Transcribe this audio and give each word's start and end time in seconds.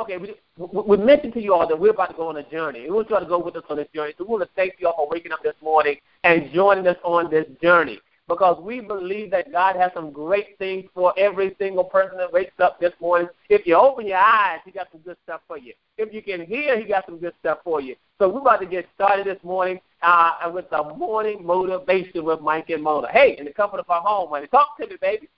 okay, 0.00 0.16
we, 0.16 0.34
we 0.58 0.96
mentioned 0.96 1.34
to 1.34 1.42
you 1.42 1.54
all 1.54 1.66
that 1.66 1.78
we're 1.78 1.90
about 1.90 2.10
to 2.10 2.16
go 2.16 2.28
on 2.28 2.36
a 2.36 2.50
journey. 2.50 2.82
We 2.82 2.90
want 2.90 3.10
you 3.10 3.16
all 3.16 3.22
to 3.22 3.28
go 3.28 3.38
with 3.38 3.56
us 3.56 3.64
on 3.68 3.76
this 3.76 3.88
journey. 3.94 4.14
So 4.18 4.24
we 4.24 4.30
want 4.30 4.42
to 4.44 4.50
thank 4.56 4.74
you 4.78 4.88
all 4.88 4.96
for 4.96 5.08
waking 5.08 5.32
up 5.32 5.42
this 5.42 5.54
morning 5.62 5.96
and 6.24 6.50
joining 6.52 6.86
us 6.86 6.96
on 7.04 7.30
this 7.30 7.46
journey 7.62 8.00
because 8.28 8.60
we 8.60 8.80
believe 8.80 9.30
that 9.30 9.52
God 9.52 9.76
has 9.76 9.92
some 9.94 10.10
great 10.10 10.58
things 10.58 10.84
for 10.94 11.14
every 11.16 11.54
single 11.58 11.84
person 11.84 12.18
that 12.18 12.32
wakes 12.32 12.58
up 12.58 12.80
this 12.80 12.92
morning. 13.00 13.28
If 13.48 13.66
you 13.66 13.76
open 13.76 14.06
your 14.06 14.18
eyes, 14.18 14.60
He 14.64 14.72
got 14.72 14.88
some 14.90 15.00
good 15.02 15.16
stuff 15.24 15.42
for 15.46 15.58
you. 15.58 15.74
If 15.96 16.12
you 16.12 16.22
can 16.22 16.44
hear, 16.44 16.78
He 16.78 16.84
got 16.84 17.06
some 17.06 17.18
good 17.18 17.34
stuff 17.40 17.58
for 17.62 17.80
you. 17.80 17.94
So 18.18 18.28
we're 18.28 18.40
about 18.40 18.60
to 18.60 18.66
get 18.66 18.86
started 18.94 19.26
this 19.26 19.42
morning 19.44 19.80
uh, 20.02 20.50
with 20.52 20.68
the 20.70 20.82
morning 20.96 21.44
motivation 21.44 22.24
with 22.24 22.40
Mike 22.40 22.70
and 22.70 22.82
Mona. 22.82 23.08
Hey, 23.12 23.36
in 23.38 23.44
the 23.44 23.52
comfort 23.52 23.80
of 23.80 23.90
our 23.90 24.00
home, 24.00 24.30
honey. 24.30 24.46
Talk 24.48 24.76
to 24.80 24.86
me, 24.86 24.96
baby. 25.00 25.28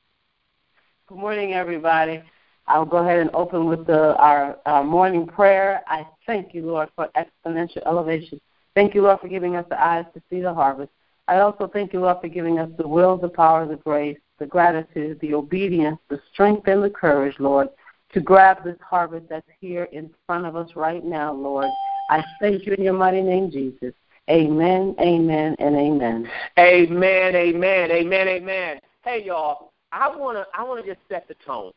Good 1.08 1.18
morning, 1.18 1.54
everybody. 1.54 2.22
I'll 2.69 2.85
go 2.85 2.98
ahead 2.98 3.19
and 3.19 3.30
open 3.35 3.66
with 3.66 3.87
the, 3.87 4.14
our, 4.16 4.59
our 4.66 4.85
morning 4.85 5.27
prayer. 5.27 5.82
I 5.86 6.07
thank 6.26 6.54
you, 6.54 6.67
Lord, 6.67 6.90
for 6.95 7.09
exponential 7.17 7.85
elevation. 7.86 8.40
Thank 8.75 8.95
you, 8.95 9.03
Lord, 9.03 9.21
for 9.21 9.29
giving 9.29 9.57
us 9.57 9.64
the 9.71 9.82
eyes 9.82 10.04
to 10.14 10.22
see 10.31 10.40
the 10.40 10.53
harvest. 10.53 10.90
I 11.26 11.40
also 11.40 11.67
thank 11.67 11.93
you, 11.93 12.00
Lord, 12.00 12.18
for 12.21 12.29
giving 12.29 12.59
us 12.59 12.71
the 12.79 12.86
will, 12.86 13.17
the 13.17 13.29
power, 13.29 13.67
the 13.67 13.76
grace, 13.76 14.18
the 14.39 14.46
gratitude, 14.46 15.18
the 15.21 15.35
obedience, 15.35 15.99
the 16.09 16.21
strength, 16.32 16.68
and 16.68 16.82
the 16.82 16.90
courage, 16.90 17.35
Lord, 17.39 17.68
to 18.12 18.21
grab 18.21 18.62
this 18.64 18.79
harvest 18.81 19.29
that's 19.29 19.48
here 19.61 19.85
in 19.93 20.11
front 20.26 20.46
of 20.46 20.54
us 20.54 20.71
right 20.76 21.04
now, 21.04 21.32
Lord. 21.32 21.71
I 22.11 22.23
thank 22.40 22.67
you 22.67 22.75
in 22.75 22.85
your 22.85 22.95
mighty 22.95 23.21
name, 23.21 23.50
Jesus. 23.50 23.95
Amen, 24.31 24.95
amen, 25.00 25.57
and 25.59 25.75
amen. 25.75 26.31
Amen, 26.59 27.35
amen, 27.35 27.90
amen, 27.90 28.29
amen. 28.29 28.81
Hey, 29.03 29.25
y'all, 29.25 29.73
I 29.90 30.14
wanna 30.14 30.45
I 30.54 30.62
wanna 30.64 30.85
just 30.85 31.00
set 31.09 31.26
the 31.29 31.35
tone 31.46 31.73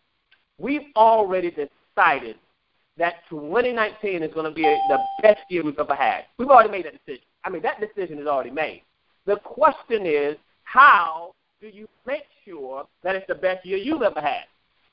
we've 0.61 0.87
already 0.95 1.49
decided 1.49 2.37
that 2.97 3.15
2019 3.29 4.23
is 4.23 4.33
going 4.33 4.45
to 4.45 4.51
be 4.51 4.63
the 4.63 4.99
best 5.21 5.41
year 5.49 5.63
we've 5.63 5.79
ever 5.79 5.95
had. 5.95 6.25
We've 6.37 6.49
already 6.49 6.69
made 6.69 6.85
that 6.85 6.93
decision. 7.05 7.23
I 7.43 7.49
mean, 7.49 7.61
that 7.63 7.79
decision 7.79 8.19
is 8.19 8.27
already 8.27 8.51
made. 8.51 8.83
The 9.25 9.37
question 9.37 10.05
is, 10.05 10.37
how 10.63 11.33
do 11.61 11.67
you 11.67 11.87
make 12.05 12.23
sure 12.45 12.85
that 13.03 13.15
it's 13.15 13.27
the 13.27 13.35
best 13.35 13.65
year 13.65 13.77
you've 13.77 14.01
ever 14.01 14.21
had? 14.21 14.43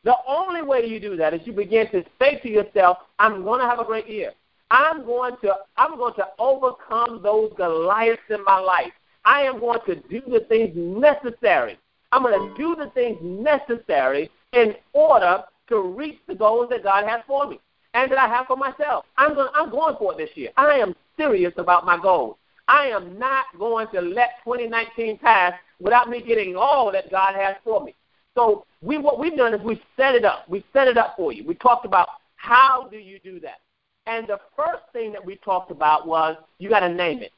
The 0.05 0.15
only 0.27 0.63
way 0.63 0.87
you 0.87 1.01
do 1.01 1.17
that 1.17 1.35
is 1.35 1.41
you 1.45 1.53
begin 1.53 1.91
to 1.91 2.05
say 2.19 2.39
to 2.43 2.49
yourself, 2.49 2.99
I'm 3.19 3.43
going 3.43 3.61
to 3.61 3.67
have 3.67 3.81
a 3.81 3.85
great 3.85 4.09
year. 4.09 4.33
I'm 4.71 5.05
going 5.05 5.35
to 5.43 5.55
I'm 5.77 5.97
going 5.97 6.15
to 6.15 6.29
overcome 6.39 7.21
those 7.23 7.53
Goliaths 7.57 8.21
in 8.29 8.45
my 8.45 8.59
life. 8.59 8.93
I 9.25 9.43
am 9.43 9.61
going 9.61 9.81
to 9.87 9.97
do 9.97 10.21
the 10.29 10.41
things 10.49 10.73
necessary. 10.75 11.79
I'm 12.13 12.23
going 12.23 12.49
to 12.49 12.57
do 12.57 12.77
the 12.77 12.91
things 12.91 13.19
necessary 13.23 14.31
in 14.53 14.75
order 14.93 15.43
to 15.69 15.81
reach 15.81 16.19
the 16.27 16.35
goals 16.35 16.69
that 16.71 16.83
God 16.83 17.07
has 17.07 17.23
for 17.27 17.47
me 17.47 17.61
and 17.95 18.11
that 18.11 18.19
I 18.19 18.29
have 18.29 18.47
for 18.47 18.57
myself. 18.57 19.05
I'm 19.17 19.35
going, 19.35 19.49
I'm 19.55 19.71
going 19.71 19.97
for 19.99 20.13
it 20.13 20.19
this 20.19 20.31
year. 20.35 20.51
I 20.57 20.79
am 20.79 20.95
serious 21.17 21.53
about 21.57 21.87
my 21.87 22.01
goals. 22.01 22.37
I 22.69 22.87
am 22.89 23.19
not 23.19 23.47
going 23.59 23.89
to 23.95 24.01
let 24.01 24.31
2019 24.45 25.19
pass 25.19 25.55
without 25.81 26.11
me 26.11 26.23
getting 26.23 26.55
all 26.57 26.93
that 26.93 27.11
God 27.11 27.35
has 27.35 27.57
for 27.65 27.83
me. 27.83 27.95
So 28.35 28.67
we, 28.83 28.99
what 28.99 29.19
we've 29.19 29.37
done 29.37 29.55
is 29.55 29.61
we've 29.63 29.81
set 29.97 30.15
it 30.15 30.25
up. 30.25 30.49
We 30.49 30.65
set 30.73 30.87
it 30.87 30.99
up 30.99 31.15
for 31.17 31.33
you. 31.33 31.45
We 31.47 31.55
talked 31.55 31.87
about 31.87 32.09
how 32.37 32.89
do 32.91 32.99
you 32.99 33.19
do 33.21 33.41
that. 33.41 33.61
And 34.07 34.27
the 34.27 34.39
first 34.57 34.83
thing 34.93 35.13
that 35.13 35.25
we 35.25 35.37
talked 35.37 35.71
about 35.71 36.07
was 36.07 36.37
you 36.59 36.69
got 36.69 36.81
to 36.81 36.89
name 36.89 37.23
it. 37.23 37.33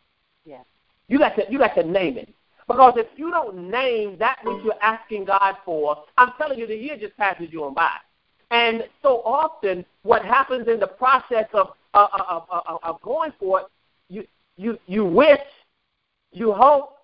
Yeah. 0.45 0.63
You 1.09 1.19
got 1.19 1.37
to 1.37 1.45
you 1.51 1.59
got 1.59 1.75
to 1.75 1.83
name 1.83 2.17
it. 2.17 2.29
Because 2.69 2.95
if 2.97 3.07
you 3.17 3.31
don't 3.31 3.69
name 3.69 4.17
that 4.19 4.39
which 4.45 4.63
you're 4.63 4.81
asking 4.81 5.25
God 5.25 5.57
for, 5.65 6.05
I'm 6.17 6.33
telling 6.39 6.59
you, 6.59 6.69
the 6.69 6.77
year 6.77 6.97
just 6.97 7.17
passes 7.17 7.49
you 7.51 7.65
on 7.65 7.75
by. 7.75 7.91
And 8.51 8.85
so 9.03 9.23
often, 9.25 9.85
what 10.03 10.25
happens 10.25 10.67
in 10.69 10.81
the 10.81 10.87
process 10.87 11.47
of 11.53 11.69
uh, 11.95 12.07
of, 12.29 12.45
of, 12.51 12.79
of 12.83 13.03
going 13.03 13.33
for 13.39 13.61
it, 13.61 13.67
you 14.09 14.27
you 14.57 14.79
you 14.87 15.05
wish, 15.05 15.41
you 16.33 16.53
hope, 16.53 16.97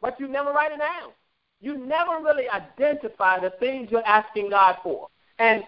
but 0.00 0.18
you 0.20 0.28
never 0.28 0.52
write 0.52 0.72
it 0.72 0.78
down. 0.78 1.10
You 1.60 1.76
never 1.76 2.22
really 2.22 2.48
identify 2.48 3.40
the 3.40 3.50
things 3.58 3.90
you're 3.90 4.06
asking 4.06 4.50
God 4.50 4.76
for. 4.82 5.08
And 5.40 5.64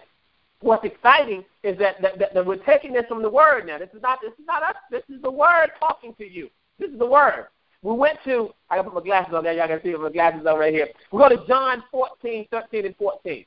what's 0.61 0.85
exciting 0.85 1.43
is 1.63 1.77
that, 1.79 2.01
that, 2.01 2.17
that, 2.19 2.33
that 2.33 2.45
we're 2.45 2.63
taking 2.63 2.93
this 2.93 3.05
from 3.07 3.21
the 3.21 3.29
Word 3.29 3.67
now. 3.67 3.77
This 3.77 3.89
is 3.93 4.01
not 4.01 4.19
this 4.21 4.31
is 4.33 4.45
not 4.45 4.63
us. 4.63 4.75
This 4.89 5.03
is 5.13 5.21
the 5.21 5.31
Word 5.31 5.71
talking 5.79 6.13
to 6.15 6.29
you. 6.29 6.49
This 6.79 6.89
is 6.89 6.99
the 6.99 7.05
Word. 7.05 7.47
We 7.83 7.93
went 7.93 8.19
to, 8.25 8.51
I 8.69 8.75
got 8.75 8.83
to 8.83 8.91
put 8.91 9.03
my 9.03 9.09
glasses 9.09 9.33
on 9.33 9.43
there. 9.43 9.53
Y'all 9.53 9.67
can 9.67 9.81
see 9.81 9.93
my 9.93 10.11
glasses 10.11 10.45
on 10.45 10.59
right 10.59 10.73
here. 10.73 10.87
We 11.11 11.19
go 11.19 11.29
to 11.29 11.47
John 11.47 11.83
14, 11.91 12.47
13, 12.51 12.85
and 12.85 12.95
14 12.95 13.45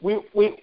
we 0.00 0.20
we 0.34 0.56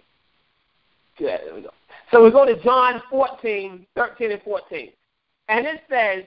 yeah, 1.20 1.38
there 1.44 1.56
we 1.56 1.62
go. 1.62 1.70
So 2.12 2.24
we 2.24 2.32
go 2.32 2.46
to 2.46 2.62
John 2.64 3.02
14, 3.10 3.86
13 3.96 4.32
and 4.32 4.42
14. 4.44 4.90
And 5.50 5.66
it 5.66 5.82
says, 5.90 6.24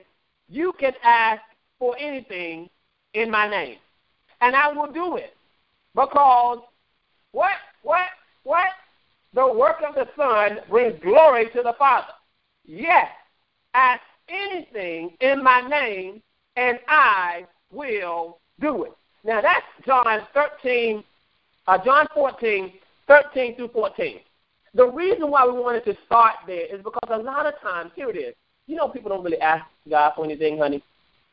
You 0.49 0.73
can 0.79 0.93
ask 1.03 1.43
for 1.79 1.97
anything 1.99 2.69
in 3.15 3.31
my 3.31 3.49
name, 3.49 3.79
and 4.41 4.55
I 4.55 4.73
will 4.73 4.93
do 4.93 5.17
it. 5.17 5.35
Because 5.95 6.59
what, 7.33 7.53
what, 7.83 8.09
what? 8.45 8.69
The 9.33 9.53
work 9.53 9.77
of 9.89 9.95
the 9.95 10.09
Son 10.17 10.59
brings 10.69 11.01
glory 11.03 11.47
to 11.55 11.63
the 11.63 11.75
Father. 11.79 12.13
Yes, 12.65 13.09
ask 13.75 14.03
anything 14.29 15.13
in 15.21 15.43
my 15.43 15.61
name, 15.61 16.21
and 16.57 16.79
I 16.89 17.47
will 17.73 18.39
do 18.61 18.85
it. 18.85 18.93
Now 19.25 19.41
that's 19.41 19.65
John 19.87 20.21
13, 20.35 21.05
uh, 21.69 21.79
John 21.85 22.09
14, 22.13 22.73
13 23.11 23.57
through 23.57 23.69
14. 23.69 24.21
The 24.75 24.87
reason 24.87 25.31
why 25.33 25.45
we 25.45 25.53
wanted 25.53 25.85
to 25.87 25.97
start 26.07 26.37
there 26.47 26.73
is 26.73 26.81
because 26.85 27.09
a 27.11 27.19
lot 27.19 27.45
of 27.45 27.61
times, 27.61 27.91
here 27.97 28.09
it 28.09 28.17
is. 28.17 28.35
You 28.69 28.77
know, 28.77 28.89
people 28.89 29.09
don't 29.11 29.25
really 29.25 29.41
ask 29.41 29.65
God 29.89 30.13
for 30.15 30.25
anything, 30.25 30.59
honey. 30.59 30.81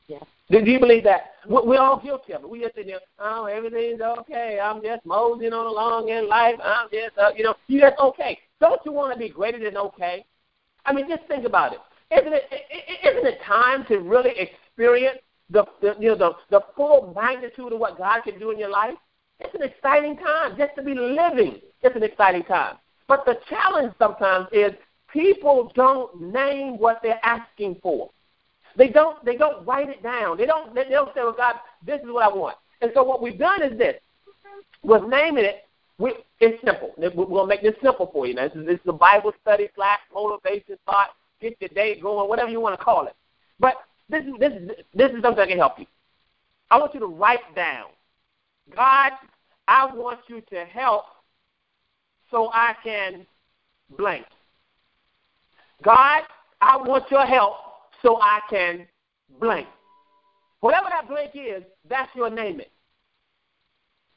Yeah. 0.07 0.17
Do, 0.49 0.59
you 0.59 0.79
believe 0.79 1.03
that? 1.03 1.33
We're 1.47 1.79
all 1.79 2.01
guilty 2.01 2.33
of 2.33 2.43
it. 2.43 2.49
We 2.49 2.61
just 2.61 2.73
sit 2.73 2.87
there, 2.87 2.99
oh, 3.19 3.45
everything's 3.45 4.01
okay. 4.01 4.59
I'm 4.59 4.81
just 4.81 5.05
moseying 5.05 5.53
on 5.53 5.67
along 5.67 6.09
in 6.09 6.27
life. 6.27 6.55
I'm 6.63 6.87
just, 6.91 7.15
uh, 7.17 7.29
you 7.35 7.43
know, 7.43 7.53
you 7.67 7.79
just 7.79 7.99
okay. 7.99 8.39
Don't 8.59 8.81
you 8.83 8.91
want 8.91 9.13
to 9.13 9.19
be 9.19 9.29
greater 9.29 9.59
than 9.59 9.77
okay? 9.77 10.25
I 10.85 10.93
mean, 10.93 11.07
just 11.07 11.27
think 11.27 11.45
about 11.45 11.73
it. 11.73 11.79
Isn't 12.09 12.33
it, 12.33 12.43
isn't 13.05 13.27
it 13.27 13.39
time 13.45 13.85
to 13.89 13.99
really 13.99 14.31
experience 14.39 15.19
the, 15.51 15.65
the 15.81 15.95
you 15.99 16.09
know 16.09 16.15
the, 16.15 16.31
the 16.49 16.61
full 16.75 17.13
magnitude 17.13 17.73
of 17.73 17.79
what 17.79 17.97
God 17.97 18.21
can 18.23 18.39
do 18.39 18.49
in 18.49 18.57
your 18.57 18.69
life? 18.71 18.95
It's 19.39 19.53
an 19.53 19.63
exciting 19.63 20.17
time 20.17 20.57
just 20.57 20.75
to 20.75 20.81
be 20.81 20.93
living. 20.93 21.61
It's 21.81 21.95
an 21.95 22.03
exciting 22.03 22.43
time. 22.43 22.77
But 23.07 23.25
the 23.25 23.37
challenge 23.49 23.93
sometimes 23.99 24.47
is 24.51 24.73
people 25.11 25.71
don't 25.75 26.21
name 26.21 26.77
what 26.77 26.99
they're 27.01 27.23
asking 27.23 27.77
for. 27.81 28.09
They 28.75 28.89
don't 28.89 29.23
they 29.25 29.37
don't 29.37 29.65
write 29.65 29.89
it 29.89 30.03
down. 30.03 30.37
They 30.37 30.45
don't 30.45 30.73
they 30.75 30.83
don't 30.85 31.09
say, 31.15 31.21
Well 31.21 31.33
God, 31.35 31.55
this 31.85 32.01
is 32.01 32.07
what 32.07 32.23
I 32.31 32.35
want. 32.35 32.57
And 32.81 32.91
so 32.93 33.03
what 33.03 33.21
we've 33.21 33.39
done 33.39 33.63
is 33.63 33.77
this. 33.77 33.95
With 34.83 35.03
naming 35.03 35.45
it, 35.45 35.67
we, 35.97 36.13
it's 36.39 36.63
simple. 36.63 36.93
We're 36.97 37.41
to 37.41 37.47
make 37.47 37.63
this 37.63 37.73
simple 37.81 38.09
for 38.13 38.27
you. 38.27 38.35
Now, 38.35 38.47
this 38.47 38.55
is, 38.55 38.65
this 38.65 38.75
is 38.75 38.87
a 38.87 38.93
Bible 38.93 39.33
study 39.41 39.67
slash 39.75 39.99
motivation 40.13 40.77
thought, 40.85 41.09
get 41.41 41.57
your 41.59 41.69
day 41.69 41.99
going, 41.99 42.29
whatever 42.29 42.49
you 42.49 42.61
want 42.61 42.77
to 42.77 42.83
call 42.83 43.07
it. 43.07 43.15
But 43.59 43.75
this 44.09 44.23
is, 44.23 44.33
this 44.39 44.53
is, 44.53 44.69
this 44.93 45.11
is 45.11 45.21
something 45.23 45.37
that 45.37 45.49
can 45.49 45.57
help 45.57 45.79
you. 45.79 45.87
I 46.69 46.77
want 46.77 46.93
you 46.93 46.99
to 46.99 47.07
write 47.07 47.55
down 47.55 47.87
God, 48.75 49.11
I 49.67 49.93
want 49.93 50.19
you 50.27 50.41
to 50.49 50.65
help 50.65 51.05
so 52.31 52.49
I 52.53 52.73
can 52.83 53.25
blank. 53.97 54.25
God, 55.83 56.23
I 56.61 56.77
want 56.77 57.09
your 57.11 57.25
help 57.25 57.55
so 58.01 58.19
I 58.21 58.39
can 58.49 58.87
blank. 59.39 59.67
Whatever 60.61 60.87
that 60.89 61.07
blank 61.07 61.31
is, 61.35 61.63
that's 61.89 62.13
your 62.15 62.29
name 62.29 62.59
it. 62.59 62.71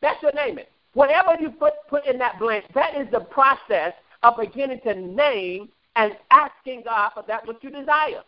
That's 0.00 0.20
your 0.22 0.32
name 0.32 0.58
it. 0.58 0.70
Whatever 0.94 1.36
you 1.40 1.50
put, 1.50 1.74
put 1.88 2.06
in 2.06 2.18
that 2.18 2.38
blank, 2.38 2.64
that 2.74 2.96
is 2.96 3.06
the 3.12 3.20
process 3.20 3.92
of 4.22 4.34
beginning 4.38 4.80
to 4.84 4.94
name 4.94 5.68
and 5.96 6.16
asking 6.30 6.82
God 6.84 7.10
for 7.14 7.24
that 7.28 7.46
which 7.46 7.58
you 7.62 7.70
desire. 7.70 8.22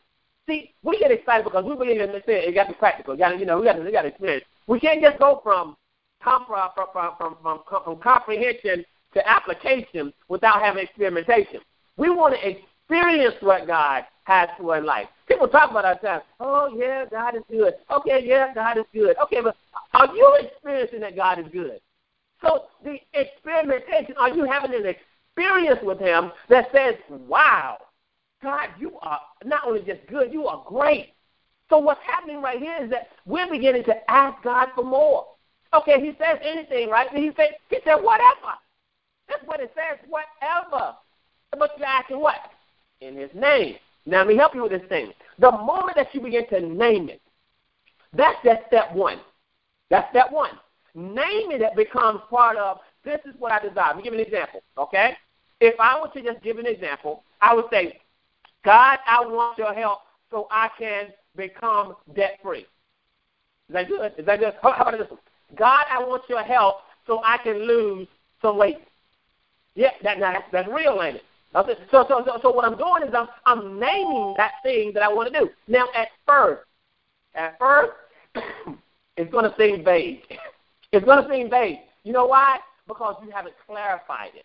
See, 0.47 0.75
we 0.83 0.99
get 0.99 1.11
excited 1.11 1.45
because 1.45 1.65
we 1.65 1.75
believe 1.75 2.01
in 2.01 2.13
this. 2.13 2.25
Thing. 2.25 2.43
It 2.45 2.55
got 2.55 2.65
to 2.65 2.73
be 2.73 2.79
practical. 2.79 3.17
Got 3.17 3.31
to, 3.31 3.39
you 3.39 3.47
know, 3.47 3.59
we 3.59 3.65
got 3.65 3.75
to, 3.75 3.83
we 3.83 3.93
got 3.93 4.03
to 4.03 4.09
experience. 4.09 4.45
We 4.67 4.81
can't 4.81 5.01
just 5.01 5.19
go 5.19 5.41
from 5.43 5.77
from, 6.23 6.45
from, 6.47 7.37
from, 7.43 7.61
from, 7.69 7.97
comprehension 8.01 8.85
to 9.15 9.29
application 9.29 10.13
without 10.29 10.63
having 10.63 10.85
experimentation. 10.85 11.61
We 11.97 12.11
want 12.11 12.35
to 12.35 12.49
experience 12.49 13.35
what 13.41 13.67
God 13.67 14.05
has 14.25 14.49
for 14.59 14.81
life. 14.81 15.09
People 15.29 15.49
talk 15.49 15.71
about 15.71 15.85
our 15.85 15.99
time. 15.99 16.21
Oh 16.41 16.75
yeah, 16.77 17.05
God 17.11 17.37
is 17.37 17.43
good. 17.51 17.75
Okay, 17.91 18.23
yeah, 18.25 18.55
God 18.55 18.79
is 18.79 18.85
good. 18.93 19.17
Okay, 19.25 19.41
but 19.43 19.57
are 19.95 20.15
you 20.15 20.39
experiencing 20.41 21.01
that 21.01 21.17
God 21.17 21.39
is 21.39 21.47
good? 21.53 21.81
So 22.41 22.65
the 22.85 22.99
experimentation, 23.15 24.15
are 24.19 24.31
you 24.31 24.45
having 24.45 24.75
an 24.75 24.87
experience 24.87 25.81
with 25.83 25.99
Him 25.99 26.33
that 26.49 26.69
says, 26.73 26.95
"Wow, 27.09 27.79
God, 28.43 28.69
you 28.79 28.99
are 29.01 29.21
not 29.45 29.67
only 29.67 29.83
just 29.83 30.07
good, 30.09 30.33
you 30.33 30.47
are 30.47 30.65
great." 30.67 31.15
So 31.69 31.79
what's 31.79 32.01
happening 32.07 32.43
right 32.43 32.59
here 32.59 32.77
is 32.83 32.91
that 32.91 33.09
we're 33.25 33.51
beginning 33.51 33.85
to 33.85 34.11
ask 34.11 34.43
God 34.43 34.69
for 34.75 34.85
more. 34.85 35.27
Okay, 35.75 36.01
He 36.01 36.13
says 36.19 36.39
anything, 36.43 36.91
right? 36.91 37.09
He 37.11 37.31
said, 37.37 37.57
He 37.71 37.79
said 37.85 37.97
whatever. 37.97 38.59
That's 39.29 39.45
what 39.47 39.61
it 39.61 39.73
says, 39.75 39.99
whatever. 40.09 40.95
But 41.59 41.79
back 41.79 42.11
in 42.11 42.21
what? 42.21 42.37
In 43.01 43.17
his 43.17 43.31
name. 43.35 43.77
Now 44.07 44.19
let 44.19 44.27
me 44.29 44.37
help 44.37 44.55
you 44.55 44.63
with 44.63 44.73
this 44.73 44.89
thing. 44.89 45.13
The 45.39 45.51
moment 45.51 45.97
that 45.97 46.15
you 46.15 46.21
begin 46.21 46.49
to 46.49 46.61
name 46.61 47.09
it, 47.09 47.21
that's 48.15 48.39
that 48.45 48.65
step 48.69 48.93
one. 48.95 49.21
That's 49.91 50.11
step 50.11 50.31
one. 50.31 50.51
Naming 50.95 51.63
it 51.63 51.77
becomes 51.77 52.21
part 52.29 52.57
of 52.57 52.79
this 53.05 53.21
is 53.25 53.35
what 53.39 53.53
I 53.53 53.61
desire. 53.61 53.89
Let 53.89 53.97
me 53.97 54.03
give 54.03 54.13
you 54.13 54.21
an 54.21 54.27
example, 54.27 54.63
okay? 54.79 55.17
If 55.61 55.79
I 55.81 56.01
were 56.01 56.09
to 56.09 56.23
just 56.23 56.43
give 56.43 56.59
an 56.59 56.67
example, 56.67 57.25
I 57.41 57.55
would 57.55 57.67
say, 57.71 58.01
God, 58.65 58.99
I 59.07 59.21
want 59.25 59.59
your 59.59 59.73
help 59.73 60.01
so 60.31 60.47
I 60.51 60.69
can 60.79 61.09
become 61.37 61.97
debt 62.15 62.39
free. 62.43 62.61
Is 62.61 63.75
that 63.75 63.89
good? 63.89 64.13
Is 64.19 64.27
that 64.27 64.41
good? 64.41 64.55
How 64.63 64.71
about 64.73 64.99
this 64.99 65.11
one? 65.11 65.21
God, 65.57 65.85
I 65.91 65.99
want 65.99 66.23
your 66.29 66.43
help 66.43 66.77
so 67.07 67.21
I 67.25 67.39
can 67.39 67.67
lose 67.67 68.09
some 68.41 68.57
weight. 68.57 68.79
Yeah, 69.75 69.91
that, 70.03 70.19
that's, 70.21 70.45
that's 70.53 70.69
real, 70.69 71.01
ain't 71.03 71.17
it? 71.17 71.23
So, 71.53 71.67
so, 71.91 72.07
so, 72.09 72.39
so 72.43 72.51
what 72.51 72.65
I'm 72.65 72.79
doing 72.79 73.03
is 73.03 73.15
I'm, 73.15 73.29
I'm 73.45 73.79
naming 73.79 74.35
that 74.39 74.53
thing 74.63 74.93
that 74.95 75.03
I 75.03 75.13
want 75.13 75.33
to 75.33 75.39
do. 75.39 75.51
Now, 75.69 75.87
at 75.95 76.09
first, 76.27 76.63
at 77.35 77.59
first, 77.59 77.93
it's 79.17 79.31
going 79.31 79.45
to 79.45 79.55
seem 79.59 79.85
vague. 79.85 80.23
It's 80.95 81.07
going 81.07 81.25
to 81.25 81.31
seem 81.31 81.49
vague. 81.49 81.79
You 82.05 82.13
know 82.13 82.27
why? 82.27 82.59
Because 82.87 83.17
you 83.25 83.31
haven't 83.31 83.55
clarified 83.67 84.33
it. 84.35 84.45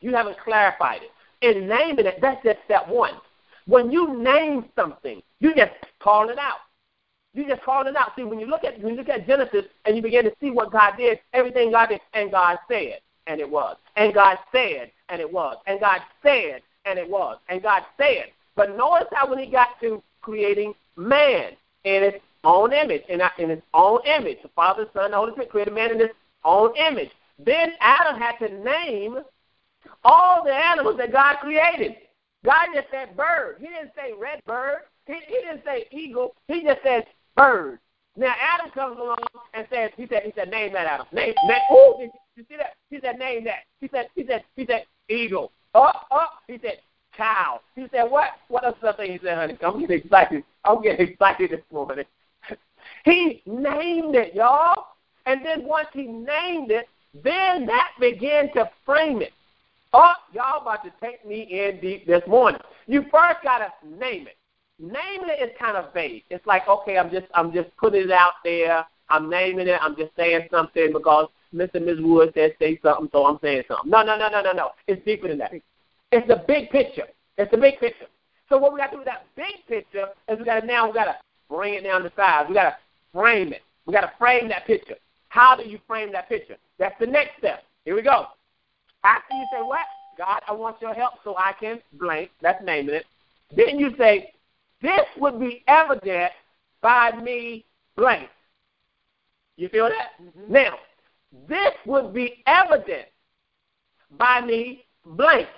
You 0.00 0.14
haven't 0.14 0.38
clarified 0.42 1.00
it. 1.02 1.10
In 1.46 1.68
naming 1.68 2.06
it, 2.06 2.18
that's 2.22 2.42
just 2.42 2.60
step 2.64 2.88
one. 2.88 3.12
When 3.66 3.92
you 3.92 4.16
name 4.18 4.64
something, 4.74 5.22
you 5.40 5.54
just 5.54 5.72
call 6.00 6.30
it 6.30 6.38
out. 6.38 6.60
You 7.34 7.46
just 7.48 7.62
call 7.62 7.86
it 7.86 7.96
out. 7.96 8.12
See, 8.14 8.24
when 8.24 8.38
you 8.38 8.46
look 8.46 8.64
at 8.64 8.80
when 8.80 8.94
you 8.94 8.98
look 8.98 9.08
at 9.08 9.26
Genesis 9.26 9.64
and 9.86 9.96
you 9.96 10.02
begin 10.02 10.24
to 10.24 10.32
see 10.40 10.50
what 10.50 10.70
God 10.70 10.94
did, 10.98 11.18
everything 11.32 11.70
God 11.70 11.88
did, 11.88 12.00
and 12.12 12.30
God 12.30 12.58
said, 12.68 12.98
and 13.26 13.40
it 13.40 13.48
was, 13.48 13.76
and 13.96 14.12
God 14.12 14.38
said, 14.52 14.90
and 15.08 15.20
it 15.20 15.32
was, 15.32 15.56
and 15.66 15.80
God 15.80 16.00
said, 16.22 16.60
and 16.84 16.98
it 16.98 17.08
was, 17.08 17.38
and 17.48 17.62
God 17.62 17.82
said. 17.96 18.26
But 18.54 18.76
notice 18.76 19.08
how 19.12 19.28
when 19.30 19.38
He 19.38 19.46
got 19.46 19.80
to 19.80 20.02
creating 20.20 20.74
man 20.96 21.52
in 21.84 22.02
its 22.02 22.18
own 22.44 22.72
image, 22.72 23.02
in, 23.08 23.22
in 23.38 23.50
its 23.50 23.62
own 23.72 24.00
image, 24.06 24.38
the 24.42 24.50
Father, 24.54 24.86
Son, 24.92 25.12
the 25.12 25.16
Holy 25.16 25.32
Spirit 25.32 25.50
created 25.50 25.74
man 25.74 25.92
in 25.92 26.00
His 26.00 26.10
own 26.44 26.76
image. 26.76 27.10
Then 27.38 27.72
Adam 27.80 28.20
had 28.20 28.36
to 28.38 28.62
name 28.62 29.18
all 30.04 30.44
the 30.44 30.52
animals 30.52 30.98
that 30.98 31.12
God 31.12 31.36
created. 31.40 31.96
God 32.44 32.68
just 32.74 32.88
said 32.90 33.16
bird. 33.16 33.56
He 33.60 33.68
didn't 33.68 33.92
say 33.96 34.12
red 34.18 34.42
bird. 34.44 34.80
He, 35.06 35.14
he 35.26 35.34
didn't 35.34 35.64
say 35.64 35.86
eagle. 35.90 36.34
He 36.48 36.62
just 36.62 36.82
said 36.82 37.06
bird. 37.36 37.78
Now 38.16 38.34
Adam 38.40 38.70
comes 38.72 38.98
along 38.98 39.16
and 39.54 39.66
says, 39.70 39.90
he 39.96 40.06
said, 40.06 40.22
he 40.24 40.32
said, 40.36 40.50
name 40.50 40.72
that 40.74 40.86
Adam. 40.86 41.06
Name, 41.12 41.34
name. 41.46 41.58
Oh, 41.70 41.96
did 41.98 42.10
you 42.36 42.44
see 42.48 42.56
that? 42.56 42.74
He 42.90 43.00
said, 43.00 43.18
name 43.18 43.44
that. 43.44 43.64
He 43.80 43.88
said, 43.92 44.08
he 44.14 44.26
said, 44.26 44.44
he 44.54 44.66
said, 44.66 44.84
eagle. 45.08 45.52
Oh, 45.74 45.90
oh. 46.10 46.26
He 46.46 46.58
said, 46.62 46.78
cow. 47.16 47.60
He 47.74 47.86
said, 47.90 48.04
what? 48.04 48.30
What 48.48 48.64
else 48.64 48.76
thing? 48.96 49.12
He 49.12 49.18
said, 49.22 49.36
honey, 49.36 49.56
I'm 49.62 49.80
getting 49.80 49.98
excited. 49.98 50.44
I'm 50.64 50.82
getting 50.82 51.08
excited 51.08 51.50
this 51.50 51.60
morning. 51.72 52.04
he 53.04 53.42
named 53.46 54.14
it, 54.14 54.34
y'all. 54.34 54.86
And 55.26 55.44
then 55.44 55.64
once 55.64 55.88
he 55.92 56.02
named 56.02 56.70
it, 56.70 56.88
then 57.14 57.66
that 57.66 57.90
began 58.00 58.52
to 58.54 58.70
frame 58.84 59.22
it. 59.22 59.32
Oh, 59.94 60.12
y'all 60.32 60.62
about 60.62 60.82
to 60.84 60.92
take 61.02 61.26
me 61.26 61.42
in 61.42 61.80
deep 61.80 62.06
this 62.06 62.22
morning. 62.26 62.60
You 62.86 63.02
first 63.02 63.38
gotta 63.44 63.68
name 63.84 64.26
it. 64.26 64.36
Naming 64.82 65.28
it 65.28 65.40
is 65.40 65.56
kind 65.60 65.76
of 65.76 65.94
vague. 65.94 66.24
It's 66.28 66.44
like, 66.44 66.66
okay, 66.66 66.98
I'm 66.98 67.08
just 67.08 67.26
I'm 67.34 67.52
just 67.52 67.68
putting 67.76 68.02
it 68.02 68.10
out 68.10 68.32
there. 68.42 68.84
I'm 69.08 69.30
naming 69.30 69.68
it. 69.68 69.78
I'm 69.80 69.94
just 69.94 70.10
saying 70.16 70.48
something 70.50 70.92
because 70.92 71.28
Mr. 71.54 71.76
and 71.76 71.86
Ms. 71.86 71.98
Wood 72.00 72.32
said 72.34 72.54
say 72.58 72.80
something, 72.82 73.08
so 73.12 73.24
I'm 73.24 73.38
saying 73.40 73.62
something. 73.68 73.88
No, 73.88 74.02
no, 74.02 74.18
no, 74.18 74.28
no, 74.28 74.42
no, 74.42 74.52
no. 74.52 74.70
It's 74.88 75.04
deeper 75.04 75.28
than 75.28 75.38
that. 75.38 75.52
It's 76.10 76.26
the 76.26 76.42
big 76.48 76.70
picture. 76.70 77.06
It's 77.38 77.50
the 77.52 77.58
big 77.58 77.78
picture. 77.78 78.06
So 78.48 78.58
what 78.58 78.72
we 78.72 78.80
got 78.80 78.86
to 78.86 78.92
do 78.92 78.98
with 78.98 79.06
that 79.06 79.24
big 79.36 79.64
picture 79.68 80.08
is 80.28 80.38
we 80.38 80.44
got 80.44 80.60
to 80.60 80.66
now 80.66 80.88
we 80.88 80.94
got 80.94 81.04
to 81.04 81.16
bring 81.48 81.74
it 81.74 81.84
down 81.84 82.02
to 82.02 82.12
size. 82.16 82.46
We 82.48 82.54
got 82.54 82.70
to 82.70 82.76
frame 83.12 83.52
it. 83.52 83.62
We 83.86 83.92
got 83.92 84.00
to 84.00 84.12
frame 84.18 84.48
that 84.48 84.66
picture. 84.66 84.96
How 85.28 85.54
do 85.54 85.62
you 85.62 85.78
frame 85.86 86.10
that 86.12 86.28
picture? 86.28 86.56
That's 86.78 86.98
the 86.98 87.06
next 87.06 87.38
step. 87.38 87.62
Here 87.84 87.94
we 87.94 88.02
go. 88.02 88.26
After 89.04 89.34
you 89.34 89.46
say, 89.52 89.62
What? 89.62 89.86
God, 90.18 90.40
I 90.48 90.52
want 90.52 90.80
your 90.82 90.92
help 90.92 91.14
so 91.22 91.36
I 91.36 91.52
can 91.58 91.80
blank. 91.94 92.30
That's 92.42 92.62
naming 92.64 92.96
it. 92.96 93.06
Then 93.56 93.78
you 93.78 93.94
say, 93.96 94.32
This 94.82 95.06
would 95.16 95.38
be 95.38 95.62
evident 95.68 96.32
by 96.80 97.12
me 97.22 97.64
blank. 97.96 98.28
You 99.56 99.68
feel 99.68 99.88
that? 99.88 100.10
Mm-hmm. 100.20 100.52
Now, 100.52 100.74
this 101.48 101.72
would 101.86 102.12
be 102.12 102.42
evident 102.46 103.06
by 104.18 104.40
me 104.40 104.84
blank. 105.04 105.48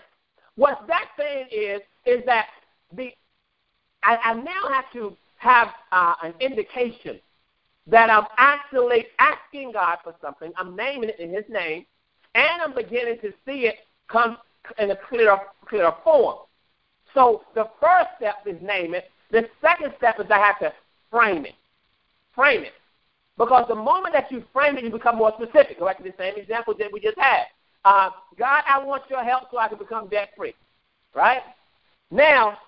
What 0.57 0.85
that 0.87 1.07
saying 1.19 1.47
is, 1.51 1.81
is 2.07 2.25
that 2.27 2.47
the 2.95 3.13
I, 4.03 4.17
I 4.17 4.35
now 4.35 4.69
have 4.71 4.85
to 4.93 5.17
have 5.39 5.69
uh, 5.91 6.15
an 6.23 6.35
indication 6.41 7.19
that 7.87 8.11
I'm 8.11 8.27
actually 8.37 9.07
asking 9.19 9.73
God 9.73 9.99
for 10.05 10.15
something. 10.21 10.53
I'm 10.57 10.77
naming 10.77 11.09
it 11.09 11.19
in 11.19 11.33
His 11.33 11.45
name, 11.49 11.87
and 12.35 12.63
I'm 12.63 12.75
beginning 12.75 13.19
to 13.23 13.33
see 13.47 13.67
it 13.67 13.77
come 14.09 14.37
in 14.79 14.91
a 14.91 14.97
clearer, 15.09 15.39
clear 15.67 15.91
form. 16.03 16.39
So 17.15 17.43
the 17.55 17.69
first 17.81 18.09
step 18.17 18.37
is 18.47 18.61
name 18.63 18.95
it. 18.95 19.11
The 19.35 19.49
second 19.61 19.93
step 19.99 20.21
is 20.21 20.27
I 20.31 20.39
have 20.39 20.61
to 20.61 20.73
frame 21.11 21.45
it. 21.45 21.55
Frame 22.37 22.63
it. 22.63 22.73
Because 23.37 23.67
the 23.67 23.75
moment 23.75 24.15
that 24.15 24.31
you 24.31 24.45
frame 24.53 24.79
it, 24.79 24.85
you 24.85 24.91
become 24.91 25.17
more 25.17 25.33
specific. 25.37 25.81
Go 25.81 25.87
back 25.87 25.97
to 25.97 26.05
the 26.05 26.15
same 26.17 26.37
example 26.37 26.73
that 26.79 26.93
we 26.93 27.01
just 27.01 27.19
had. 27.19 27.47
Uh, 27.85 28.11
God, 28.39 28.63
I 28.69 28.79
want 28.85 29.03
your 29.11 29.25
help 29.25 29.51
so 29.51 29.59
I 29.59 29.67
can 29.67 29.79
become 29.79 30.07
debt 30.07 30.29
free. 30.37 30.55
Right? 31.17 31.43
Now, 32.13 32.59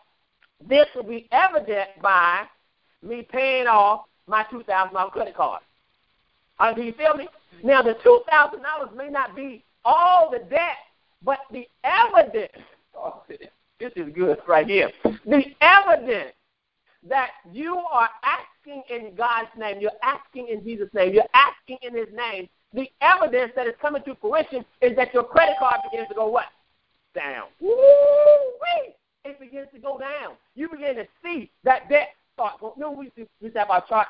this 0.69 0.87
will 0.97 1.05
be 1.05 1.29
evident 1.31 1.91
by 2.03 2.43
me 3.01 3.23
paying 3.23 3.69
off 3.69 4.07
my 4.27 4.43
$2,000 4.53 5.13
credit 5.13 5.37
card. 5.37 5.63
Uh, 6.59 6.73
do 6.73 6.83
you 6.83 6.95
feel 6.95 7.15
me? 7.15 7.29
Now, 7.63 7.81
the 7.83 7.95
$2,000 8.05 8.97
may 8.97 9.09
not 9.09 9.37
be 9.37 9.63
all 9.85 10.33
the 10.33 10.41
debt, 10.51 10.79
but 11.25 11.39
the 11.53 11.69
evidence, 11.85 12.51
oh, 12.97 13.23
this 13.29 13.93
is 13.95 14.13
good 14.13 14.39
right 14.49 14.67
here. 14.67 14.91
The 15.05 15.45
evidence 15.61 16.33
that 17.09 17.31
you 17.53 17.77
are 17.77 18.09
asking 18.23 18.83
in 18.91 19.15
God's 19.15 19.49
name, 19.59 19.81
you're 19.81 19.91
asking 20.03 20.49
in 20.49 20.63
Jesus' 20.65 20.89
name, 20.95 21.15
you're 21.15 21.25
asking 21.35 21.79
in 21.83 21.95
His 21.95 22.09
name, 22.15 22.49
the 22.73 22.91
evidence 23.01 23.53
that 23.57 23.67
is 23.67 23.75
coming 23.81 24.03
to 24.05 24.15
fruition 24.21 24.65
is 24.83 24.97
that 24.97 25.15
your 25.15 25.25
credit 25.25 25.57
card 25.59 25.81
begins 25.91 26.09
to 26.09 26.15
go 26.15 26.29
what? 26.29 26.47
Down. 27.15 27.45
Woo-wee! 27.61 28.95
It 29.25 29.41
begins 29.41 29.69
to 29.75 29.81
go 29.81 29.99
down. 29.99 30.37
You 30.55 30.69
begin 30.69 30.97
to 30.97 31.07
see 31.25 31.51
that 31.65 31.89
debt 31.89 32.11
start. 32.35 32.55
Well, 32.61 32.75
no, 32.77 32.91
we 32.91 33.11
just 33.43 33.57
have 33.57 33.71
our 33.71 33.85
chart. 33.89 34.07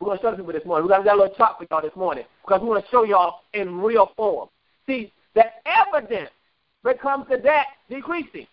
We're 0.00 0.06
going 0.06 0.18
to 0.18 0.22
show 0.22 0.36
people 0.36 0.52
this 0.52 0.64
morning. 0.64 0.84
We're 0.84 0.94
going 0.94 1.04
to 1.04 1.10
have 1.10 1.18
a 1.18 1.22
little 1.22 1.36
chart 1.36 1.56
for 1.58 1.66
y'all 1.70 1.82
this 1.82 1.96
morning 1.96 2.24
because 2.44 2.60
we 2.60 2.68
want 2.68 2.84
to 2.84 2.90
show 2.90 3.04
y'all 3.04 3.40
in 3.54 3.80
real 3.80 4.10
form. 4.16 4.48
See, 4.86 5.12
the 5.34 5.44
evidence 5.64 6.30
becomes 6.82 7.26
the 7.28 7.38
debt 7.38 7.66
decreasing. 7.88 8.46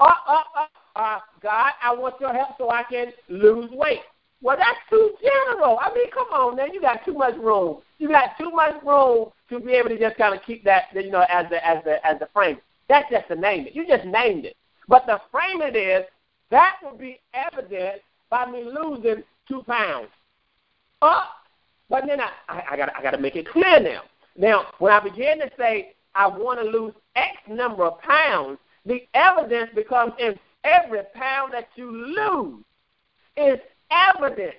Uh, 0.00 0.12
uh, 0.26 0.42
uh, 0.56 0.66
uh, 0.98 1.20
God, 1.40 1.72
I 1.82 1.94
want 1.94 2.20
your 2.20 2.32
help 2.34 2.50
so 2.58 2.70
I 2.70 2.82
can 2.82 3.12
lose 3.28 3.70
weight. 3.70 4.00
Well, 4.42 4.56
that's 4.56 4.78
too 4.90 5.14
general. 5.22 5.78
I 5.80 5.92
mean, 5.94 6.10
come 6.10 6.28
on, 6.32 6.56
man. 6.56 6.72
You 6.72 6.80
got 6.80 7.04
too 7.04 7.14
much 7.14 7.36
room. 7.36 7.78
You 7.98 8.08
got 8.08 8.36
too 8.38 8.50
much 8.50 8.74
room 8.84 9.30
to 9.48 9.60
be 9.60 9.72
able 9.72 9.88
to 9.88 9.98
just 9.98 10.16
kind 10.16 10.34
of 10.34 10.44
keep 10.44 10.64
that, 10.64 10.84
you 10.94 11.10
know, 11.10 11.24
as 11.28 11.46
the 11.50 11.64
as 11.66 11.82
the 11.84 12.04
as 12.06 12.18
the 12.18 12.28
frame. 12.32 12.58
That's 12.88 13.10
just 13.10 13.28
to 13.28 13.36
name 13.36 13.66
it. 13.66 13.74
You 13.74 13.86
just 13.86 14.04
named 14.04 14.44
it. 14.44 14.56
But 14.86 15.06
the 15.06 15.20
frame 15.30 15.62
it 15.62 15.76
is 15.76 16.04
that 16.50 16.76
will 16.82 16.96
be 16.96 17.20
evident 17.34 18.00
by 18.30 18.50
me 18.50 18.64
losing 18.64 19.22
two 19.48 19.62
pounds. 19.66 20.08
Uh, 21.02 21.24
but 21.88 22.04
then 22.06 22.20
I, 22.20 22.62
I 22.70 22.76
got 22.76 22.90
I 22.96 23.02
got 23.02 23.12
to 23.12 23.18
make 23.18 23.36
it 23.36 23.48
clear 23.48 23.80
now. 23.80 24.02
Now, 24.36 24.66
when 24.78 24.92
I 24.92 25.00
begin 25.00 25.40
to 25.40 25.50
say 25.58 25.94
I 26.14 26.26
want 26.26 26.60
to 26.60 26.64
lose 26.64 26.94
X 27.16 27.36
number 27.48 27.84
of 27.84 28.00
pounds, 28.00 28.58
the 28.86 29.02
evidence 29.14 29.70
becomes 29.74 30.12
in 30.18 30.38
every 30.64 31.00
pound 31.14 31.52
that 31.52 31.68
you 31.76 31.90
lose 31.90 32.64
is 33.36 33.58
evidence. 33.90 34.56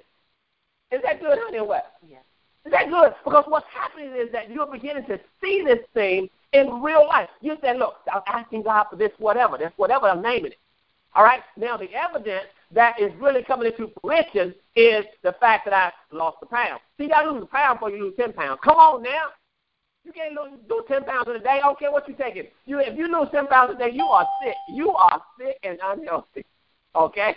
Is 0.92 1.02
that 1.04 1.20
good, 1.20 1.38
honey, 1.42 1.60
or 1.60 1.68
what? 1.68 1.94
Yeah. 2.08 2.18
Is 2.66 2.72
that 2.72 2.90
good? 2.90 3.14
Because 3.24 3.46
what's 3.48 3.68
happening 3.74 4.14
is 4.16 4.32
that 4.32 4.50
you're 4.52 4.68
beginning 4.68 5.06
to 5.06 5.20
see 5.42 5.64
this 5.66 5.80
thing 5.94 6.30
in 6.54 6.82
real 6.82 7.08
life. 7.08 7.30
You 7.42 7.58
say, 7.62 7.78
look, 7.78 7.96
I'm 8.12 8.22
asking 8.28 8.64
God 8.64 8.88
for 8.90 8.96
this 8.96 9.12
whatever. 9.18 9.58
This 9.58 9.72
whatever 9.78 10.08
I'm 10.08 10.22
naming 10.22 10.52
it. 10.52 10.58
All 11.16 11.24
right? 11.24 11.42
Now, 11.58 11.78
the 11.78 11.90
evidence 11.94 12.48
that 12.72 13.00
is 13.00 13.12
really 13.20 13.44
coming 13.44 13.72
into 13.72 13.92
fruition 14.02 14.54
is 14.76 15.06
the 15.24 15.34
fact 15.40 15.66
that 15.66 15.74
I 15.74 15.92
lost 16.16 16.38
a 16.42 16.46
pound. 16.46 16.80
See, 16.98 17.08
to 17.08 17.32
lose 17.32 17.44
a 17.44 17.46
pound 17.46 17.80
before 17.80 17.92
you 17.92 18.04
lose 18.04 18.16
10 18.18 18.34
pounds. 18.34 18.60
Come 18.64 18.78
on 18.78 19.04
now. 19.04 19.30
You 20.04 20.14
can't 20.14 20.34
lose, 20.34 20.60
do 20.68 20.84
10 20.88 21.04
pounds 21.04 21.28
in 21.30 21.36
a 21.36 21.40
day. 21.40 21.50
I 21.50 21.60
don't 21.60 21.78
care 21.78 21.92
what 21.92 22.08
you're 22.08 22.18
taking. 22.18 22.46
You, 22.66 22.80
if 22.80 22.98
you 22.98 23.08
lose 23.08 23.30
10 23.32 23.48
pounds 23.48 23.74
a 23.76 23.78
day, 23.78 23.92
you 23.94 24.06
are 24.06 24.28
sick. 24.44 24.56
You 24.70 24.92
are 24.92 25.22
sick 25.38 25.58
and 25.64 25.78
unhealthy. 25.84 26.46
Okay? 26.96 27.36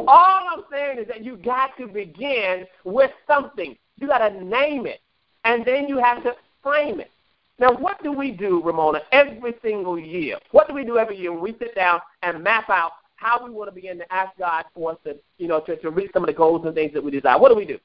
All 0.00 0.40
I'm 0.52 0.64
saying 0.70 0.98
is 0.98 1.08
that 1.08 1.24
you 1.24 1.36
got 1.36 1.76
to 1.78 1.86
begin 1.86 2.64
with 2.84 3.10
something. 3.26 3.76
You 3.96 4.06
got 4.06 4.28
to 4.28 4.44
name 4.44 4.86
it. 4.86 5.00
And 5.44 5.64
then 5.64 5.88
you 5.88 5.98
have 5.98 6.22
to 6.24 6.34
frame 6.62 7.00
it. 7.00 7.10
Now, 7.58 7.72
what 7.72 8.00
do 8.04 8.12
we 8.12 8.30
do, 8.30 8.62
Ramona, 8.62 9.00
every 9.10 9.54
single 9.62 9.98
year? 9.98 10.38
What 10.52 10.68
do 10.68 10.74
we 10.74 10.84
do 10.84 10.96
every 10.96 11.18
year 11.18 11.32
when 11.32 11.42
we 11.42 11.56
sit 11.58 11.74
down 11.74 12.00
and 12.22 12.42
map 12.42 12.70
out 12.70 12.92
how 13.16 13.44
we 13.44 13.50
want 13.50 13.68
to 13.68 13.74
begin 13.74 13.98
to 13.98 14.12
ask 14.12 14.36
God 14.38 14.64
for 14.74 14.92
us 14.92 14.98
to, 15.04 15.16
you 15.38 15.48
know, 15.48 15.60
to, 15.60 15.76
to 15.76 15.90
reach 15.90 16.12
some 16.12 16.22
of 16.22 16.28
the 16.28 16.32
goals 16.32 16.64
and 16.64 16.74
things 16.74 16.92
that 16.94 17.02
we 17.02 17.10
desire? 17.10 17.36
What 17.36 17.48
do 17.48 17.56
we 17.56 17.64
do? 17.64 17.78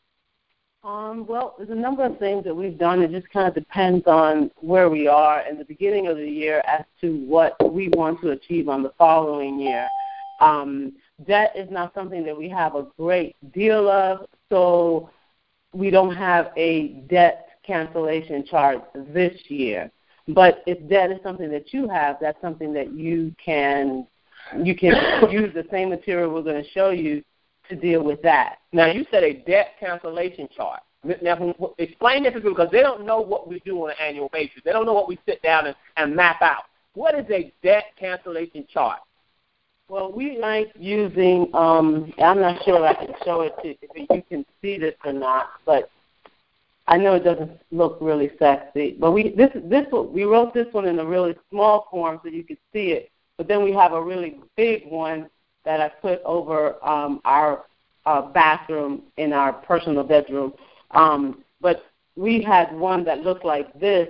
Um, 0.84 1.26
well, 1.28 1.56
there's 1.58 1.70
a 1.70 1.76
number 1.76 2.04
of 2.04 2.20
things 2.20 2.44
that 2.44 2.54
we've 2.54 2.78
done. 2.78 3.02
It 3.02 3.12
just 3.12 3.30
kind 3.30 3.48
of 3.48 3.54
depends 3.54 4.06
on 4.06 4.52
where 4.60 4.90
we 4.90 5.08
are 5.08 5.48
in 5.48 5.58
the 5.58 5.64
beginning 5.64 6.08
of 6.08 6.18
the 6.18 6.30
year 6.30 6.62
as 6.68 6.84
to 7.00 7.26
what 7.26 7.56
we 7.72 7.88
want 7.90 8.20
to 8.22 8.32
achieve 8.32 8.68
on 8.68 8.84
the 8.84 8.92
following 8.98 9.60
year. 9.60 9.88
Um, 10.42 10.94
debt 11.26 11.54
is 11.56 11.72
not 11.72 11.94
something 11.94 12.26
that 12.26 12.38
we 12.38 12.50
have 12.50 12.76
a 12.76 12.88
great 12.98 13.36
deal 13.54 13.90
of, 13.90 14.28
so 14.50 15.10
we 15.74 15.90
don't 15.90 16.16
have 16.16 16.52
a 16.58 16.90
debt 17.10 17.48
cancellation 17.66 18.46
chart 18.46 18.84
this 18.94 19.40
year. 19.48 19.90
But 20.28 20.64
if 20.68 20.86
debt 20.90 21.12
is 21.12 21.20
something 21.24 21.50
that 21.52 21.74
you 21.74 21.88
have, 21.88 22.18
that's 22.20 22.42
something 22.42 22.74
that 22.74 22.94
you 22.94 23.34
can 23.44 24.06
you 24.62 24.76
can 24.76 24.94
use 25.32 25.54
the 25.54 25.66
same 25.72 25.90
material 25.90 26.34
we're 26.34 26.42
going 26.42 26.62
to 26.62 26.70
show 26.72 26.90
you 26.90 27.24
to 27.74 27.82
deal 27.82 28.04
with 28.04 28.22
that. 28.22 28.58
Now, 28.72 28.88
you 28.88 29.06
said 29.12 29.24
a 29.24 29.34
debt 29.34 29.76
cancellation 29.80 30.48
chart. 30.56 30.82
Now, 31.22 31.54
explain 31.78 32.24
this 32.24 32.34
to 32.34 32.40
people 32.40 32.56
because 32.56 32.72
they 32.72 32.82
don't 32.82 33.06
know 33.06 33.20
what 33.20 33.48
we 33.48 33.60
do 33.62 33.84
on 33.84 33.90
an 33.92 33.96
annual 34.02 34.30
basis. 34.32 34.62
They 34.64 34.72
don't 34.72 34.86
know 34.86 34.94
what 34.94 35.10
we 35.10 35.20
sit 35.26 35.42
down 35.42 35.68
and, 35.68 35.76
and 35.98 36.16
map 36.16 36.42
out. 36.42 36.64
What 36.94 37.16
is 37.16 37.26
a 37.30 37.52
debt 37.62 37.86
cancellation 38.00 38.66
chart? 38.72 39.00
Well, 39.90 40.12
we 40.12 40.38
like 40.40 40.72
using. 40.76 41.50
Um, 41.54 42.14
I'm 42.20 42.40
not 42.40 42.64
sure 42.64 42.86
I 42.86 42.94
can 42.94 43.14
show 43.26 43.42
it 43.42 43.54
to 43.64 43.70
if 43.70 44.10
you 44.10 44.24
can 44.30 44.46
see 44.62 44.78
this 44.78 44.96
or 45.04 45.12
not, 45.12 45.50
but 45.66 45.90
I 46.88 46.98
know 46.98 47.16
it 47.16 47.24
doesn't 47.24 47.60
look 47.72 47.98
really 48.00 48.32
sexy. 48.40 48.96
But 48.98 49.12
we 49.12 49.34
this 49.36 49.50
this 49.66 49.86
we 49.92 50.24
wrote 50.24 50.54
this 50.54 50.68
one 50.72 50.86
in 50.86 51.00
a 51.00 51.06
really 51.06 51.36
small 51.50 51.88
form 51.92 52.22
so 52.24 52.30
you 52.30 52.44
could 52.44 52.60
see 52.72 52.92
it. 52.92 53.12
But 53.38 53.48
then 53.48 53.64
we 53.64 53.74
have 53.74 53.92
a 53.92 54.02
really 54.02 54.40
big 54.56 54.84
one 54.88 55.30
that 55.66 55.80
I 55.82 55.90
put 55.90 56.22
over 56.24 56.84
um, 56.86 57.22
our 57.26 57.66
uh, 58.06 58.22
bathroom 58.22 59.04
in 59.18 59.34
our 59.34 59.54
personal 59.54 60.04
bedroom. 60.04 60.54
Um, 60.92 61.44
but 61.62 61.86
we 62.16 62.42
had 62.42 62.74
one 62.74 63.04
that 63.06 63.20
looked 63.22 63.46
like 63.46 63.78
this 63.80 64.10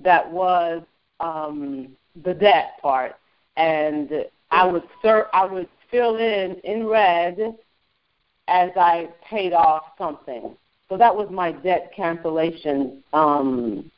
that 0.00 0.30
was 0.30 0.82
um, 1.20 1.88
the 2.24 2.34
debt 2.34 2.78
part, 2.80 3.16
and 3.56 4.10
I 4.50 4.66
would 4.66 4.84
ser- 5.00 5.28
I 5.32 5.44
would 5.44 5.68
fill 5.90 6.16
in 6.16 6.56
in 6.64 6.86
red 6.86 7.56
as 8.48 8.70
I 8.76 9.08
paid 9.28 9.52
off 9.52 9.84
something. 9.98 10.56
So 10.88 10.96
that 10.98 11.14
was 11.14 11.28
my 11.30 11.52
debt 11.52 11.92
cancellation 11.94 13.02
um, 13.12 13.90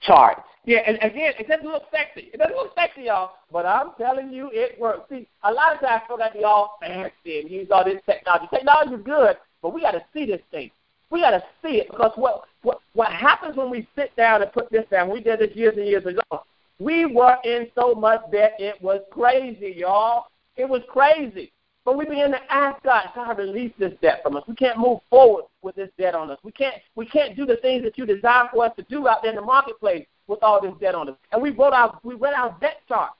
chart. 0.00 0.42
Yeah, 0.66 0.78
and 0.86 0.96
again, 1.02 1.34
it 1.38 1.46
doesn't 1.46 1.66
look 1.66 1.84
sexy. 1.90 2.30
It 2.32 2.38
doesn't 2.38 2.56
look 2.56 2.74
sexy, 2.74 3.02
y'all. 3.02 3.32
But 3.52 3.66
I'm 3.66 3.90
telling 3.98 4.32
you, 4.32 4.50
it 4.52 4.80
works. 4.80 5.02
See, 5.10 5.28
a 5.42 5.52
lot 5.52 5.74
of 5.74 5.80
times 5.80 6.02
people 6.04 6.16
got 6.16 6.32
to 6.32 6.38
be 6.38 6.44
all 6.44 6.78
fancy 6.80 7.40
and 7.40 7.50
use 7.50 7.68
all 7.70 7.84
this 7.84 8.00
technology. 8.06 8.46
Technology 8.50 8.94
is 8.94 9.02
good, 9.04 9.36
but 9.60 9.74
we 9.74 9.82
got 9.82 9.90
to 9.92 10.02
see 10.14 10.24
this 10.24 10.40
thing. 10.50 10.70
We 11.10 11.20
got 11.20 11.30
to 11.30 11.44
see 11.62 11.76
it 11.76 11.90
because 11.90 12.12
what 12.16 12.44
what 12.62 12.80
what 12.94 13.12
happens 13.12 13.56
when 13.56 13.68
we 13.68 13.86
sit 13.94 14.16
down 14.16 14.42
and 14.42 14.50
put 14.52 14.70
this 14.70 14.86
down? 14.90 15.10
We 15.10 15.20
did 15.20 15.40
this 15.40 15.54
years 15.54 15.76
and 15.76 15.86
years 15.86 16.06
ago. 16.06 16.44
We 16.80 17.04
were 17.04 17.36
in 17.44 17.68
so 17.74 17.94
much 17.94 18.20
debt, 18.32 18.54
it 18.58 18.80
was 18.82 19.00
crazy, 19.10 19.74
y'all. 19.76 20.26
It 20.56 20.68
was 20.68 20.82
crazy. 20.88 21.52
But 21.84 21.98
we 21.98 22.06
began 22.06 22.30
to 22.30 22.40
ask 22.52 22.82
God, 22.82 23.04
God, 23.14 23.36
release 23.38 23.72
this 23.78 23.92
debt 24.00 24.20
from 24.22 24.36
us. 24.36 24.44
We 24.48 24.54
can't 24.54 24.78
move 24.78 25.00
forward 25.10 25.44
with 25.62 25.76
this 25.76 25.90
debt 25.98 26.14
on 26.14 26.30
us. 26.30 26.38
We 26.42 26.52
can't 26.52 26.76
we 26.96 27.04
can't 27.04 27.36
do 27.36 27.44
the 27.44 27.56
things 27.56 27.84
that 27.84 27.98
you 27.98 28.06
desire 28.06 28.48
for 28.50 28.64
us 28.64 28.72
to 28.76 28.82
do 28.84 29.06
out 29.06 29.22
there 29.22 29.32
in 29.32 29.36
the 29.36 29.42
marketplace 29.42 30.06
with 30.26 30.42
all 30.42 30.60
this 30.60 30.72
debt 30.80 30.94
on 30.94 31.08
us. 31.08 31.16
And 31.32 31.42
we 31.42 31.50
wrote 31.50 31.72
our 31.72 31.98
we 32.02 32.14
read 32.14 32.34
our 32.34 32.56
debt 32.60 32.80
chart. 32.88 33.12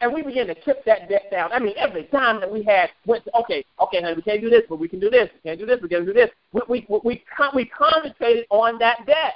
And 0.00 0.12
we 0.12 0.22
began 0.22 0.46
to 0.48 0.54
chip 0.54 0.84
that 0.84 1.08
debt 1.08 1.30
down. 1.30 1.52
I 1.52 1.58
mean, 1.58 1.72
every 1.78 2.04
time 2.04 2.38
that 2.40 2.52
we 2.52 2.62
had 2.62 2.90
went, 3.06 3.24
to, 3.24 3.34
okay, 3.38 3.64
okay, 3.80 4.02
honey, 4.02 4.14
we 4.14 4.20
can't 4.20 4.42
do 4.42 4.50
this, 4.50 4.60
but 4.68 4.78
we 4.78 4.88
can 4.88 5.00
do 5.00 5.08
this. 5.08 5.30
We 5.32 5.48
can't 5.48 5.58
do 5.58 5.64
this. 5.64 5.78
We 5.82 5.88
can 5.88 6.04
do 6.04 6.12
this. 6.12 6.28
We 6.52 6.60
we 6.68 6.86
we 6.88 7.00
we, 7.02 7.24
we 7.54 7.64
concentrated 7.64 8.44
on 8.50 8.78
that 8.78 9.06
debt 9.06 9.34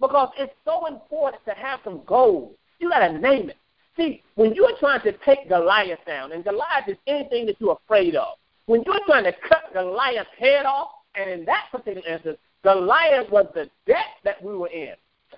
because 0.00 0.30
it's 0.38 0.52
so 0.64 0.86
important 0.86 1.44
to 1.46 1.54
have 1.54 1.80
some 1.82 2.02
goals. 2.06 2.54
You 2.78 2.90
got 2.90 3.00
to 3.00 3.18
name 3.18 3.50
it. 3.50 3.56
See, 3.96 4.22
when 4.34 4.54
you're 4.54 4.76
trying 4.78 5.00
to 5.02 5.12
take 5.24 5.48
Goliath 5.48 6.04
down, 6.06 6.32
and 6.32 6.44
Goliath 6.44 6.86
is 6.86 6.98
anything 7.06 7.46
that 7.46 7.56
you're 7.58 7.78
afraid 7.84 8.14
of, 8.14 8.36
when 8.66 8.82
you're 8.84 9.00
trying 9.06 9.24
to 9.24 9.32
cut 9.48 9.72
Goliath's 9.72 10.28
head 10.38 10.66
off, 10.66 10.90
and 11.14 11.30
in 11.30 11.44
that 11.46 11.64
particular 11.72 12.06
instance, 12.06 12.38
Goliath 12.62 13.30
was 13.30 13.46
the 13.54 13.70
debt 13.86 14.20
that 14.24 14.42
we 14.42 14.54
were 14.54 14.68
in. 14.68 14.94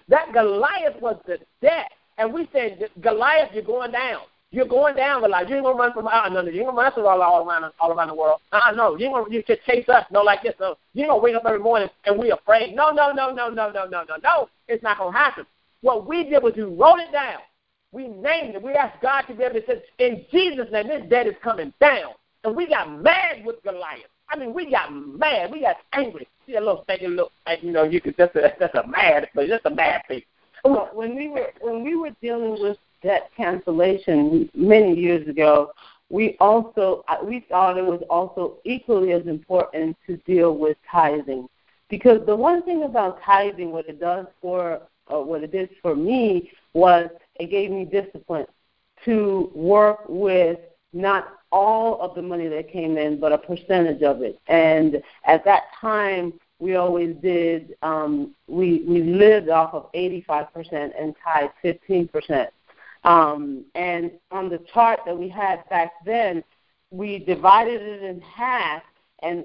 That 0.09 0.33
Goliath 0.33 1.01
was 1.01 1.17
the 1.27 1.39
debt. 1.61 1.91
And 2.17 2.33
we 2.33 2.49
said, 2.53 2.89
Goliath, 3.01 3.51
you're 3.53 3.63
going 3.63 3.93
down. 3.93 4.23
You're 4.51 4.67
going 4.67 4.97
down, 4.97 5.21
Goliath. 5.21 5.49
You 5.49 5.57
ain't 5.57 5.65
gonna 5.65 5.79
run 5.79 5.93
from 5.93 6.09
uh, 6.09 6.29
no, 6.31 6.41
no, 6.41 6.51
you 6.51 6.61
ain't 6.61 6.69
gonna 6.69 6.81
run 6.81 6.93
from 6.93 7.05
all, 7.05 7.21
all 7.21 7.47
around 7.47 7.71
all 7.81 7.93
around 7.93 8.09
the 8.09 8.15
world. 8.15 8.41
Uh, 8.51 8.73
no, 8.75 8.97
you 8.97 9.07
ain't 9.07 9.15
gonna 9.15 9.31
you 9.31 9.43
can 9.43 9.57
chase 9.67 9.87
us. 9.91 10.07
No, 10.11 10.23
like 10.23 10.43
this. 10.43 10.55
No, 10.59 10.77
you 10.95 11.03
ain't 11.03 11.11
gonna 11.11 11.23
wake 11.23 11.37
up 11.37 11.45
every 11.45 11.59
morning 11.59 11.89
and 12.07 12.19
we 12.19 12.31
afraid. 12.31 12.75
No, 12.75 12.91
no, 12.91 13.13
no, 13.13 13.31
no, 13.31 13.51
no, 13.51 13.71
no, 13.71 13.85
no, 13.85 14.05
no, 14.09 14.17
no. 14.23 14.49
It's 14.67 14.83
not 14.83 14.99
gonna 14.99 15.17
happen. 15.17 15.45
What 15.83 16.09
we 16.09 16.25
did 16.25 16.43
was 16.43 16.55
we 16.57 16.63
wrote 16.63 16.99
it 16.99 17.13
down. 17.13 17.41
We 17.93 18.09
named 18.09 18.55
it. 18.55 18.63
We 18.63 18.73
asked 18.73 19.03
God 19.03 19.23
to 19.23 19.35
be 19.35 19.45
able 19.45 19.61
to 19.61 19.67
say, 19.67 19.83
in 19.99 20.25
Jesus' 20.31 20.67
name, 20.73 20.89
this 20.89 21.09
debt 21.09 21.27
is 21.27 21.35
coming 21.43 21.73
down. 21.81 22.13
And 22.45 22.57
we 22.57 22.69
got 22.69 23.03
mad 23.03 23.45
with 23.45 23.63
Goliath. 23.63 24.11
I 24.31 24.37
mean, 24.37 24.53
we 24.53 24.71
got 24.71 24.93
mad. 24.93 25.51
We 25.51 25.61
got 25.61 25.77
angry. 25.93 26.29
See 26.47 26.57
a 26.57 26.61
little 26.61 26.85
thing, 26.85 27.07
look, 27.09 27.33
you 27.63 27.73
know, 27.73 27.85
you 27.85 28.01
could 28.01 28.15
that's 28.17 28.35
a 28.37 28.53
that's 28.59 28.75
a 28.75 28.87
mad, 28.87 29.29
but 29.35 29.49
just 29.49 29.67
a 29.67 29.71
mad 29.71 30.03
thing. 30.09 30.23
Well, 30.65 30.91
when 30.93 31.15
we 31.15 31.29
were 31.29 31.51
when 31.61 31.83
we 31.83 31.97
were 31.97 32.11
dealing 32.23 32.61
with 32.61 32.77
debt 33.03 33.31
cancellation 33.37 34.51
many 34.55 34.95
years 34.95 35.29
ago, 35.29 35.73
we 36.11 36.37
also 36.41 37.05
uh, 37.09 37.19
we 37.23 37.45
thought 37.49 37.79
it 37.79 37.85
was 37.85 38.03
also 38.09 38.57
equally 38.65 39.13
as 39.13 39.27
important 39.27 39.97
to 40.07 40.17
deal 40.19 40.57
with 40.57 40.77
tithing, 40.91 41.49
because 41.89 42.25
the 42.27 42.35
one 42.35 42.63
thing 42.63 42.85
about 42.85 43.21
tithing, 43.23 43.71
what 43.71 43.89
it 43.89 44.01
does 44.01 44.27
for 44.41 44.81
or 45.07 45.25
what 45.25 45.43
it 45.43 45.53
did 45.53 45.71
for 45.81 45.95
me 45.95 46.51
was 46.75 47.09
it 47.37 47.51
gave 47.51 47.71
me 47.71 47.85
discipline 47.85 48.47
to 49.05 49.51
work 49.55 50.01
with 50.09 50.59
not 50.93 51.38
all 51.51 52.01
of 52.01 52.15
the 52.15 52.23
money 52.23 52.49
that 52.49 52.71
came 52.71 52.97
in, 52.99 53.19
but 53.19 53.33
a 53.33 53.39
percentage 53.39 54.03
of 54.03 54.23
it. 54.23 54.41
And 54.49 55.03
at 55.25 55.45
that 55.45 55.65
time, 55.81 56.33
we 56.59 56.77
always 56.77 57.15
did. 57.17 57.77
Um, 57.83 58.35
we 58.49 58.83
we 58.87 59.03
lived 59.03 59.49
off 59.49 59.75
of 59.75 59.91
85% 59.93 60.93
and 60.99 61.15
tied 61.25 61.51
15%. 61.65 62.49
Um, 63.05 63.65
and 63.75 64.11
on 64.31 64.49
the 64.49 64.59
chart 64.73 65.01
that 65.07 65.17
we 65.17 65.29
had 65.29 65.69
back 65.69 65.93
then, 66.05 66.43
we 66.91 67.21
divided 67.21 67.81
it 67.81 68.03
in 68.03 68.21
half. 68.21 68.83
And 69.23 69.45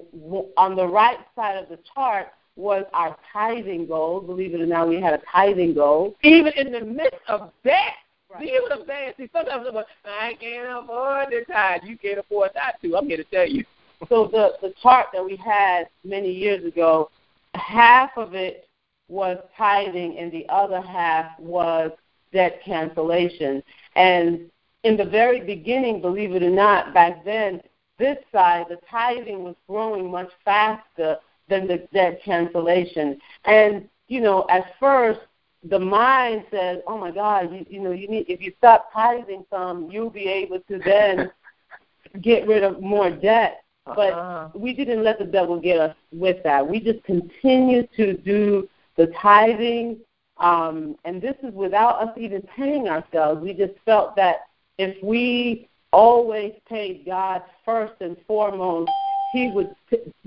on 0.56 0.76
the 0.76 0.86
right 0.86 1.18
side 1.34 1.56
of 1.56 1.68
the 1.68 1.78
chart 1.94 2.28
was 2.56 2.84
our 2.92 3.16
tithing 3.32 3.86
goal. 3.86 4.20
Believe 4.20 4.54
it 4.54 4.60
or 4.60 4.66
not, 4.66 4.88
we 4.88 5.00
had 5.00 5.14
a 5.14 5.22
tithing 5.30 5.74
goal. 5.74 6.14
Even 6.22 6.52
in 6.54 6.72
the 6.72 6.80
midst 6.80 7.20
of 7.28 7.52
debt. 7.64 7.94
Right. 8.34 8.48
See 8.48 8.58
what 8.60 8.72
I'm 8.72 8.86
saying? 8.86 9.12
See, 9.16 9.30
sometimes 9.32 9.64
I'm 9.68 9.74
like, 9.74 9.86
I 10.04 10.34
can't 10.40 10.84
afford 10.84 11.30
to 11.30 11.44
tithe. 11.44 11.82
You 11.84 11.96
can't 11.96 12.18
afford 12.18 12.50
that 12.54 12.82
too. 12.82 12.96
I'm 12.96 13.06
here 13.06 13.16
to 13.16 13.24
tell 13.24 13.48
you. 13.48 13.64
so 14.08 14.26
the 14.26 14.54
the 14.60 14.74
chart 14.82 15.06
that 15.12 15.24
we 15.24 15.36
had 15.36 15.84
many 16.04 16.32
years 16.32 16.64
ago, 16.64 17.10
half 17.54 18.10
of 18.16 18.34
it 18.34 18.68
was 19.08 19.38
tithing, 19.56 20.18
and 20.18 20.32
the 20.32 20.46
other 20.48 20.80
half 20.80 21.38
was 21.38 21.92
debt 22.32 22.60
cancellation. 22.64 23.62
And 23.94 24.50
in 24.82 24.96
the 24.96 25.04
very 25.04 25.40
beginning, 25.40 26.00
believe 26.00 26.32
it 26.32 26.42
or 26.42 26.50
not, 26.50 26.92
back 26.92 27.24
then, 27.24 27.62
this 27.98 28.18
side, 28.32 28.66
the 28.68 28.78
tithing 28.90 29.44
was 29.44 29.54
growing 29.68 30.10
much 30.10 30.30
faster 30.44 31.18
than 31.48 31.68
the 31.68 31.86
debt 31.92 32.20
cancellation. 32.24 33.20
And, 33.44 33.88
you 34.08 34.20
know, 34.20 34.44
at 34.50 34.74
first, 34.80 35.20
the 35.68 35.78
mind 35.78 36.44
says, 36.50 36.80
"Oh 36.86 36.98
my 36.98 37.10
God, 37.10 37.52
you, 37.52 37.66
you 37.68 37.80
know, 37.80 37.92
you 37.92 38.08
need 38.08 38.26
if 38.28 38.40
you 38.40 38.52
stop 38.58 38.92
tithing 38.92 39.44
some, 39.50 39.90
you'll 39.90 40.10
be 40.10 40.28
able 40.28 40.60
to 40.60 40.78
then 40.84 41.30
get 42.20 42.46
rid 42.46 42.62
of 42.62 42.80
more 42.80 43.10
debt." 43.10 43.62
But 43.86 44.14
uh-huh. 44.14 44.48
we 44.54 44.72
didn't 44.72 45.04
let 45.04 45.18
the 45.18 45.26
devil 45.26 45.60
get 45.60 45.78
us 45.78 45.96
with 46.12 46.42
that. 46.44 46.66
We 46.66 46.80
just 46.80 47.04
continued 47.04 47.90
to 47.96 48.16
do 48.16 48.68
the 48.96 49.08
tithing, 49.20 49.98
um, 50.38 50.96
and 51.04 51.20
this 51.20 51.36
is 51.42 51.52
without 51.52 52.00
us 52.00 52.16
even 52.16 52.42
paying 52.56 52.88
ourselves. 52.88 53.42
We 53.42 53.52
just 53.52 53.74
felt 53.84 54.16
that 54.16 54.46
if 54.78 55.02
we 55.02 55.68
always 55.92 56.54
paid 56.68 57.04
God 57.06 57.42
first 57.64 57.94
and 58.00 58.16
foremost, 58.26 58.92
He 59.30 59.48
would 59.50 59.76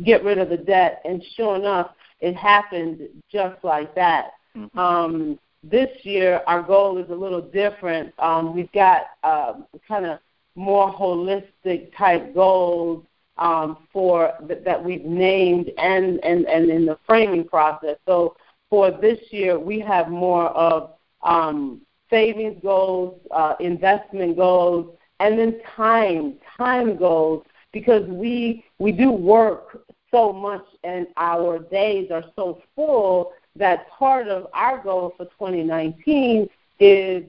get 0.03 0.24
rid 0.24 0.38
of 0.38 0.50
the 0.50 0.58
debt. 0.58 1.01
And 1.03 1.24
sure 1.36 1.56
enough, 1.56 1.91
it 2.20 2.36
happened 2.36 3.08
just 3.32 3.63
like 3.63 3.94
that. 3.96 4.34
Mm-hmm. 4.58 4.80
Um, 4.80 5.40
this 5.64 5.90
year, 6.04 6.42
our 6.48 6.62
goal 6.62 6.98
is 6.98 7.10
a 7.10 7.16
little 7.16 7.42
different. 7.42 8.14
Um, 8.20 8.56
we've 8.56 8.72
got 8.72 9.08
um, 9.24 9.66
kind 9.88 10.06
of 10.06 10.20
more 10.56 10.92
holistic 10.92 11.96
type 11.96 12.34
goals 12.34 13.06
um, 13.38 13.78
for 13.94 14.34
th- 14.48 14.64
that 14.64 14.84
we've 14.84 15.06
named 15.06 15.72
and, 15.78 16.24
and, 16.24 16.46
and 16.46 16.70
in 16.70 16.86
the 16.86 16.98
framing 17.06 17.48
process. 17.48 17.98
So 18.08 18.36
for 18.70 18.92
this 18.92 19.20
year, 19.32 19.60
we 19.60 19.80
have 19.80 20.10
more 20.10 20.48
of 20.48 20.92
um, 21.22 21.82
savings 22.10 22.60
goals, 22.62 23.20
uh, 23.32 23.56
investment 23.60 24.38
goals, 24.38 24.96
and 25.20 25.38
then 25.38 25.60
time, 25.76 26.36
time 26.58 26.98
goals, 26.98 27.46
because 27.72 28.08
we 28.08 28.64
we 28.80 28.92
do 28.92 29.12
work 29.12 29.84
so 30.12 30.32
much 30.32 30.64
and 30.84 31.08
our 31.18 31.60
days 31.60 32.12
are 32.12 32.24
so 32.36 32.62
full 32.76 33.34
that 33.58 33.90
part 33.90 34.28
of 34.28 34.48
our 34.54 34.82
goal 34.82 35.14
for 35.18 35.26
2019 35.26 36.48
is 36.80 37.24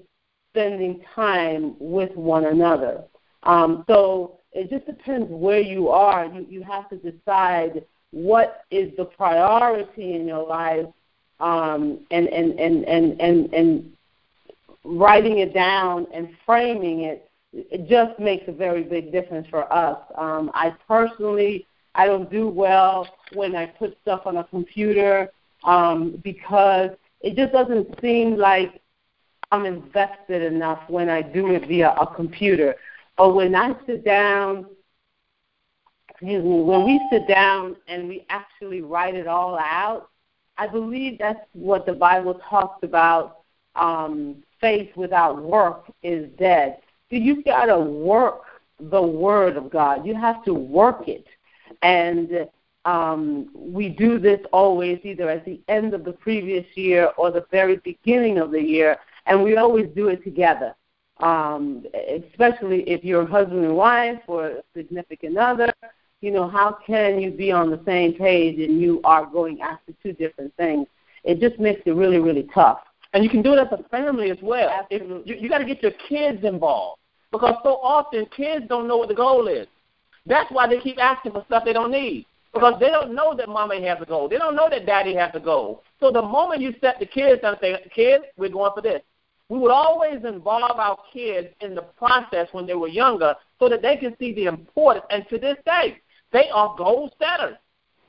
spending 0.53 1.01
time 1.15 1.75
with 1.79 2.15
one 2.17 2.47
another. 2.47 3.05
Um, 3.43 3.85
so 3.89 4.39
it 4.53 4.71
just 4.71 4.87
depends 4.87 5.27
where 5.31 5.61
you 5.61 5.89
are. 5.89 6.27
You, 6.27 6.47
you 6.49 6.63
have 6.63 6.89
to 6.91 6.97
decide 6.97 7.85
what 8.11 8.65
is 8.71 8.91
the 8.97 9.05
priority 9.05 10.15
in 10.15 10.27
your 10.27 10.47
life 10.47 10.87
um, 11.41 12.01
and, 12.11 12.29
and, 12.29 12.59
and, 12.59 12.85
and, 12.85 13.21
and, 13.21 13.55
and 13.55 13.93
writing 14.85 15.39
it 15.39 15.55
down 15.55 16.07
and 16.13 16.31
framing 16.47 17.03
it 17.03 17.29
it 17.53 17.89
just 17.89 18.19
makes 18.21 18.47
a 18.49 18.53
very 18.53 18.83
big 18.83 19.11
difference 19.11 19.47
for 19.49 19.71
us. 19.73 19.99
Um, 20.17 20.51
I 20.55 20.75
personally, 20.87 21.67
I 21.95 22.07
don't 22.07 22.31
do 22.31 22.49
well 22.49 23.09
when 23.33 23.57
I 23.57 23.67
put 23.67 23.97
stuff 24.03 24.23
on 24.27 24.37
a 24.37 24.45
computer 24.45 25.31
um, 25.69 26.19
because 26.25 26.91
it 27.21 27.37
just 27.37 27.53
doesn't 27.53 28.01
seem 28.01 28.37
like 28.37 28.81
I'm 29.53 29.67
invested 29.67 30.43
enough 30.43 30.81
when 30.89 31.11
I 31.11 31.21
do 31.21 31.53
it 31.53 31.69
via 31.69 31.91
a 31.91 32.07
computer. 32.15 32.75
But 33.19 33.35
when 33.35 33.55
I 33.55 33.75
sit 33.87 34.03
down, 34.03 34.67
excuse 36.09 36.43
me, 36.43 36.63
when 36.63 36.87
we 36.87 36.99
sit 37.13 37.29
down 37.29 37.77
and 37.87 38.09
we 38.09 38.25
actually 38.31 38.81
write 38.81 39.15
it 39.15 39.27
all 39.27 39.59
out, 39.59 40.09
I 40.57 40.67
believe 40.69 41.19
that's 41.19 41.45
what 41.53 41.85
the 41.85 41.93
Bible 41.93 42.41
talks 42.49 42.83
about. 42.83 43.41
Um, 43.77 44.43
faith 44.61 44.89
without 44.97 45.41
work 45.41 45.85
is 46.03 46.31
dead. 46.39 46.79
So 47.11 47.17
you've 47.17 47.45
got 47.45 47.67
to 47.67 47.79
work 47.79 48.41
the 48.81 49.03
Word 49.03 49.59
of 49.59 49.71
God. 49.71 50.07
You 50.07 50.15
have 50.15 50.43
to 50.47 50.55
work 50.55 51.09
it. 51.09 51.27
And 51.83 52.49
um, 52.89 53.51
we 53.55 53.91
do 53.91 54.19
this 54.19 54.41
always 54.51 54.99
either 55.05 55.29
at 55.29 55.45
the 55.45 55.61
end 55.69 55.93
of 55.93 56.05
the 56.05 56.13
previous 56.13 56.65
year 56.75 57.11
or 57.19 57.31
the 57.31 57.45
very 57.51 57.77
beginning 57.77 58.39
of 58.39 58.51
the 58.51 58.63
year, 58.63 58.97
and 59.27 59.43
we 59.43 59.59
always 59.59 59.89
do 59.95 60.09
it 60.09 60.25
together. 60.25 60.75
Um, 61.19 61.85
especially 62.09 62.89
if 62.89 63.05
you're 63.05 63.27
husband 63.27 63.65
and 63.65 63.77
wife 63.77 64.21
or 64.27 64.47
a 64.47 64.63
significant 64.75 65.37
other, 65.37 65.71
you 66.23 66.31
know, 66.31 66.49
how 66.49 66.79
can 66.87 67.21
you 67.21 67.31
be 67.31 67.53
on 67.53 67.71
the 67.71 67.81
same 67.85 68.15
page 68.15 68.59
and 68.59 68.81
you 68.81 69.01
are 69.05 69.27
going 69.27 69.61
after 69.61 69.93
two 70.03 70.15
different 70.15 70.55
things? 70.57 70.87
It 71.25 71.41
just 71.41 71.59
makes 71.59 71.83
it 71.85 71.91
really, 71.91 72.21
really 72.21 72.49
tough. 72.55 72.79
And 73.13 73.23
you 73.23 73.29
can 73.29 73.43
do 73.43 73.53
it 73.53 73.59
as 73.59 73.69
a 73.73 73.83
family 73.89 74.31
as 74.31 74.39
well. 74.41 74.71
Absolutely. 74.71 75.21
If, 75.21 75.27
you, 75.27 75.43
you 75.43 75.49
got 75.51 75.59
to 75.59 75.65
get 75.67 75.83
your 75.83 75.93
kids 76.09 76.43
involved 76.45 77.01
because 77.33 77.57
so 77.63 77.81
often 77.83 78.25
kids 78.35 78.65
don't 78.69 78.89
know 78.89 78.97
what 78.97 79.09
the 79.09 79.15
goal 79.15 79.47
is. 79.49 79.67
That's 80.25 80.51
why 80.51 80.69
they 80.69 80.81
keep 80.81 80.99
asking 80.99 81.33
for 81.33 81.45
stuff 81.47 81.65
they 81.65 81.73
don't 81.75 81.91
need 81.91 82.25
because 82.59 82.81
they 82.81 82.89
don't 82.89 83.15
know 83.15 83.35
that 83.37 83.49
mama 83.49 83.81
has 83.81 83.99
a 84.01 84.07
goal. 84.07 84.29
They 84.29 84.39
don't 84.39 84.57
know 84.57 84.69
that 84.71 84.87
daddy 84.87 85.15
has 85.15 85.31
a 85.35 85.41
goal. 85.41 85.83
So 86.01 86.11
the 86.11 86.23
moment 86.23 86.61
you 86.61 86.75
set 86.81 86.99
the 86.99 87.07
kids 87.07 87.41
and 87.45 87.57
say, 87.61 87.77
kids, 87.95 88.25
we're 88.37 88.49
going 88.49 88.73
for 88.75 88.83
this, 88.83 89.03
we 89.49 89.59
would 89.59 89.71
always 89.71 90.25
involve 90.25 90.79
our 90.79 90.99
kids 91.13 91.49
in 91.61 91.75
the 91.75 91.83
process 91.83 92.49
when 92.53 92.67
they 92.67 92.75
were 92.75 92.89
younger 92.89 93.35
so 93.59 93.69
that 93.69 93.83
they 93.83 93.97
can 93.97 94.15
see 94.19 94.35
the 94.35 94.45
importance. 94.45 95.07
And 95.11 95.25
to 95.31 95.39
this 95.39 95.57
day, 95.65 95.99
they 96.33 96.51
are 96.53 96.77
goal 96.77 97.11
setters. 97.19 97.57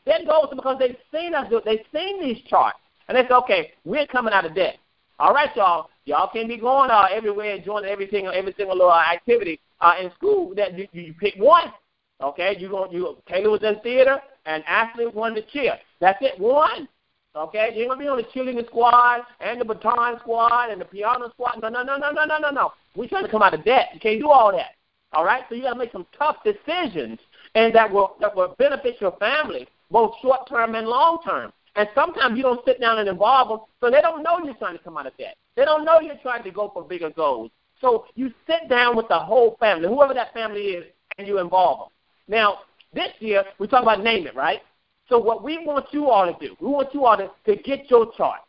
Their 0.06 0.26
goals 0.26 0.48
because 0.54 0.78
they've 0.80 0.98
seen 1.14 1.36
us 1.36 1.48
do 1.50 1.62
They've 1.64 1.86
seen 1.94 2.22
these 2.22 2.44
charts. 2.48 2.80
And 3.08 3.18
they 3.18 3.22
say, 3.22 3.34
okay, 3.36 3.72
we're 3.86 4.08
coming 4.08 4.34
out 4.34 4.46
of 4.46 4.56
debt. 4.56 4.78
All 5.20 5.34
right, 5.34 5.50
y'all. 5.56 5.90
Y'all 6.06 6.30
can't 6.32 6.48
be 6.48 6.58
going 6.58 6.90
uh, 6.90 7.08
everywhere 7.12 7.56
and 7.56 7.64
joining 7.64 7.90
every 7.90 8.10
single 8.10 8.34
every 8.34 8.54
single 8.58 8.76
little 8.76 8.94
activity 8.94 9.60
uh, 9.80 9.94
in 10.02 10.12
school. 10.14 10.54
That 10.56 10.78
you, 10.78 10.88
you 10.92 11.14
pick 11.14 11.36
one. 11.38 11.72
Okay, 12.22 12.56
you 12.60 12.70
going 12.70 12.92
you 12.92 13.18
Taylor 13.28 13.52
was 13.52 13.64
in 13.64 13.80
theater 13.82 14.20
and 14.50 14.64
Ashley 14.66 15.06
won 15.06 15.36
the 15.36 15.44
cheer. 15.54 15.78
That's 16.02 16.18
it, 16.22 16.40
one. 16.40 16.90
Okay, 17.36 17.72
you 17.76 17.82
ain't 17.82 17.92
gonna 17.92 18.02
be 18.02 18.08
on 18.08 18.18
the 18.18 18.24
cheerleading 18.24 18.66
squad 18.66 19.22
and 19.40 19.62
the 19.62 19.66
baton 19.66 20.18
squad 20.20 20.72
and 20.72 20.82
the 20.82 20.86
piano 20.86 21.30
squad. 21.30 21.62
No, 21.62 21.70
no, 21.70 21.84
no, 21.84 21.98
no, 21.98 22.12
no, 22.12 22.26
no, 22.26 22.40
no, 22.40 22.50
no. 22.50 22.74
We 22.96 23.08
trying 23.08 23.24
to 23.24 23.30
come 23.30 23.44
out 23.44 23.54
of 23.54 23.64
debt. 23.64 23.90
You 23.94 24.00
can't 24.00 24.20
do 24.20 24.30
all 24.30 24.52
that. 24.52 24.72
All 25.14 25.24
right, 25.24 25.44
so 25.48 25.56
you 25.56 25.62
gotta 25.62 25.78
make 25.78 25.92
some 25.92 26.08
tough 26.18 26.38
decisions 26.44 27.20
and 27.54 27.74
that 27.76 27.92
will 27.92 28.16
that 28.20 28.36
will 28.36 28.56
benefit 28.58 29.00
your 29.00 29.12
family 29.18 29.68
both 29.92 30.14
short 30.22 30.50
term 30.50 30.74
and 30.74 30.88
long 30.88 31.20
term. 31.24 31.54
And 31.76 31.88
sometimes 31.94 32.36
you 32.36 32.44
don't 32.44 32.66
sit 32.66 32.82
down 32.82 32.98
and 32.98 33.08
involve 33.08 33.50
them, 33.50 33.60
so 33.80 33.92
they 33.92 34.02
don't 34.02 34.24
know 34.24 34.40
you're 34.44 34.56
trying 34.56 34.78
to 34.78 34.84
come 34.84 34.98
out 34.98 35.06
of 35.06 35.16
debt. 35.18 35.36
They 35.56 35.66
don't 35.66 35.86
know 35.86 36.00
you're 36.00 36.18
trying 36.24 36.44
to 36.44 36.52
go 36.52 36.72
for 36.74 36.84
bigger 36.84 37.12
goals. 37.12 37.52
So 37.80 38.06
you 38.16 38.34
sit 38.48 38.68
down 38.68 38.98
with 38.98 39.08
the 39.08 39.20
whole 39.20 39.56
family, 39.60 39.88
whoever 39.88 40.16
that 40.16 40.34
family 40.34 40.62
is, 40.62 40.86
and 41.18 41.28
you 41.28 41.38
involve 41.38 41.80
them. 41.80 41.90
Now, 42.28 42.60
this 42.94 43.10
year, 43.20 43.44
we 43.60 43.68
talk 43.68 43.84
about 43.84 44.04
name 44.04 44.28
it, 44.28 44.36
right? 44.36 44.60
So 45.08 45.18
what 45.18 45.44
we 45.44 45.58
want 45.66 45.88
you 45.92 46.10
all 46.10 46.32
to 46.32 46.48
do, 46.48 46.56
we 46.60 46.68
want 46.68 46.94
you 46.94 47.06
all 47.06 47.18
to, 47.18 47.32
to 47.46 47.62
get 47.62 47.90
your 47.90 48.12
chart. 48.16 48.42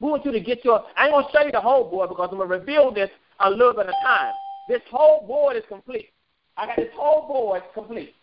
We 0.00 0.08
want 0.08 0.24
you 0.24 0.32
to 0.32 0.40
get 0.40 0.64
your, 0.64 0.84
I 0.96 1.04
ain't 1.06 1.12
going 1.12 1.24
to 1.24 1.32
show 1.32 1.44
you 1.44 1.52
the 1.52 1.60
whole 1.60 1.88
board 1.88 2.08
because 2.08 2.28
I'm 2.30 2.38
going 2.38 2.48
to 2.48 2.56
reveal 2.56 2.92
this 2.92 3.10
a 3.40 3.50
little 3.50 3.72
bit 3.72 3.86
of 3.86 3.94
time. 4.04 4.32
This 4.68 4.82
whole 4.90 5.26
board 5.26 5.56
is 5.56 5.62
complete. 5.68 6.10
I 6.56 6.66
got 6.66 6.76
this 6.76 6.90
whole 6.94 7.26
board 7.26 7.62
complete. 7.74 8.14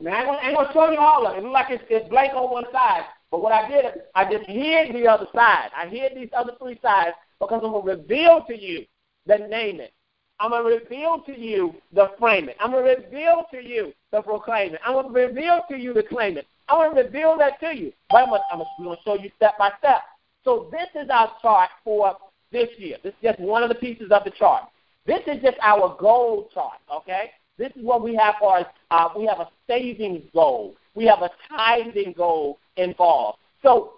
Now, 0.00 0.12
I 0.12 0.48
ain't 0.48 0.56
going 0.56 0.66
to 0.66 0.72
show 0.72 0.90
you 0.90 0.98
all 0.98 1.26
of 1.26 1.34
it. 1.34 1.38
It 1.38 1.42
looks 1.42 1.52
like 1.52 1.70
it's, 1.70 1.84
it's 1.88 2.08
blank 2.08 2.34
on 2.34 2.50
one 2.50 2.64
side. 2.72 3.04
But 3.30 3.42
what 3.42 3.52
I 3.52 3.68
did, 3.68 3.86
I 4.14 4.30
just 4.30 4.46
hid 4.46 4.94
the 4.94 5.06
other 5.08 5.26
side. 5.34 5.70
I 5.76 5.86
hid 5.86 6.12
these 6.14 6.30
other 6.36 6.52
three 6.60 6.78
sides 6.82 7.16
because 7.40 7.60
I'm 7.64 7.72
going 7.72 7.84
to 7.84 8.02
reveal 8.02 8.44
to 8.46 8.60
you 8.60 8.84
the 9.26 9.38
name 9.38 9.80
it. 9.80 9.92
I'm 10.40 10.50
going 10.50 10.64
to 10.64 10.84
reveal 10.84 11.22
to 11.26 11.38
you 11.38 11.74
the 11.92 12.10
frame 12.18 12.48
it. 12.48 12.56
I'm 12.60 12.72
going 12.72 12.84
to 12.84 13.02
reveal 13.02 13.44
to 13.52 13.62
you 13.62 13.92
the 14.12 14.20
proclaim 14.20 14.74
it. 14.74 14.80
I'm 14.84 14.94
going 14.94 15.06
to 15.06 15.12
reveal 15.12 15.62
to 15.70 15.76
you 15.76 15.94
the 15.94 16.02
claim 16.02 16.36
it. 16.36 16.46
I'm 16.68 16.78
going 16.78 16.94
to 16.94 17.02
reveal 17.02 17.38
that 17.38 17.60
to 17.60 17.76
you. 17.76 17.92
But 18.10 18.28
I'm 18.50 18.60
going 18.82 18.96
to 18.96 19.02
show 19.04 19.14
you 19.14 19.30
step 19.36 19.56
by 19.58 19.70
step. 19.78 20.02
So 20.44 20.68
this 20.70 20.88
is 21.02 21.08
our 21.10 21.30
chart 21.40 21.70
for 21.84 22.16
this 22.52 22.68
year. 22.78 22.98
This 23.02 23.12
is 23.12 23.18
just 23.22 23.40
one 23.40 23.62
of 23.62 23.68
the 23.68 23.74
pieces 23.74 24.10
of 24.10 24.24
the 24.24 24.30
chart. 24.30 24.64
This 25.06 25.20
is 25.26 25.42
just 25.42 25.56
our 25.62 25.96
goal 26.00 26.48
chart, 26.52 26.78
okay? 26.92 27.30
This 27.58 27.70
is 27.76 27.84
what 27.84 28.02
we 28.02 28.14
have 28.16 28.34
for 28.40 28.66
uh, 28.90 29.08
we 29.16 29.26
have 29.26 29.40
a 29.40 29.48
savings 29.66 30.22
goal. 30.32 30.74
We 30.94 31.04
have 31.06 31.22
a 31.22 31.30
tithing 31.48 32.14
goal 32.16 32.58
involved. 32.76 33.38
So 33.62 33.94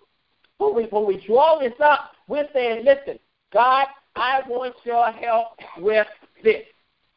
when 0.59 0.75
we, 0.75 0.85
when 0.85 1.07
we 1.07 1.25
draw 1.27 1.59
this 1.59 1.73
up, 1.83 2.13
we're 2.29 2.49
saying, 2.53 2.85
listen, 2.85 3.19
God, 3.53 3.87
I 4.17 4.41
want 4.49 4.75
your 4.85 5.11
help 5.13 5.49
with 5.79 6.07
this. 6.47 6.63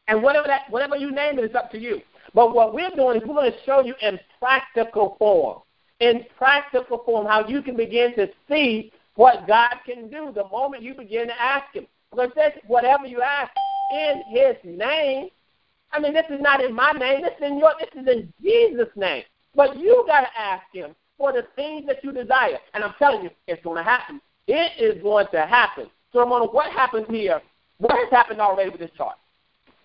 And 0.08 0.22
whatever 0.22 0.46
that 0.48 0.62
whatever 0.70 0.96
you 0.96 1.10
name 1.12 1.38
it 1.38 1.44
is 1.44 1.54
up 1.54 1.70
to 1.70 1.78
you. 1.78 2.02
But 2.34 2.54
what 2.54 2.74
we're 2.74 2.90
doing 2.90 3.16
is 3.16 3.22
we're 3.26 3.34
going 3.34 3.50
to 3.50 3.58
show 3.64 3.80
you 3.84 3.94
in 4.02 4.18
practical 4.38 5.16
form. 5.18 5.60
In 6.00 6.24
practical 6.36 7.02
form, 7.04 7.26
how 7.26 7.46
you 7.46 7.62
can 7.62 7.76
begin 7.76 8.14
to 8.16 8.28
see 8.48 8.92
what 9.14 9.46
God 9.46 9.74
can 9.84 10.08
do 10.08 10.32
the 10.34 10.48
moment 10.48 10.82
you 10.82 10.94
begin 10.94 11.28
to 11.28 11.40
ask 11.40 11.74
Him. 11.74 11.86
Because 12.10 12.30
says, 12.34 12.52
whatever 12.66 13.06
you 13.06 13.22
ask 13.22 13.50
in 13.92 14.22
His 14.28 14.56
name, 14.64 15.28
I 15.92 16.00
mean, 16.00 16.12
this 16.12 16.24
is 16.30 16.40
not 16.40 16.62
in 16.62 16.74
my 16.74 16.92
name. 16.92 17.22
This 17.22 17.32
is 17.38 17.50
in 17.50 17.58
your. 17.58 17.72
This 17.78 18.02
is 18.02 18.08
in 18.08 18.32
Jesus' 18.42 18.88
name. 18.96 19.24
But 19.54 19.76
you 19.78 20.04
got 20.06 20.20
to 20.22 20.38
ask 20.38 20.64
Him 20.72 20.94
for 21.18 21.32
the 21.32 21.46
things 21.54 21.86
that 21.86 22.02
you 22.02 22.12
desire. 22.12 22.58
And 22.74 22.82
I'm 22.82 22.94
telling 22.98 23.22
you, 23.22 23.30
it's 23.46 23.62
going 23.62 23.76
to 23.76 23.82
happen. 23.82 24.20
It 24.46 24.80
is 24.80 25.02
going 25.02 25.26
to 25.32 25.46
happen. 25.46 25.90
So, 26.12 26.20
Ramona, 26.20 26.46
what 26.46 26.72
happens 26.72 27.06
here? 27.08 27.40
What 27.80 27.92
has 27.92 28.10
happened 28.10 28.40
already 28.40 28.68
with 28.68 28.80
this 28.80 28.90
chart? 28.96 29.16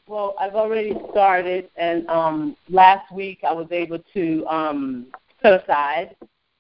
Well, 0.08 0.36
I've 0.40 0.54
already 0.54 0.94
started, 1.12 1.70
and 1.78 2.08
um, 2.10 2.58
last 2.70 3.12
week 3.12 3.40
I 3.48 3.54
was 3.54 3.68
able 3.72 4.00
to 4.14 4.46
um, 4.48 5.08
set 5.42 5.64
aside. 5.64 6.16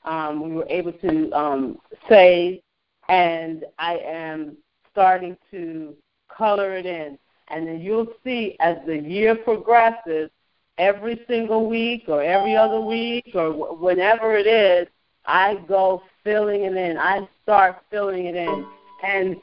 Um, 0.06 0.50
we 0.50 0.56
were 0.56 0.65
able 0.69 0.93
to 0.93 1.32
um, 1.34 1.78
save, 2.08 2.62
and 3.10 3.65
I 3.78 3.98
am 3.98 4.58
starting 4.91 5.36
to 5.52 5.93
color 6.30 6.78
it 6.78 6.86
in. 6.86 7.19
And 7.50 7.67
then 7.67 7.82
you'll 7.82 8.08
see 8.24 8.56
as 8.62 8.78
the 8.88 8.98
year 8.98 9.36
progresses, 9.36 10.32
every 10.78 11.21
single 11.28 11.67
week 11.69 12.06
or 12.08 12.24
every 12.24 12.56
other 12.56 12.80
week 12.80 13.32
or 13.34 13.76
whenever 13.76 14.36
it 14.36 14.48
is, 14.48 14.88
I 15.26 15.56
go 15.67 16.02
filling 16.24 16.62
it 16.62 16.76
in. 16.76 16.98
I 16.98 17.28
start 17.43 17.82
filling 17.91 18.26
it 18.26 18.36
in. 18.36 18.65
And 19.04 19.36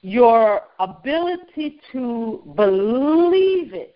your 0.00 0.62
ability 0.78 1.80
to 1.92 2.52
believe 2.56 3.74
it, 3.74 3.94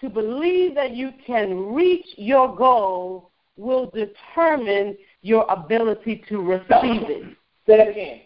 to 0.00 0.08
believe 0.08 0.74
that 0.74 0.92
you 0.92 1.10
can 1.26 1.72
reach 1.74 2.06
your 2.16 2.54
goal, 2.54 3.30
will 3.56 3.90
determine 3.90 4.96
your 5.22 5.44
ability 5.50 6.24
to 6.28 6.40
receive 6.40 7.02
it. 7.08 7.36
Say 7.66 7.80
it 7.80 7.88
again. 7.88 8.20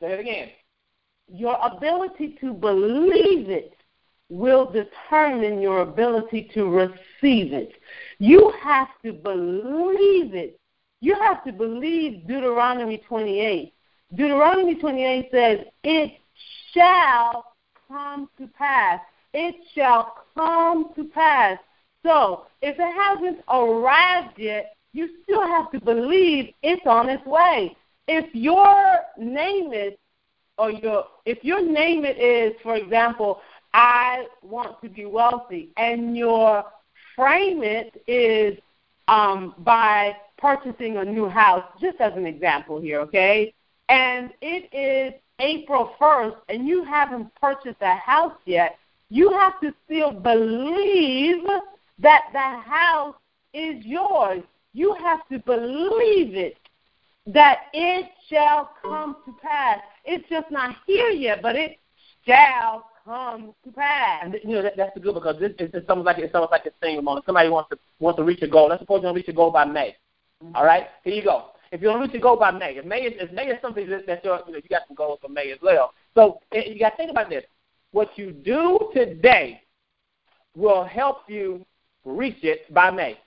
Say 0.00 0.12
it 0.12 0.20
again. 0.20 0.48
Your 1.28 1.56
ability 1.62 2.36
to 2.40 2.52
believe 2.52 3.48
it 3.48 3.76
will 4.28 4.70
determine 4.70 5.60
your 5.60 5.82
ability 5.82 6.50
to 6.54 6.68
receive 6.68 7.52
it. 7.52 7.72
You 8.18 8.52
have 8.62 8.88
to 9.04 9.12
believe 9.12 10.34
it. 10.34 10.58
You 11.00 11.14
have 11.14 11.44
to 11.44 11.52
believe 11.52 12.26
Deuteronomy 12.26 13.02
28. 13.06 13.72
Deuteronomy 14.14 14.74
28 14.76 15.28
says, 15.30 15.58
It 15.84 16.12
shall 16.76 17.52
come 17.88 18.28
to 18.38 18.46
pass. 18.48 19.00
It 19.32 19.54
shall 19.74 20.14
come 20.34 20.92
to 20.96 21.04
pass. 21.04 21.58
So 22.04 22.46
if 22.62 22.76
it 22.78 22.94
hasn't 22.94 23.44
arrived 23.48 24.38
yet, 24.38 24.76
you 24.92 25.08
still 25.24 25.42
have 25.42 25.70
to 25.72 25.80
believe 25.80 26.52
it's 26.62 26.86
on 26.86 27.08
its 27.08 27.24
way. 27.26 27.76
If 28.08 28.34
your 28.34 28.76
name 29.18 29.72
it 29.72 29.98
or 30.58 30.70
your 30.70 31.04
if 31.24 31.42
your 31.42 31.60
name 31.60 32.04
it 32.04 32.18
is, 32.18 32.54
for 32.62 32.76
example, 32.76 33.40
I 33.74 34.26
want 34.42 34.80
to 34.82 34.88
be 34.88 35.04
wealthy, 35.04 35.70
and 35.76 36.16
your 36.16 36.64
frame 37.14 37.62
it 37.62 38.02
is 38.06 38.58
um, 39.08 39.54
by 39.58 40.16
purchasing 40.38 40.96
a 40.96 41.04
new 41.04 41.28
house, 41.28 41.64
just 41.80 42.00
as 42.00 42.12
an 42.16 42.26
example 42.26 42.80
here, 42.80 43.00
okay? 43.00 43.52
And 43.88 44.30
it 44.40 44.72
is 44.72 45.20
April 45.38 45.90
1st, 46.00 46.36
and 46.48 46.66
you 46.66 46.84
haven't 46.84 47.34
purchased 47.36 47.80
a 47.80 47.94
house 47.96 48.36
yet, 48.44 48.76
you 49.08 49.30
have 49.32 49.60
to 49.60 49.72
still 49.84 50.12
believe 50.12 51.44
that 51.98 52.22
the 52.32 52.70
house 52.70 53.14
is 53.52 53.84
yours. 53.84 54.42
You 54.72 54.94
have 55.02 55.26
to 55.28 55.38
believe 55.38 56.34
it, 56.34 56.58
that 57.26 57.58
it 57.72 58.06
shall 58.28 58.70
come 58.82 59.16
to 59.24 59.32
pass. 59.42 59.78
It's 60.04 60.28
just 60.28 60.50
not 60.50 60.76
here 60.86 61.10
yet, 61.10 61.40
but 61.42 61.56
it 61.56 61.78
shall 62.26 62.86
come 63.04 63.54
to 63.64 63.72
pass. 63.72 64.24
And 64.24 64.36
you 64.42 64.50
know 64.50 64.62
that, 64.62 64.76
that's 64.76 64.98
good 64.98 65.14
because 65.14 65.38
this 65.40 65.52
is 65.58 65.70
it's 65.72 65.88
almost 65.88 66.06
like 66.06 66.18
it's 66.18 66.34
almost 66.34 66.52
like 66.52 66.66
a 66.66 66.70
thing 66.80 67.02
moment. 67.02 67.24
Somebody 67.24 67.48
wants 67.48 67.70
to 67.70 67.78
wants 68.00 68.18
to 68.18 68.24
reach 68.24 68.42
a 68.42 68.48
goal. 68.48 68.68
Let's 68.68 68.82
suppose 68.82 69.00
you 69.00 69.06
want 69.06 69.16
to 69.16 69.20
reach 69.20 69.28
a 69.28 69.32
goal 69.32 69.50
by 69.50 69.64
May. 69.64 69.96
Mm-hmm. 70.44 70.56
All 70.56 70.64
right, 70.64 70.88
here 71.04 71.14
you 71.14 71.22
go. 71.22 71.46
If 71.76 71.82
you 71.82 71.88
want 71.88 72.10
to 72.10 72.18
goal 72.18 72.38
by 72.38 72.52
May, 72.52 72.78
if 72.78 72.86
May 72.86 73.00
is 73.02 73.12
if 73.20 73.30
May 73.32 73.48
is 73.48 73.60
something 73.60 73.86
that, 73.90 74.06
that's 74.06 74.24
your 74.24 74.40
you 74.46 74.52
know 74.52 74.56
you 74.56 74.68
got 74.70 74.88
some 74.88 74.94
goals 74.94 75.18
for 75.20 75.28
May 75.28 75.52
as 75.52 75.58
well. 75.60 75.92
So 76.14 76.40
you 76.50 76.78
got 76.78 76.90
to 76.90 76.96
think 76.96 77.10
about 77.10 77.28
this. 77.28 77.44
What 77.92 78.16
you 78.16 78.32
do 78.32 78.78
today 78.94 79.60
will 80.56 80.84
help 80.84 81.18
you 81.28 81.66
reach 82.06 82.42
it 82.42 82.72
by 82.72 82.90
May. 82.90 83.18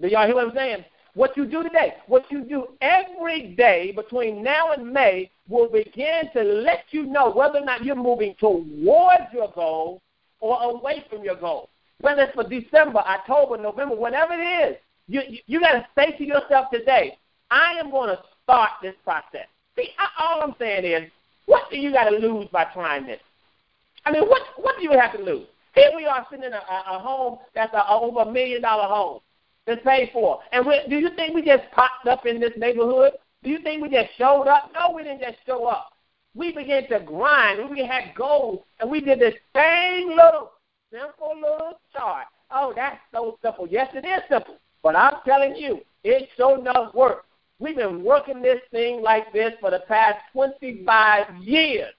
Do 0.00 0.08
y'all 0.08 0.24
hear 0.24 0.36
what 0.36 0.46
I'm 0.48 0.54
saying? 0.54 0.86
What 1.12 1.36
you 1.36 1.44
do 1.44 1.62
today, 1.64 1.92
what 2.06 2.24
you 2.30 2.44
do 2.44 2.68
every 2.80 3.54
day 3.56 3.92
between 3.94 4.42
now 4.42 4.72
and 4.72 4.90
May 4.90 5.30
will 5.46 5.68
begin 5.68 6.30
to 6.32 6.42
let 6.42 6.84
you 6.92 7.04
know 7.04 7.30
whether 7.30 7.58
or 7.58 7.64
not 7.66 7.84
you're 7.84 7.94
moving 7.94 8.34
towards 8.40 9.24
your 9.34 9.52
goal 9.54 10.00
or 10.40 10.62
away 10.62 11.04
from 11.10 11.22
your 11.24 11.36
goal. 11.36 11.68
Whether 12.00 12.22
it's 12.22 12.34
for 12.34 12.48
December, 12.48 13.00
October, 13.00 13.58
November, 13.58 13.96
whatever 13.96 14.32
it 14.32 14.70
is, 14.70 14.76
you, 15.08 15.20
you, 15.28 15.38
you 15.44 15.60
got 15.60 15.72
to 15.72 15.86
say 15.94 16.16
to 16.16 16.24
yourself 16.24 16.70
today, 16.72 17.18
I 17.50 17.74
am 17.78 17.90
going 17.90 18.08
to 18.08 18.22
start 18.42 18.70
this 18.82 18.94
process. 19.04 19.46
See, 19.76 19.90
I, 19.98 20.22
all 20.22 20.42
I'm 20.42 20.54
saying 20.58 20.84
is, 20.84 21.10
what 21.46 21.70
do 21.70 21.76
you 21.76 21.92
got 21.92 22.10
to 22.10 22.16
lose 22.16 22.48
by 22.52 22.64
trying 22.72 23.06
this? 23.06 23.20
I 24.04 24.12
mean, 24.12 24.22
what 24.22 24.42
what 24.56 24.76
do 24.78 24.84
you 24.84 24.92
have 24.98 25.16
to 25.16 25.22
lose? 25.22 25.46
Here 25.74 25.90
we 25.94 26.06
are 26.06 26.26
sitting 26.30 26.44
in 26.44 26.52
a, 26.52 26.56
a, 26.56 26.98
home 26.98 27.38
that's 27.54 27.74
a, 27.74 27.78
a 27.78 28.00
over 28.00 28.20
a 28.20 28.32
million 28.32 28.62
dollar 28.62 28.88
home 28.88 29.20
that's 29.66 29.82
paid 29.84 30.10
for. 30.12 30.40
And 30.52 30.66
we, 30.66 30.80
do 30.88 30.96
you 30.96 31.10
think 31.16 31.34
we 31.34 31.42
just 31.42 31.64
popped 31.72 32.06
up 32.08 32.24
in 32.24 32.40
this 32.40 32.52
neighborhood? 32.56 33.12
Do 33.42 33.50
you 33.50 33.58
think 33.58 33.82
we 33.82 33.90
just 33.90 34.10
showed 34.16 34.48
up? 34.48 34.70
No, 34.74 34.94
we 34.94 35.02
didn't 35.02 35.20
just 35.20 35.36
show 35.44 35.66
up. 35.66 35.92
We 36.34 36.52
began 36.52 36.88
to 36.88 37.00
grind. 37.00 37.70
We 37.70 37.86
had 37.86 38.14
goals, 38.16 38.64
and 38.80 38.90
we 38.90 39.00
did 39.00 39.18
the 39.18 39.32
same 39.54 40.08
little 40.08 40.52
simple 40.90 41.34
little 41.34 41.80
chart. 41.92 42.26
Oh, 42.50 42.72
that's 42.74 42.98
so 43.12 43.38
simple. 43.42 43.66
Yes, 43.68 43.88
it 43.94 44.06
is 44.06 44.22
simple. 44.30 44.56
But 44.82 44.96
I'm 44.96 45.14
telling 45.26 45.56
you, 45.56 45.80
it 46.04 46.28
sure 46.36 46.62
does 46.62 46.94
work. 46.94 47.25
We've 47.58 47.76
been 47.76 48.04
working 48.04 48.42
this 48.42 48.60
thing 48.70 49.02
like 49.02 49.32
this 49.32 49.52
for 49.60 49.70
the 49.70 49.80
past 49.88 50.18
25 50.32 51.36
years. 51.42 51.92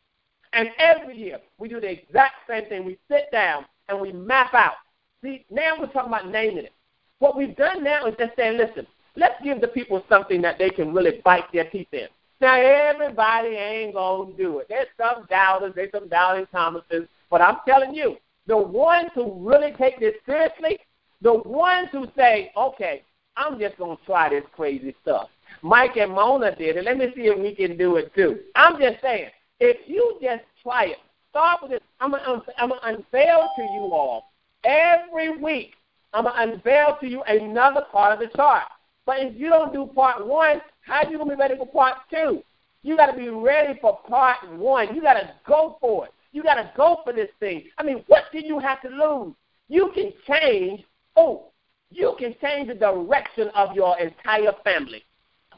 And 0.54 0.70
every 0.78 1.18
year, 1.18 1.40
we 1.58 1.68
do 1.68 1.82
the 1.82 1.90
exact 1.90 2.36
same 2.48 2.66
thing. 2.68 2.86
We 2.86 2.98
sit 3.10 3.32
down 3.32 3.66
and 3.90 4.00
we 4.00 4.12
map 4.12 4.54
out. 4.54 4.76
See, 5.24 5.46
now 5.50 5.76
we're 5.80 5.88
talking 5.88 6.14
about 6.14 6.30
naming 6.30 6.66
it. 6.66 6.74
What 7.20 7.36
we've 7.36 7.56
done 7.56 7.84
now 7.84 8.06
is 8.06 8.16
just 8.20 8.36
saying, 8.36 8.58
listen, 8.58 8.86
let's 9.16 9.42
give 9.44 9.62
the 9.62 9.68
people 9.68 10.04
something 10.08 10.42
that 10.44 10.60
they 10.60 10.70
can 10.70 10.94
really 10.94 11.22
bite 11.26 11.52
their 11.52 11.70
teeth 11.70 11.88
in. 11.92 12.08
Now, 12.40 12.56
everybody 12.62 13.50
ain't 13.50 13.96
going 13.96 14.32
to 14.32 14.38
do 14.38 14.60
it. 14.60 14.68
There's 14.70 14.88
some 14.96 15.26
doubters, 15.28 15.74
there's 15.76 15.92
some 15.92 16.08
doubting 16.08 16.46
Thomases, 16.52 17.08
but 17.32 17.42
I'm 17.42 17.58
telling 17.68 17.96
you, 17.96 18.18
the 18.46 18.58
ones 18.58 19.10
who 19.16 19.34
really 19.40 19.74
take 19.74 20.00
this 20.00 20.14
seriously, 20.26 20.80
the 21.22 21.34
ones 21.34 21.90
who 21.92 22.06
say, 22.16 22.52
okay, 22.56 23.02
I'm 23.36 23.60
just 23.60 23.78
going 23.78 23.98
to 23.98 24.06
try 24.06 24.30
this 24.30 24.44
crazy 24.56 24.96
stuff. 25.02 25.30
Mike 25.62 25.98
and 25.98 26.12
Mona 26.12 26.56
did 26.56 26.78
it. 26.78 26.86
Let 26.86 26.98
me 26.98 27.12
see 27.16 27.24
if 27.24 27.40
we 27.40 27.56
can 27.56 27.78
do 27.78 27.98
it 27.98 28.14
too. 28.14 28.40
I'm 28.56 28.80
just 28.80 29.02
saying, 29.02 29.30
if 29.60 29.78
you 29.88 30.18
just 30.22 30.44
try 30.64 30.86
it, 30.86 30.98
start 31.30 31.60
with 31.64 31.72
it. 31.72 31.84
I'm 32.00 32.12
going 32.12 32.24
to 32.24 32.88
unveil 32.88 33.50
to 33.56 33.62
you 33.62 33.90
all 33.92 34.26
every 34.64 35.38
week 35.38 35.74
I'm 36.14 36.24
going 36.24 36.36
to 36.36 36.54
unveil 36.54 36.98
to 37.02 37.08
you 37.08 37.24
another 37.24 37.82
part 37.92 38.14
of 38.14 38.20
the 38.20 38.36
chart. 38.36 38.64
But 39.06 39.20
if 39.20 39.40
you 39.40 39.50
don't 39.50 39.74
do 39.74 39.90
part 39.94 40.26
one, 40.26 40.62
how 40.82 41.04
are 41.04 41.12
you 41.12 41.18
going 41.18 41.30
to 41.30 41.36
be 41.36 41.40
ready 41.40 41.58
for 41.58 41.68
part 41.68 41.96
two? 42.10 42.42
You 42.84 42.98
got 42.98 43.12
to 43.12 43.18
be 43.18 43.30
ready 43.30 43.78
for 43.80 44.00
part 44.08 44.38
one. 44.58 44.96
You 44.96 45.02
got 45.02 45.14
to 45.14 45.30
go 45.46 45.78
for 45.80 46.06
it. 46.06 46.12
You 46.32 46.44
got 46.44 46.56
to 46.56 46.72
go 46.76 47.02
for 47.04 47.14
this 47.14 47.30
thing. 47.40 47.64
I 47.78 47.84
mean, 47.84 48.04
what 48.08 48.24
do 48.32 48.40
you 48.40 48.60
have 48.60 48.82
to 48.82 48.90
lose? 48.90 49.34
You 49.68 49.92
can 49.94 50.14
change, 50.28 50.84
oh, 51.16 51.48
you 51.90 52.16
can 52.18 52.36
change 52.42 52.68
the 52.68 52.76
direction 52.76 53.50
of 53.56 53.76
your 53.76 53.98
entire 54.00 54.54
family 54.64 55.04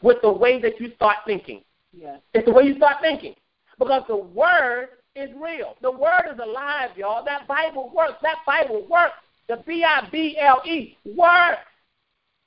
with 0.01 0.17
the 0.21 0.31
way 0.31 0.61
that 0.61 0.79
you 0.79 0.91
start 0.95 1.17
thinking. 1.25 1.61
Yes. 1.91 2.19
It's 2.33 2.45
the 2.45 2.51
way 2.51 2.63
you 2.63 2.75
start 2.75 2.97
thinking. 3.01 3.35
Because 3.77 4.03
the 4.07 4.17
word 4.17 4.89
is 5.15 5.29
real. 5.41 5.75
The 5.81 5.91
word 5.91 6.23
is 6.31 6.39
alive, 6.39 6.91
y'all. 6.95 7.23
That 7.23 7.47
Bible 7.47 7.91
works. 7.95 8.15
That 8.21 8.37
Bible 8.45 8.85
works. 8.89 9.15
The 9.47 9.63
B 9.65 9.83
I 9.83 10.07
B 10.11 10.37
L 10.39 10.61
E 10.65 10.97
work. 11.15 11.57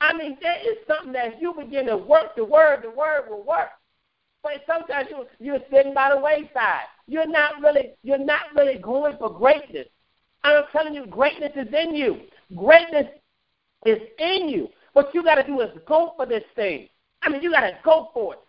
I 0.01 0.13
mean, 0.17 0.37
there 0.41 0.59
is 0.61 0.79
something 0.87 1.13
that 1.13 1.41
you 1.41 1.55
begin 1.55 1.87
to 1.87 1.97
work 1.97 2.35
the 2.37 2.45
word, 2.45 2.83
the 2.83 2.91
word 2.91 3.29
will 3.29 3.45
work. 3.45 3.71
But 4.43 4.63
sometimes 4.67 5.09
you 5.11 5.25
you're 5.39 5.61
sitting 5.71 5.95
by 5.95 6.13
the 6.15 6.21
wayside. 6.21 6.87
You're 7.07 7.29
not 7.29 7.61
really 7.61 7.93
you're 8.03 8.19
not 8.19 8.43
really 8.55 8.79
going 8.79 9.17
for 9.19 9.33
greatness. 9.33 9.87
I'm 10.45 10.65
telling 10.73 10.95
you, 10.95 11.07
greatness 11.07 11.53
is 11.55 11.73
in 11.73 11.95
you. 11.95 12.23
Greatness 12.57 13.07
is 13.87 13.99
in 14.19 14.49
you. 14.49 14.69
What 14.93 15.15
you 15.15 15.23
got 15.23 15.37
to 15.37 15.47
do 15.47 15.61
is 15.61 15.71
go 15.87 16.15
for 16.17 16.27
this 16.27 16.43
thing. 16.57 16.89
I 17.23 17.31
mean, 17.31 17.43
you 17.43 17.51
got 17.51 17.61
to 17.61 17.73
go 17.85 18.11
for 18.13 18.35
it. 18.35 18.41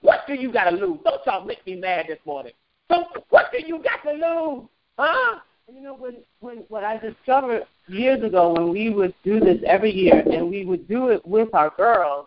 What 0.00 0.20
do 0.26 0.34
you 0.34 0.52
got 0.52 0.64
to 0.64 0.76
lose? 0.76 0.98
Don't 1.04 1.20
y'all 1.26 1.44
make 1.44 1.64
me 1.66 1.76
mad 1.76 2.06
this 2.08 2.18
morning. 2.24 2.52
So 2.90 3.04
what 3.30 3.46
do 3.52 3.58
you 3.64 3.82
got 3.82 4.02
to 4.04 4.12
lose? 4.12 4.68
Huh? 4.98 5.40
You 5.72 5.82
know, 5.82 5.94
when 5.94 6.16
when 6.40 6.58
what 6.68 6.82
I 6.84 6.96
discovered 6.96 7.64
years 7.88 8.22
ago 8.22 8.54
when 8.54 8.70
we 8.70 8.90
would 8.90 9.14
do 9.22 9.38
this 9.38 9.58
every 9.66 9.92
year, 9.92 10.20
and 10.20 10.48
we 10.48 10.64
would 10.64 10.88
do 10.88 11.08
it 11.08 11.26
with 11.26 11.52
our 11.54 11.70
girls, 11.76 12.26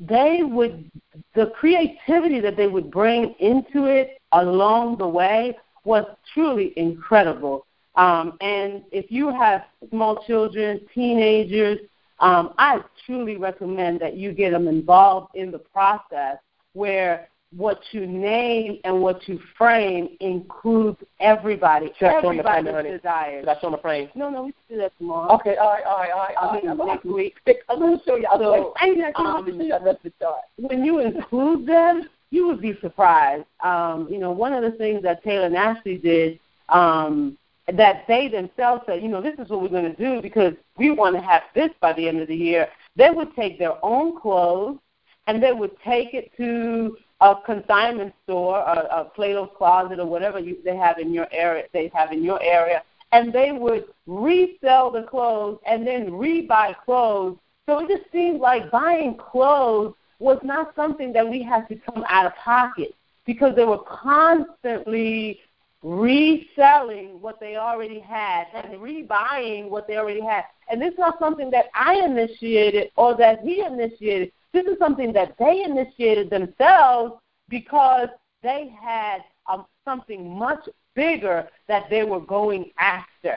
they 0.00 0.40
would 0.42 0.90
the 1.34 1.52
creativity 1.58 2.40
that 2.40 2.56
they 2.56 2.66
would 2.66 2.90
bring 2.90 3.34
into 3.38 3.84
it 3.84 4.18
along 4.32 4.98
the 4.98 5.06
way 5.06 5.56
was 5.84 6.04
truly 6.32 6.72
incredible. 6.76 7.66
Um, 7.94 8.36
and 8.40 8.82
if 8.90 9.10
you 9.10 9.28
have 9.28 9.64
small 9.90 10.24
children, 10.24 10.80
teenagers, 10.92 11.78
um, 12.24 12.54
I 12.56 12.80
truly 13.04 13.36
recommend 13.36 14.00
that 14.00 14.16
you 14.16 14.32
get 14.32 14.52
them 14.52 14.66
involved 14.66 15.34
in 15.34 15.50
the 15.50 15.58
process 15.58 16.38
where 16.72 17.28
what 17.54 17.78
you 17.92 18.06
name 18.06 18.78
and 18.84 19.02
what 19.02 19.28
you 19.28 19.38
frame 19.58 20.08
includes 20.20 20.98
everybody. 21.20 21.92
Should 21.98 22.06
Everybody's 22.06 22.72
frame, 22.72 22.92
desires. 22.96 23.42
Should 23.42 23.48
I 23.50 23.60
show 23.60 23.70
my 23.70 23.80
frame? 23.80 24.08
No, 24.14 24.30
no, 24.30 24.44
we 24.44 24.52
can 24.52 24.76
do 24.76 24.76
that 24.78 24.96
tomorrow. 24.96 25.34
Okay, 25.34 25.56
all 25.56 25.68
right, 25.68 25.84
all 25.84 25.98
right, 25.98 26.10
all 26.10 26.18
right. 26.18 26.36
All 26.36 26.52
right. 26.52 26.64
I 26.64 26.74
mean, 26.74 26.86
next 26.86 27.04
week. 27.04 27.34
I'm 27.68 27.78
going 27.78 27.98
to 27.98 28.04
show 28.04 28.16
you. 28.16 28.26
So, 28.38 28.72
I 28.80 28.86
ain't 28.86 29.16
um, 29.16 29.44
show 29.46 29.52
you 29.52 29.68
the 29.68 30.12
chart. 30.18 30.40
When 30.56 30.82
you 30.82 31.00
include 31.00 31.66
them, 31.66 32.08
you 32.30 32.46
would 32.46 32.62
be 32.62 32.74
surprised. 32.80 33.44
Um, 33.62 34.08
you 34.10 34.18
know, 34.18 34.30
one 34.30 34.54
of 34.54 34.62
the 34.62 34.76
things 34.78 35.02
that 35.02 35.22
Taylor 35.22 35.46
and 35.46 35.56
Ashley 35.56 35.98
did 35.98 36.40
um, 36.70 37.36
that 37.72 38.04
they 38.06 38.28
themselves 38.28 38.82
said, 38.86 39.02
you 39.02 39.08
know, 39.08 39.22
this 39.22 39.38
is 39.38 39.48
what 39.48 39.62
we're 39.62 39.68
going 39.68 39.94
to 39.94 39.96
do 39.96 40.20
because 40.20 40.52
we 40.76 40.90
want 40.90 41.14
to 41.16 41.22
have 41.22 41.42
this 41.54 41.70
by 41.80 41.92
the 41.94 42.08
end 42.08 42.20
of 42.20 42.28
the 42.28 42.36
year. 42.36 42.68
They 42.96 43.10
would 43.10 43.34
take 43.34 43.58
their 43.58 43.82
own 43.84 44.20
clothes 44.20 44.78
and 45.26 45.42
they 45.42 45.52
would 45.52 45.72
take 45.82 46.12
it 46.12 46.30
to 46.36 46.96
a 47.20 47.34
consignment 47.46 48.12
store, 48.24 48.58
a, 48.58 48.86
a 48.90 49.04
Plato's 49.14 49.48
Closet, 49.56 49.98
or 49.98 50.06
whatever 50.06 50.38
you, 50.38 50.58
they 50.64 50.76
have 50.76 50.98
in 50.98 51.14
your 51.14 51.26
area. 51.32 51.64
They 51.72 51.90
have 51.94 52.12
in 52.12 52.22
your 52.22 52.42
area, 52.42 52.82
and 53.12 53.32
they 53.32 53.52
would 53.52 53.86
resell 54.06 54.90
the 54.90 55.04
clothes 55.08 55.58
and 55.66 55.86
then 55.86 56.10
rebuy 56.10 56.74
clothes. 56.84 57.38
So 57.66 57.78
it 57.78 57.88
just 57.88 58.12
seemed 58.12 58.40
like 58.40 58.70
buying 58.70 59.16
clothes 59.16 59.94
was 60.18 60.38
not 60.42 60.74
something 60.76 61.12
that 61.14 61.26
we 61.26 61.42
had 61.42 61.66
to 61.68 61.76
come 61.76 62.04
out 62.08 62.26
of 62.26 62.34
pocket 62.34 62.94
because 63.24 63.56
they 63.56 63.64
were 63.64 63.78
constantly 63.78 65.40
reselling 65.84 67.20
what 67.20 67.38
they 67.38 67.56
already 67.56 68.00
had 68.00 68.46
and 68.54 68.80
rebuying 68.80 69.68
what 69.68 69.86
they 69.86 69.98
already 69.98 70.22
had. 70.22 70.44
And 70.70 70.80
this 70.80 70.94
is 70.94 70.98
not 70.98 71.18
something 71.18 71.50
that 71.50 71.66
I 71.74 72.02
initiated 72.02 72.90
or 72.96 73.14
that 73.18 73.40
he 73.40 73.60
initiated. 73.60 74.32
This 74.54 74.64
is 74.64 74.78
something 74.78 75.12
that 75.12 75.34
they 75.38 75.62
initiated 75.62 76.30
themselves 76.30 77.16
because 77.50 78.08
they 78.42 78.74
had 78.80 79.18
um, 79.46 79.66
something 79.84 80.36
much 80.36 80.66
bigger 80.94 81.48
that 81.68 81.90
they 81.90 82.02
were 82.02 82.20
going 82.20 82.70
after. 82.78 83.36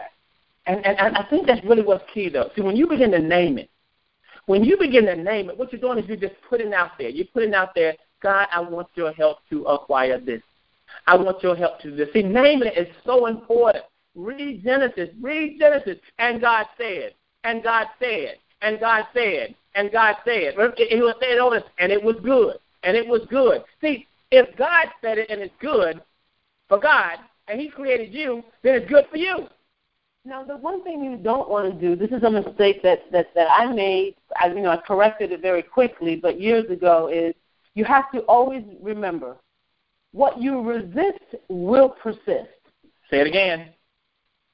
And, 0.68 0.86
and, 0.86 0.98
and 0.98 1.18
I 1.18 1.24
think 1.30 1.48
that's 1.48 1.64
really 1.66 1.84
what's 1.84 2.10
key, 2.14 2.30
though. 2.30 2.50
See, 2.56 2.62
when 2.62 2.78
you 2.78 2.88
begin 2.88 3.12
to 3.12 3.20
name 3.20 3.58
it, 3.58 3.70
when 4.46 4.64
you 4.64 4.78
begin 4.78 5.06
to 5.08 5.16
name 5.16 5.50
it, 5.50 5.58
what 5.58 5.74
you're 5.74 5.82
doing 5.82 5.98
is 5.98 6.08
you're 6.08 6.16
just 6.16 6.36
putting 6.50 6.74
out 6.74 6.92
there. 6.98 7.10
You're 7.10 7.28
putting 7.34 7.54
out 7.54 7.76
there, 7.76 7.96
God, 8.22 8.48
I 8.54 8.62
want 8.62 8.88
your 8.96 9.12
help 9.12 9.40
to 9.50 9.66
acquire 9.66 10.18
this. 10.18 10.42
I 11.06 11.16
want 11.16 11.42
your 11.44 11.56
help 11.56 11.80
to 11.82 11.92
do 11.92 11.96
this. 11.96 12.10
See, 12.14 12.24
naming 12.24 12.72
is 12.76 12.88
so 13.06 13.28
important. 13.28 13.86
Read 14.16 14.64
Genesis. 14.64 15.10
Read 15.22 15.58
Genesis. 15.60 15.98
And 16.20 16.42
God 16.42 16.66
said, 16.78 17.14
and 17.44 17.64
God 17.64 17.88
said, 18.00 18.36
and 18.62 18.80
God 18.80 19.06
said, 19.14 19.56
and 19.76 19.92
God 19.92 20.16
said. 20.26 20.56
He 20.78 21.02
was 21.02 21.16
saying 21.22 21.40
all 21.40 21.52
this, 21.52 21.64
and 21.80 21.92
it 21.92 22.02
was 22.02 22.16
good, 22.24 22.58
and 22.84 22.98
it 22.98 23.08
was 23.08 23.22
good. 23.30 23.64
See, 23.82 24.08
if 24.32 24.56
God 24.58 24.88
said 25.02 25.18
it 25.18 25.30
and 25.30 25.42
it's 25.42 25.54
good 25.62 26.02
for 26.68 26.80
God, 26.80 27.20
and 27.48 27.62
He 27.62 27.70
created 27.70 28.14
you, 28.14 28.44
then 28.64 28.76
it's 28.76 28.90
good 28.90 29.06
for 29.10 29.18
you. 29.18 29.48
Now, 30.26 30.44
the 30.44 30.58
one 30.58 30.84
thing 30.84 31.04
you 31.04 31.16
don't 31.16 31.50
want 31.50 31.74
to 31.74 31.80
do, 31.80 31.96
this 31.96 32.16
is 32.16 32.24
a 32.24 32.30
mistake 32.30 32.84
that, 32.84 33.10
that, 33.14 33.28
that 33.34 33.48
I 33.50 33.72
made, 33.72 34.16
I, 34.36 34.48
you 34.48 34.60
know, 34.60 34.72
I 34.72 34.78
corrected 34.78 35.32
it 35.32 35.42
very 35.42 35.64
quickly, 35.64 36.18
but 36.18 36.42
years 36.42 36.70
ago, 36.70 37.08
is 37.08 37.34
you 37.76 37.86
have 37.86 38.12
to 38.12 38.20
always 38.22 38.64
remember 38.82 39.38
what 40.12 40.42
you 40.42 40.62
resist 40.62 41.36
will 41.50 41.90
persist. 41.90 42.50
Say 43.10 43.22
it 43.22 43.28
again. 43.28 43.70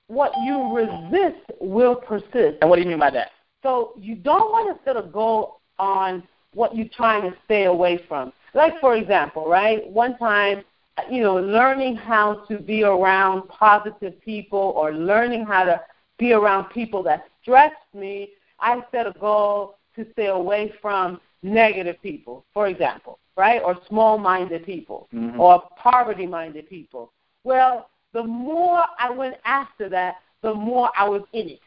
What 0.07 0.31
you 0.45 0.75
resist 0.75 1.51
will 1.59 1.95
persist. 1.95 2.57
And 2.61 2.69
what 2.69 2.77
do 2.77 2.81
you 2.81 2.89
mean 2.89 2.99
by 2.99 3.11
that? 3.11 3.31
So 3.63 3.93
you 3.97 4.15
don't 4.15 4.51
want 4.51 4.77
to 4.77 4.83
set 4.83 4.97
a 4.97 5.07
goal 5.07 5.61
on 5.79 6.23
what 6.53 6.75
you're 6.75 6.87
trying 6.95 7.23
to 7.23 7.35
stay 7.45 7.65
away 7.65 7.99
from. 8.07 8.33
Like, 8.53 8.79
for 8.79 8.95
example, 8.95 9.47
right? 9.47 9.89
One 9.89 10.17
time 10.17 10.63
you 11.09 11.21
know, 11.21 11.35
learning 11.35 11.95
how 11.95 12.45
to 12.47 12.59
be 12.59 12.83
around 12.83 13.47
positive 13.47 14.19
people 14.21 14.73
or 14.75 14.93
learning 14.93 15.45
how 15.45 15.63
to 15.63 15.81
be 16.17 16.33
around 16.33 16.69
people 16.69 17.03
that 17.03 17.25
stress 17.41 17.73
me, 17.93 18.29
I 18.59 18.81
set 18.91 19.07
a 19.07 19.13
goal 19.19 19.77
to 19.95 20.05
stay 20.13 20.27
away 20.27 20.73
from 20.81 21.19
negative 21.41 22.01
people, 22.01 22.45
for 22.53 22.67
example, 22.67 23.19
right? 23.35 23.61
Or 23.63 23.77
small 23.87 24.17
minded 24.17 24.65
people 24.65 25.07
mm-hmm. 25.13 25.39
or 25.39 25.63
poverty 25.77 26.27
minded 26.27 26.69
people. 26.69 27.11
Well, 27.43 27.89
the 28.13 28.23
more 28.23 28.83
I 28.99 29.09
went 29.09 29.35
after 29.45 29.89
that, 29.89 30.15
the 30.41 30.53
more 30.53 30.91
I 30.97 31.07
was 31.07 31.23
in 31.33 31.49
it. 31.49 31.59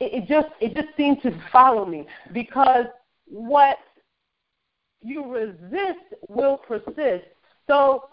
It, 0.00 0.14
it 0.14 0.28
just 0.28 0.48
it 0.60 0.74
just 0.74 0.96
seemed 0.96 1.22
to 1.22 1.32
follow 1.50 1.84
me 1.84 2.06
because 2.32 2.86
what 3.26 3.78
you 5.02 5.32
resist 5.32 6.14
will 6.28 6.58
persist. 6.58 7.26
So 7.66 8.08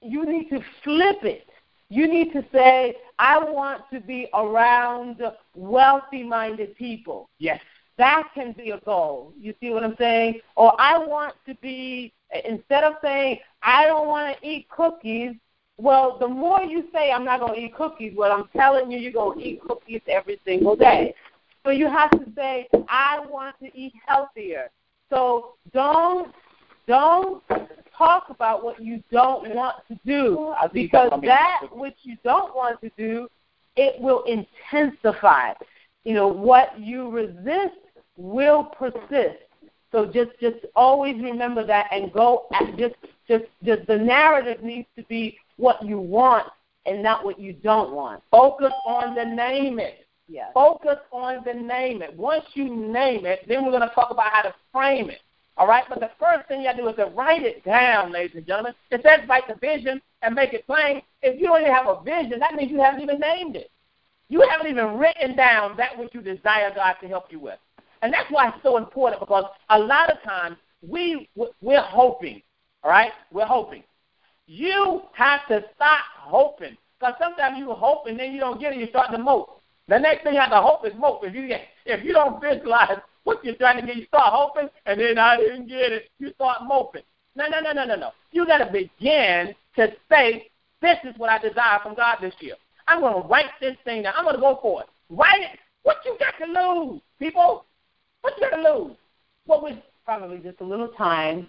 you 0.00 0.24
need 0.24 0.48
to 0.50 0.60
flip 0.82 1.22
it. 1.22 1.46
You 1.88 2.08
need 2.08 2.32
to 2.32 2.44
say, 2.52 2.96
I 3.18 3.38
want 3.38 3.82
to 3.92 4.00
be 4.00 4.28
around 4.32 5.20
wealthy 5.54 6.22
minded 6.22 6.74
people. 6.76 7.28
Yes. 7.38 7.60
That 7.98 8.28
can 8.34 8.52
be 8.52 8.70
a 8.70 8.80
goal. 8.80 9.34
You 9.38 9.54
see 9.60 9.70
what 9.70 9.84
I'm 9.84 9.96
saying? 9.98 10.40
Or 10.56 10.74
I 10.80 10.96
want 10.96 11.34
to 11.46 11.54
be, 11.56 12.14
instead 12.44 12.84
of 12.84 12.94
saying, 13.02 13.38
I 13.62 13.86
don't 13.86 14.08
want 14.08 14.36
to 14.38 14.46
eat 14.46 14.68
cookies, 14.68 15.32
well, 15.78 16.18
the 16.18 16.28
more 16.28 16.62
you 16.62 16.84
say, 16.92 17.10
I'm 17.10 17.24
not 17.24 17.40
going 17.40 17.54
to 17.54 17.60
eat 17.60 17.74
cookies, 17.74 18.12
well, 18.16 18.32
I'm 18.32 18.48
telling 18.56 18.90
you, 18.90 18.98
you're 18.98 19.12
going 19.12 19.38
to 19.38 19.44
eat 19.44 19.60
cookies 19.62 20.02
every 20.06 20.38
single 20.44 20.76
day. 20.76 21.14
So 21.64 21.70
you 21.70 21.86
have 21.86 22.10
to 22.12 22.26
say, 22.34 22.68
I 22.88 23.20
want 23.28 23.56
to 23.60 23.70
eat 23.76 23.92
healthier. 24.06 24.68
So 25.10 25.54
don't 25.72 26.32
don't 26.88 27.42
talk 27.96 28.26
about 28.30 28.64
what 28.64 28.82
you 28.82 29.02
don't 29.12 29.54
want 29.54 29.76
to 29.88 29.98
do 30.04 30.54
because 30.72 31.12
that 31.22 31.60
which 31.70 31.96
you 32.02 32.16
don't 32.24 32.54
want 32.56 32.80
to 32.80 32.90
do, 32.96 33.28
it 33.76 34.00
will 34.00 34.24
intensify. 34.24 35.52
You 36.04 36.14
know, 36.14 36.26
what 36.26 36.78
you 36.80 37.08
resist 37.10 37.76
will 38.16 38.64
persist. 38.64 39.38
So 39.92 40.06
just 40.06 40.30
just 40.40 40.64
always 40.74 41.22
remember 41.22 41.64
that 41.66 41.88
and 41.92 42.12
go 42.12 42.46
at 42.54 42.76
just 42.76 42.94
just 43.28 43.44
just 43.62 43.86
the 43.86 43.98
narrative 43.98 44.62
needs 44.62 44.88
to 44.96 45.04
be 45.04 45.38
what 45.56 45.84
you 45.84 45.98
want 45.98 46.46
and 46.86 47.02
not 47.02 47.24
what 47.24 47.38
you 47.38 47.52
don't 47.52 47.92
want. 47.92 48.22
Focus 48.30 48.72
on 48.86 49.14
the 49.14 49.24
name 49.24 49.78
it. 49.78 50.06
Yes. 50.28 50.50
Focus 50.54 50.98
on 51.12 51.44
the 51.44 51.52
name 51.52 52.02
it. 52.02 52.16
Once 52.16 52.44
you 52.54 52.74
name 52.74 53.26
it, 53.26 53.40
then 53.46 53.64
we're 53.64 53.70
going 53.70 53.86
to 53.86 53.94
talk 53.94 54.10
about 54.10 54.32
how 54.32 54.42
to 54.42 54.54
frame 54.72 55.10
it. 55.10 55.20
All 55.58 55.68
right, 55.68 55.84
but 55.88 56.00
the 56.00 56.10
first 56.18 56.48
thing 56.48 56.62
you 56.62 56.68
have 56.68 56.76
to 56.76 56.82
do 56.82 56.88
is 56.88 56.96
to 56.96 57.06
write 57.14 57.42
it 57.42 57.62
down, 57.64 58.10
ladies 58.10 58.36
and 58.36 58.46
gentlemen. 58.46 58.72
It 58.90 59.02
says 59.02 59.28
write 59.28 59.46
the 59.46 59.54
vision 59.56 60.00
and 60.22 60.34
make 60.34 60.54
it 60.54 60.66
plain. 60.66 61.02
If 61.20 61.38
you 61.38 61.48
don't 61.48 61.60
even 61.60 61.72
have 61.72 61.86
a 61.86 62.02
vision, 62.02 62.38
that 62.40 62.54
means 62.54 62.70
you 62.70 62.80
haven't 62.80 63.02
even 63.02 63.20
named 63.20 63.56
it. 63.56 63.70
You 64.30 64.40
haven't 64.48 64.68
even 64.68 64.96
written 64.96 65.36
down 65.36 65.76
that 65.76 65.98
which 65.98 66.14
you 66.14 66.22
desire 66.22 66.72
God 66.74 66.94
to 67.02 67.08
help 67.08 67.30
you 67.30 67.38
with. 67.38 67.58
And 68.02 68.12
that's 68.12 68.30
why 68.30 68.48
it's 68.48 68.62
so 68.62 68.76
important 68.76 69.20
because 69.20 69.44
a 69.70 69.78
lot 69.78 70.10
of 70.10 70.20
times 70.22 70.56
we 70.86 71.28
we're 71.60 71.80
hoping, 71.80 72.42
all 72.82 72.90
right? 72.90 73.12
We're 73.32 73.46
hoping. 73.46 73.84
You 74.46 75.02
have 75.14 75.46
to 75.48 75.64
stop 75.76 76.00
hoping 76.18 76.76
because 76.98 77.14
sometimes 77.20 77.58
you 77.58 77.72
hope 77.72 78.06
and 78.06 78.18
then 78.18 78.32
you 78.32 78.40
don't 78.40 78.60
get 78.60 78.72
it. 78.72 78.78
You 78.78 78.88
start 78.88 79.12
to 79.12 79.18
mope. 79.18 79.60
The 79.88 79.98
next 79.98 80.24
thing 80.24 80.34
you 80.34 80.40
have 80.40 80.50
to 80.50 80.60
hope 80.60 80.86
is 80.86 80.92
mope. 80.98 81.20
If 81.24 81.34
you 81.34 81.46
get, 81.46 81.62
if 81.86 82.04
you 82.04 82.12
don't 82.12 82.40
visualize 82.40 82.98
what 83.24 83.44
you're 83.44 83.54
trying 83.54 83.80
to 83.80 83.86
get, 83.86 83.96
you 83.96 84.06
start 84.06 84.32
hoping, 84.32 84.68
and 84.86 85.00
then 85.00 85.18
I 85.18 85.36
didn't 85.36 85.68
get 85.68 85.92
it. 85.92 86.10
You 86.18 86.32
start 86.34 86.62
moping. 86.64 87.02
No, 87.34 87.46
no, 87.46 87.60
no, 87.60 87.72
no, 87.72 87.84
no, 87.84 87.96
no. 87.96 88.10
You 88.30 88.46
got 88.46 88.58
to 88.58 88.66
begin 88.66 89.54
to 89.76 89.92
say, 90.10 90.50
this 90.80 90.98
is 91.04 91.14
what 91.16 91.30
I 91.30 91.38
desire 91.38 91.78
from 91.82 91.94
God 91.94 92.18
this 92.20 92.34
year. 92.40 92.54
I'm 92.88 93.00
going 93.00 93.22
to 93.22 93.28
write 93.28 93.46
this 93.60 93.76
thing 93.84 94.02
down. 94.02 94.14
I'm 94.16 94.24
going 94.24 94.34
to 94.36 94.40
go 94.40 94.58
for 94.60 94.82
it. 94.82 94.88
Write 95.08 95.42
it. 95.42 95.58
What 95.82 95.98
you 96.04 96.16
got 96.18 96.34
to 96.44 96.52
lose, 96.52 97.00
people? 97.18 97.64
What 98.22 98.34
you 98.40 98.50
got 98.50 98.56
to 98.56 98.62
lose? 98.62 98.96
What 99.46 99.62
was 99.62 99.74
probably 100.04 100.38
just 100.38 100.60
a 100.60 100.64
little 100.64 100.88
time. 100.88 101.48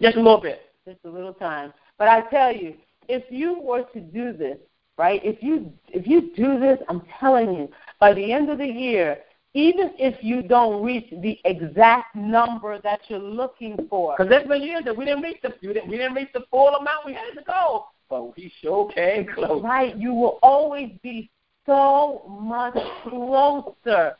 Just 0.00 0.16
a 0.16 0.20
little 0.20 0.40
bit. 0.40 0.62
Just 0.86 0.98
a 1.04 1.08
little 1.08 1.34
time. 1.34 1.72
But 1.98 2.08
I 2.08 2.22
tell 2.22 2.54
you, 2.54 2.74
if 3.08 3.24
you 3.30 3.60
were 3.60 3.82
to 3.92 4.00
do 4.00 4.32
this, 4.32 4.58
right? 4.98 5.20
If 5.24 5.42
you 5.42 5.72
if 5.88 6.06
you 6.06 6.30
do 6.34 6.58
this, 6.58 6.78
I'm 6.88 7.02
telling 7.18 7.54
you, 7.54 7.68
by 7.98 8.14
the 8.14 8.32
end 8.32 8.50
of 8.50 8.58
the 8.58 8.66
year, 8.66 9.18
even 9.54 9.92
if 9.98 10.22
you 10.22 10.42
don't 10.42 10.82
reach 10.82 11.10
the 11.10 11.38
exact 11.44 12.14
number 12.14 12.80
that 12.80 13.00
you're 13.08 13.18
looking 13.18 13.76
for. 13.88 14.14
Because 14.16 14.30
that's 14.30 14.46
been 14.46 14.62
years 14.62 14.84
that 14.84 14.96
we 14.96 15.04
didn't 15.04 15.22
reach 15.22 15.38
the 15.42 15.54
we 15.60 15.72
didn't, 15.72 15.88
we 15.88 15.96
didn't 15.96 16.14
reach 16.14 16.32
the 16.32 16.44
full 16.50 16.68
amount 16.68 17.04
we 17.04 17.14
had 17.14 17.32
to 17.36 17.42
go, 17.44 17.86
but 18.08 18.36
we 18.36 18.52
sure 18.62 18.90
came 18.92 19.26
close. 19.34 19.62
Right, 19.62 19.96
you 19.96 20.14
will 20.14 20.38
always 20.42 20.92
be 21.02 21.30
so 21.66 22.22
much 22.28 22.76
closer, 23.02 24.16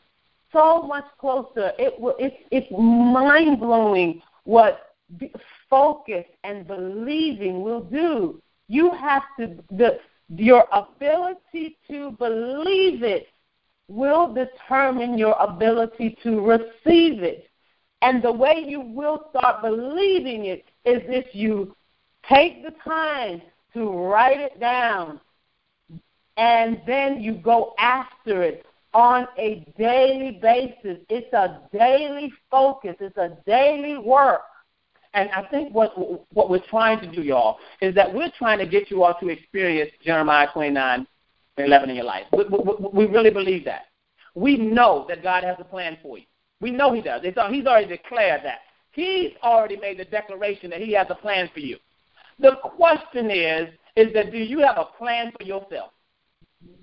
so 0.51 0.83
much 0.83 1.05
closer. 1.19 1.71
It 1.77 1.99
will. 1.99 2.15
It's 2.19 2.35
it's 2.51 2.71
mind 2.71 3.59
blowing 3.59 4.21
what 4.43 4.95
focus 5.69 6.25
and 6.43 6.67
believing 6.67 7.61
will 7.61 7.81
do. 7.81 8.41
You 8.67 8.91
have 8.91 9.23
to 9.39 9.57
the 9.71 9.99
your 10.29 10.65
ability 10.71 11.77
to 11.89 12.11
believe 12.11 13.03
it 13.03 13.27
will 13.87 14.33
determine 14.33 15.17
your 15.17 15.35
ability 15.39 16.17
to 16.23 16.39
receive 16.39 17.23
it. 17.23 17.49
And 18.01 18.23
the 18.23 18.31
way 18.31 18.63
you 18.65 18.79
will 18.79 19.25
start 19.29 19.61
believing 19.61 20.45
it 20.45 20.63
is 20.85 21.01
if 21.07 21.35
you 21.35 21.75
take 22.27 22.63
the 22.63 22.73
time 22.83 23.41
to 23.73 23.89
write 23.89 24.39
it 24.39 24.59
down 24.59 25.19
and 26.37 26.81
then 26.87 27.21
you 27.21 27.35
go 27.35 27.73
after 27.77 28.41
it 28.41 28.65
on 28.93 29.27
a 29.37 29.65
daily 29.77 30.39
basis. 30.41 30.97
It's 31.09 31.31
a 31.33 31.61
daily 31.71 32.31
focus, 32.49 32.95
it's 32.99 33.17
a 33.17 33.37
daily 33.45 33.97
work. 33.97 34.41
And 35.13 35.29
I 35.31 35.43
think 35.49 35.73
what 35.73 35.91
what 36.33 36.49
we're 36.49 36.65
trying 36.69 37.01
to 37.01 37.07
do, 37.07 37.21
y'all, 37.21 37.57
is 37.81 37.93
that 37.95 38.13
we're 38.13 38.31
trying 38.37 38.59
to 38.59 38.65
get 38.65 38.89
you 38.89 39.03
all 39.03 39.15
to 39.19 39.29
experience 39.29 39.91
Jeremiah 40.03 40.47
29 40.53 41.05
11 41.57 41.89
in 41.89 41.95
your 41.95 42.05
life. 42.05 42.25
We, 42.31 42.45
we, 42.45 42.89
we 42.93 43.05
really 43.05 43.29
believe 43.29 43.65
that. 43.65 43.87
We 44.35 44.57
know 44.57 45.05
that 45.09 45.21
God 45.21 45.43
has 45.43 45.57
a 45.59 45.65
plan 45.65 45.97
for 46.01 46.17
you. 46.17 46.23
We 46.61 46.71
know 46.71 46.93
He 46.93 47.01
does. 47.01 47.21
It's, 47.23 47.37
uh, 47.37 47.49
he's 47.49 47.65
already 47.65 47.87
declared 47.87 48.41
that. 48.43 48.59
He's 48.91 49.31
already 49.43 49.77
made 49.77 49.99
the 49.99 50.05
declaration 50.05 50.69
that 50.69 50.81
He 50.81 50.93
has 50.93 51.07
a 51.09 51.15
plan 51.15 51.49
for 51.53 51.59
you. 51.59 51.77
The 52.39 52.55
question 52.63 53.29
is, 53.29 53.69
is 53.95 54.13
that 54.13 54.31
do 54.31 54.37
you 54.37 54.59
have 54.59 54.77
a 54.77 54.85
plan 54.97 55.31
for 55.37 55.43
yourself? 55.43 55.91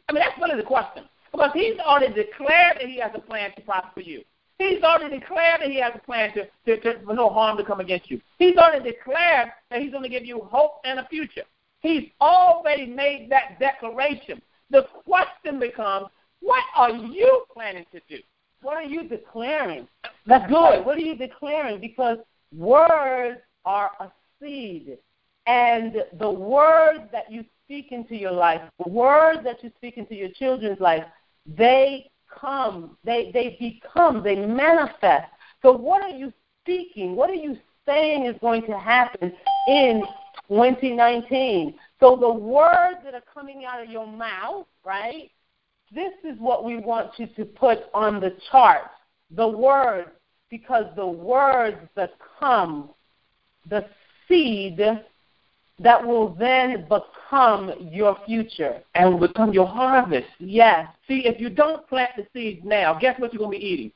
I 0.09 0.13
mean, 0.13 0.23
that's 0.23 0.39
really 0.41 0.57
the 0.57 0.67
question. 0.67 1.05
Because 1.33 1.51
He's 1.55 1.79
already 1.79 2.13
declared 2.15 2.79
that 2.79 2.87
He 2.87 2.99
has 2.99 3.13
a 3.15 3.21
plan 3.21 3.51
to 3.57 3.63
prosper 3.63 4.01
you. 4.01 4.23
He's 4.59 4.83
already 4.83 5.19
declared 5.19 5.61
that 5.61 5.71
He 5.71 5.81
has 5.81 5.93
a 5.95 5.99
plan 5.99 6.33
to, 6.35 6.47
to, 6.67 6.81
to, 6.81 7.05
for 7.05 7.15
no 7.15 7.29
harm 7.29 7.57
to 7.59 7.65
come 7.65 7.81
against 7.81 8.11
you. 8.11 8.21
He's 8.39 8.57
already 8.57 8.91
declared 8.91 9.49
that 9.71 9.81
He's 9.81 9.91
going 9.91 10.03
to 10.03 10.09
give 10.09 10.25
you 10.25 10.41
hope 10.41 10.81
and 10.85 10.99
a 10.99 11.07
future. 11.09 11.45
He's 11.81 12.09
already 12.21 12.87
made 12.87 13.31
that 13.31 13.59
declaration. 13.61 14.43
The 14.71 14.87
question 15.05 15.61
becomes, 15.61 16.07
what 16.41 16.65
are 16.75 16.91
you 16.91 17.45
planning 17.53 17.87
to 17.93 18.01
do? 18.09 18.19
What 18.63 18.77
are 18.77 18.85
you 18.85 19.09
declaring? 19.09 19.87
That's 20.27 20.51
good. 20.51 20.85
What 20.85 20.97
are 20.97 21.01
you 21.01 21.17
declaring? 21.17 21.81
Because 21.81 22.19
words 22.55 23.39
are 23.65 23.91
a 24.01 24.11
seed. 24.41 24.99
And 25.47 26.05
the 26.19 26.31
words 26.31 27.05
that 27.13 27.31
you 27.31 27.45
speak 27.65 27.93
into 27.93 28.15
your 28.15 28.33
life, 28.33 28.61
the 28.85 28.91
words 28.91 29.41
that 29.45 29.63
you 29.63 29.71
speak 29.77 29.97
into 29.97 30.15
your 30.15 30.31
children's 30.31 30.81
life, 30.81 31.05
they 31.47 32.11
come, 32.41 32.97
they, 33.05 33.31
they 33.33 33.57
become, 33.59 34.23
they 34.23 34.37
manifest. 34.37 35.31
So, 35.63 35.73
what 35.73 36.03
are 36.03 36.11
you 36.11 36.33
speaking? 36.63 37.17
What 37.17 37.31
are 37.31 37.35
you 37.35 37.57
saying 37.87 38.27
is 38.27 38.37
going 38.41 38.63
to 38.67 38.79
happen 38.79 39.33
in 39.69 40.03
2019? 40.49 41.75
So, 42.01 42.17
the 42.17 42.33
words 42.33 42.99
that 43.05 43.15
are 43.15 43.23
coming 43.33 43.65
out 43.65 43.83
of 43.83 43.91
your 43.91 44.07
mouth, 44.07 44.67
right? 44.85 45.31
This 45.93 46.13
is 46.25 46.39
what 46.39 46.65
we 46.65 46.77
want 46.77 47.13
you 47.19 47.27
to 47.37 47.45
put 47.45 47.79
on 47.95 48.21
the 48.21 48.37
chart. 48.51 48.91
The 49.31 49.49
words, 49.49 50.11
because 50.51 50.85
the 50.97 51.07
words 51.07 51.79
that 51.97 52.13
come, 52.39 52.91
the 53.69 53.87
seed 54.27 54.81
that 55.81 56.05
will 56.05 56.35
then 56.35 56.87
become 56.89 57.73
your 57.81 58.17
future. 58.27 58.83
And 58.95 59.13
will 59.13 59.29
become 59.29 59.53
your 59.53 59.67
harvest. 59.67 60.29
Yes. 60.39 60.89
See, 61.07 61.23
if 61.27 61.41
you 61.41 61.51
don't 61.51 61.87
plant 61.89 62.11
the 62.17 62.27
seeds 62.33 62.61
now, 62.65 62.99
guess 62.99 63.19
what 63.21 63.33
you're 63.33 63.39
going 63.39 63.53
to 63.53 63.61
be 63.61 63.65
eating? 63.65 63.93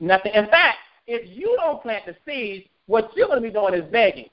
Nothing. 0.00 0.32
In 0.34 0.46
fact, 0.46 0.78
if 1.06 1.28
you 1.36 1.56
don't 1.60 1.82
plant 1.82 2.06
the 2.06 2.16
seeds, 2.26 2.66
what 2.86 3.10
you're 3.14 3.28
going 3.28 3.42
to 3.42 3.48
be 3.48 3.52
doing 3.52 3.74
is 3.74 3.90
begging. 3.90 4.28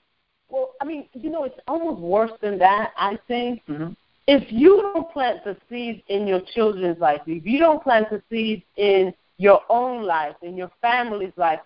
Well, 0.50 0.74
I 0.82 0.86
mean, 0.86 1.08
you 1.14 1.30
know, 1.30 1.44
it's 1.44 1.60
almost 1.68 2.00
worse 2.00 2.32
than 2.42 2.58
that, 2.60 2.92
I 2.98 3.20
think. 3.28 3.62
Mm-hmm. 3.68 3.94
If 4.28 4.52
you 4.52 4.82
don't 4.82 5.12
plant 5.12 5.44
the 5.44 5.56
seeds 5.70 6.02
in 6.08 6.28
your 6.28 6.42
children's 6.54 7.00
life, 7.00 7.22
if 7.28 7.46
you 7.46 7.60
don't 7.60 7.82
plant 7.84 8.10
the 8.10 8.22
seeds 8.30 8.64
in 8.76 9.14
your 9.38 9.62
own 9.70 10.04
life, 10.04 10.36
in 10.42 10.58
your 10.58 10.72
family's 10.82 11.34
life, 11.38 11.60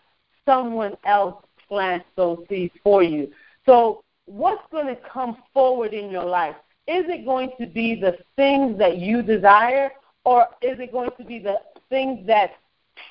someone 0.46 0.96
else 1.06 1.44
plants 1.68 2.06
those 2.16 2.40
seeds 2.50 2.74
for 2.84 3.02
you. 3.02 3.32
So 3.66 4.04
what's 4.32 4.64
going 4.72 4.88
to 4.88 4.98
come 5.12 5.38
forward 5.54 5.94
in 5.94 6.10
your 6.10 6.26
life? 6.26 6.56
Is 6.88 7.06
it 7.08 7.26
going 7.26 7.52
to 7.60 7.68
be 7.68 8.00
the 8.00 8.18
things 8.36 8.78
that 8.80 8.98
you 8.98 9.22
desire, 9.22 9.92
or 10.24 10.48
is 10.62 10.80
it 10.80 10.92
going 10.92 11.12
to 11.18 11.26
be 11.26 11.40
the 11.40 11.58
things 11.90 12.26
that 12.28 12.52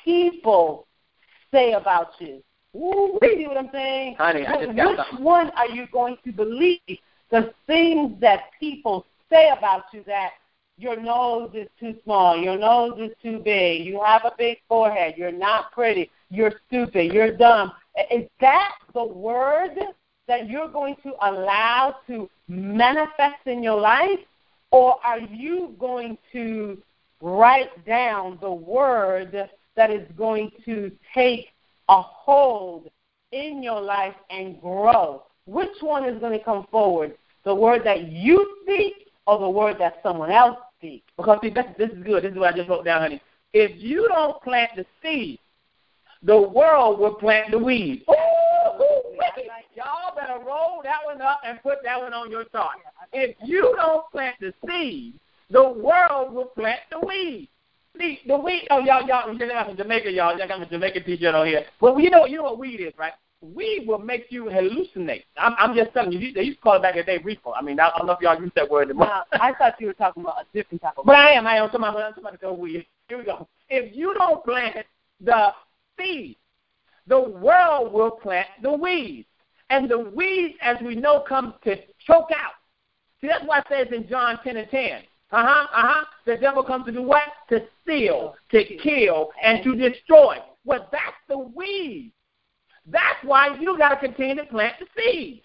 people 0.05 0.87
say 1.51 1.73
about 1.73 2.13
you? 2.19 2.43
Ooh, 2.75 3.19
you 3.23 3.37
see 3.37 3.47
what 3.47 3.57
I'm 3.57 3.71
saying? 3.73 4.17
Honey, 4.17 4.47
I 4.47 4.65
just 4.65 4.77
got 4.77 4.89
Which 4.89 4.97
something. 4.97 5.25
one 5.25 5.51
are 5.51 5.69
you 5.69 5.87
going 5.93 6.17
to 6.25 6.33
believe? 6.33 6.81
The 7.31 7.53
things 7.67 8.21
that 8.21 8.51
people 8.59 9.07
say 9.31 9.51
about 9.57 9.85
you 9.93 10.03
that 10.07 10.31
your 10.79 11.01
nose 11.01 11.51
is 11.55 11.69
too 11.79 11.95
small, 12.05 12.37
your 12.37 12.59
nose 12.59 12.99
is 12.99 13.11
too 13.23 13.39
big, 13.39 13.85
you 13.85 14.01
have 14.05 14.25
a 14.25 14.33
big 14.39 14.59
forehead, 14.67 15.15
you're 15.17 15.31
not 15.31 15.71
pretty, 15.73 16.11
you're 16.31 16.55
stupid, 16.67 17.13
you're 17.13 17.37
dumb. 17.37 17.73
Is 18.11 18.29
that 18.41 18.73
the 18.95 19.05
word 19.05 19.77
that 20.29 20.49
you're 20.49 20.69
going 20.69 20.97
to 21.03 21.13
allow 21.23 21.97
to 22.07 22.29
manifest 22.49 23.47
in 23.47 23.63
your 23.63 23.81
life? 23.81 24.19
Or 24.71 24.97
are 25.05 25.21
you 25.21 25.75
going 25.79 26.17
to 26.33 26.79
write 27.21 27.85
down 27.87 28.39
the 28.41 28.53
word 28.53 29.49
that 29.77 29.91
is 29.91 30.07
going 30.17 30.53
to 30.65 30.93
take 31.15 31.49
a 31.89 32.01
hold 32.01 32.89
in 33.33 33.63
your 33.63 33.81
life 33.81 34.15
and 34.31 34.61
grow? 34.61 35.25
Which 35.47 35.81
one 35.81 36.05
is 36.05 36.21
going 36.21 36.39
to 36.39 36.45
come 36.45 36.67
forward? 36.71 37.17
The 37.45 37.55
word 37.55 37.83
that 37.85 38.09
you 38.09 38.57
speak 38.63 39.09
or 39.27 39.39
the 39.39 39.49
word 39.49 39.77
that 39.79 40.01
someone 40.03 40.31
else 40.31 40.59
speaks? 40.79 41.07
Because 41.17 41.39
see, 41.43 41.51
this, 41.51 41.67
this 41.79 41.91
is 41.91 42.03
good. 42.05 42.25
This 42.25 42.33
is 42.33 42.39
what 42.39 42.55
I 42.55 42.57
just 42.57 42.69
wrote 42.69 42.85
down, 42.85 43.03
honey. 43.03 43.21
If 43.53 43.73
you 43.77 44.09
don't 44.09 44.41
plant 44.43 44.71
the 44.77 44.87
seed, 45.03 45.39
the 46.23 46.41
world 46.41 46.99
will 46.99 47.15
plant 47.15 47.51
the 47.51 47.59
weed. 47.59 48.05
Ooh, 48.11 48.15
y'all 50.31 50.45
roll 50.45 50.81
that 50.83 50.99
one 51.05 51.21
up 51.21 51.41
and 51.45 51.63
put 51.63 51.79
that 51.85 52.01
one 52.01 52.13
on 52.13 52.31
your 52.31 52.45
chart. 52.45 52.77
If 53.13 53.37
you 53.45 53.73
don't 53.77 54.11
plant 54.11 54.37
the 54.41 54.53
seed, 54.67 55.15
the 55.51 55.69
world 55.69 56.33
will 56.33 56.47
plant 56.47 56.81
the 56.91 57.01
weed. 57.01 57.49
See, 57.99 58.21
the 58.27 58.37
weed. 58.37 58.69
Oh, 58.71 58.79
y'all, 58.79 59.07
y'all, 59.07 59.29
I'm 59.29 59.39
from 59.39 59.77
Jamaica, 59.77 60.11
y'all. 60.13 60.39
Y'all 60.39 60.47
got 60.47 60.63
a 60.63 60.67
Jamaican 60.67 61.05
T-shirt 61.05 61.35
on 61.35 61.47
here. 61.47 61.65
Well, 61.81 61.99
you 61.99 62.09
know, 62.09 62.25
you 62.25 62.37
know 62.37 62.45
what 62.45 62.59
weed 62.59 62.81
is, 62.81 62.93
right? 62.97 63.13
Weed 63.41 63.85
will 63.87 63.99
make 63.99 64.27
you 64.31 64.45
hallucinate. 64.45 65.25
I'm, 65.37 65.55
I'm 65.59 65.75
just 65.75 65.93
telling 65.93 66.13
you. 66.13 66.33
They 66.33 66.43
used 66.43 66.59
to 66.59 66.63
call 66.63 66.77
it 66.77 66.83
back 66.83 66.95
in 66.95 67.01
the 67.01 67.05
day 67.05 67.19
reefer. 67.19 67.51
I 67.51 67.63
mean, 67.63 67.81
I 67.81 67.91
don't 67.97 68.07
know 68.07 68.13
if 68.13 68.21
y'all 68.21 68.41
use 68.41 68.53
that 68.55 68.71
word 68.71 68.91
anymore. 68.91 69.07
Now, 69.07 69.25
I 69.33 69.53
thought 69.55 69.75
you 69.81 69.89
were 69.89 69.95
talking 69.95 70.23
about 70.23 70.43
a 70.43 70.45
different 70.55 70.83
type 70.83 70.99
of. 70.99 71.07
But 71.07 71.17
I 71.17 71.33
am. 71.33 71.47
I 71.47 71.57
am. 71.57 71.69
Somebody, 71.73 71.99
somebody 72.15 72.37
go 72.37 72.53
weed. 72.53 72.87
Here 73.09 73.19
we 73.19 73.25
go. 73.25 73.49
If 73.69 73.97
you 73.97 74.15
don't 74.15 74.45
plant 74.45 74.77
the 75.21 75.53
seed, 75.99 76.37
the 77.07 77.21
world 77.21 77.93
will 77.93 78.13
plant 78.13 78.47
the 78.63 78.73
weeds. 78.73 79.27
And 79.71 79.89
the 79.89 79.99
weeds, 79.99 80.57
as 80.61 80.77
we 80.85 80.97
know, 80.97 81.25
come 81.27 81.55
to 81.65 81.77
choke 82.07 82.31
out. 82.37 82.53
See, 83.21 83.29
that's 83.29 83.45
why 83.47 83.61
it 83.61 83.67
says 83.71 83.87
in 83.93 84.09
John 84.09 84.39
10 84.43 84.57
and 84.57 84.71
10. 84.71 85.03
Uh 85.33 85.47
huh, 85.47 85.67
uh 85.73 85.89
huh. 85.89 86.05
The 86.27 86.37
devil 86.37 86.65
comes 86.65 86.87
to 86.87 86.93
do 86.93 87.03
what? 87.03 87.23
To 87.51 87.61
steal, 87.83 88.35
to 88.51 88.65
kill, 88.83 89.31
and 89.43 89.63
to 89.63 89.77
destroy. 89.77 90.39
Well, 90.65 90.89
that's 90.91 91.17
the 91.29 91.39
weed. 91.39 92.13
That's 92.87 93.23
why 93.23 93.57
you 93.61 93.79
got 93.79 93.91
to 93.91 94.09
continue 94.09 94.35
to 94.37 94.45
plant 94.47 94.75
the 94.81 94.87
seed. 94.97 95.43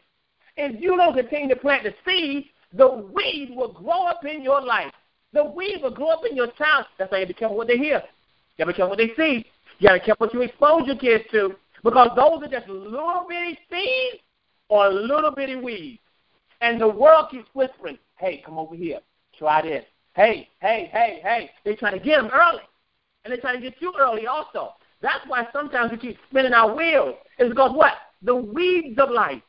If 0.58 0.82
you 0.82 0.98
don't 0.98 1.14
continue 1.14 1.54
to 1.54 1.60
plant 1.60 1.84
the 1.84 1.94
seed, 2.06 2.48
the 2.74 3.08
weed 3.14 3.54
will 3.56 3.74
grow 3.74 4.08
up 4.08 4.26
in 4.26 4.42
your 4.42 4.62
life. 4.62 4.92
The 5.34 5.44
weed 5.44 5.82
will 5.84 5.92
grow 5.92 6.10
up 6.10 6.22
in 6.28 6.36
your 6.36 6.52
child. 6.54 6.86
That's 6.98 7.12
why 7.12 7.20
you 7.20 7.26
have 7.26 7.28
to 7.28 7.34
be 7.34 7.40
careful 7.40 7.58
what 7.58 7.68
they 7.68 7.78
hear. 7.78 8.02
You 8.58 8.66
got 8.66 8.66
to 8.66 8.74
be 8.74 8.78
careful 8.78 8.90
what 8.90 8.98
they 8.98 9.14
see. 9.16 9.46
You 9.80 9.88
got 9.88 9.94
to 9.94 10.00
be 10.00 10.06
careful 10.06 10.28
what 10.28 10.34
you 10.34 10.42
expose 10.42 10.88
your 10.88 10.96
kids 10.96 11.26
to 11.32 11.56
because 11.86 12.10
those 12.16 12.44
are 12.44 12.52
just 12.52 12.68
little 12.68 13.28
bitty 13.30 13.60
seeds 13.70 14.24
or 14.70 14.90
little 14.90 15.32
bitty 15.32 15.56
weeds. 15.56 16.00
And 16.60 16.82
the 16.82 16.88
world 16.88 17.28
keeps 17.30 17.48
whispering, 17.54 18.00
hey, 18.18 18.42
come 18.44 18.58
over 18.58 18.76
here. 18.76 19.00
Try 19.38 19.62
this. 19.62 19.86
Hey, 20.16 20.50
hey, 20.62 20.90
hey, 20.92 21.20
hey. 21.24 21.52
They're 21.64 21.76
trying 21.76 21.94
to 21.94 22.04
get 22.04 22.18
them 22.18 22.32
early. 22.34 22.64
And 23.24 23.32
they're 23.32 23.40
trying 23.40 23.62
to 23.62 23.70
get 23.70 23.80
you 23.82 23.94
early 24.00 24.26
also. 24.26 24.74
That's 25.02 25.24
why 25.28 25.48
sometimes 25.54 25.92
we 25.92 25.98
keep 25.98 26.18
spinning 26.30 26.54
our 26.54 26.76
wheels. 26.76 27.16
It's 27.38 27.50
because 27.50 27.72
what? 27.76 27.94
The 28.24 28.36
weeds 28.36 28.98
of 28.98 29.12
life. 29.12 29.44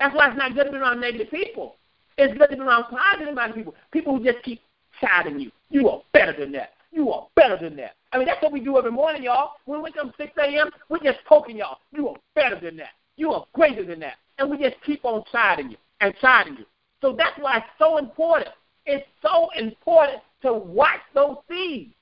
That's 0.00 0.14
why 0.16 0.28
it's 0.28 0.36
not 0.36 0.54
good 0.54 0.64
to 0.64 0.72
be 0.72 0.78
around 0.78 1.00
negative 1.00 1.30
people. 1.30 1.76
It's 2.18 2.36
good 2.36 2.50
to 2.50 2.56
be 2.56 2.62
around 2.62 2.84
positive 2.84 3.34
minded 3.34 3.54
people. 3.54 3.74
People 3.92 4.18
who 4.18 4.24
just 4.24 4.42
keep 4.42 4.60
chiding 5.00 5.38
you. 5.38 5.52
You 5.70 5.88
are 5.90 6.02
better 6.12 6.34
than 6.36 6.50
that. 6.52 6.72
You 6.96 7.12
are 7.12 7.26
better 7.36 7.58
than 7.60 7.76
that. 7.76 7.92
I 8.10 8.16
mean, 8.16 8.26
that's 8.26 8.42
what 8.42 8.52
we 8.52 8.60
do 8.60 8.78
every 8.78 8.90
morning, 8.90 9.22
y'all. 9.22 9.50
When 9.66 9.82
we 9.82 9.92
up 10.00 10.14
6 10.16 10.32
a.m., 10.38 10.70
we're 10.88 10.98
just 10.98 11.18
poking 11.28 11.58
y'all. 11.58 11.76
You 11.92 12.08
are 12.08 12.16
better 12.34 12.58
than 12.58 12.78
that. 12.78 12.92
You 13.18 13.32
are 13.32 13.44
greater 13.52 13.84
than 13.84 14.00
that. 14.00 14.14
And 14.38 14.50
we 14.50 14.56
just 14.56 14.76
keep 14.82 15.04
on 15.04 15.22
chiding 15.30 15.70
you 15.70 15.76
and 16.00 16.14
chiding 16.22 16.56
you. 16.56 16.64
So 17.02 17.14
that's 17.14 17.38
why 17.38 17.58
it's 17.58 17.66
so 17.78 17.98
important. 17.98 18.48
It's 18.86 19.06
so 19.20 19.50
important 19.58 20.22
to 20.40 20.54
watch 20.54 21.00
those 21.12 21.36
seeds 21.50 21.92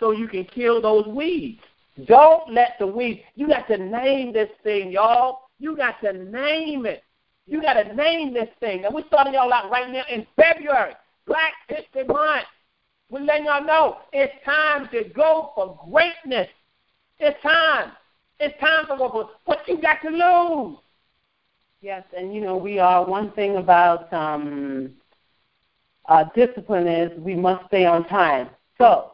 so 0.00 0.10
you 0.10 0.26
can 0.26 0.44
kill 0.46 0.82
those 0.82 1.06
weeds. 1.06 1.60
Don't 2.06 2.52
let 2.52 2.72
the 2.80 2.88
weeds, 2.88 3.20
you 3.36 3.46
got 3.46 3.68
to 3.68 3.78
name 3.78 4.32
this 4.32 4.50
thing, 4.64 4.90
y'all. 4.90 5.42
You 5.60 5.76
got 5.76 6.00
to 6.00 6.12
name 6.12 6.86
it. 6.86 7.04
You 7.46 7.62
got 7.62 7.74
to 7.74 7.94
name 7.94 8.34
this 8.34 8.48
thing. 8.58 8.84
And 8.84 8.92
we're 8.92 9.06
starting 9.06 9.34
y'all 9.34 9.52
out 9.52 9.70
right 9.70 9.88
now 9.88 10.02
in 10.10 10.26
February, 10.34 10.94
Black 11.24 11.52
History 11.68 12.02
Month. 12.02 12.46
We're 13.10 13.20
letting 13.20 13.46
y'all 13.46 13.64
know 13.64 13.98
it's 14.12 14.34
time 14.44 14.88
to 14.92 15.04
go 15.14 15.52
for 15.54 15.78
greatness. 15.90 16.48
It's 17.18 17.40
time. 17.42 17.92
It's 18.38 18.58
time 18.60 18.86
to 18.88 18.96
go 18.96 19.10
for 19.10 19.30
what 19.46 19.66
you 19.66 19.80
got 19.80 20.02
to 20.02 20.10
lose. 20.10 20.78
Yes, 21.80 22.04
and 22.16 22.34
you 22.34 22.40
know 22.40 22.56
we 22.56 22.78
are 22.78 23.04
one 23.04 23.32
thing 23.32 23.56
about 23.56 24.12
um, 24.12 24.90
uh, 26.08 26.24
discipline 26.34 26.86
is 26.86 27.18
we 27.20 27.34
must 27.34 27.66
stay 27.66 27.86
on 27.86 28.06
time. 28.08 28.50
So 28.78 29.12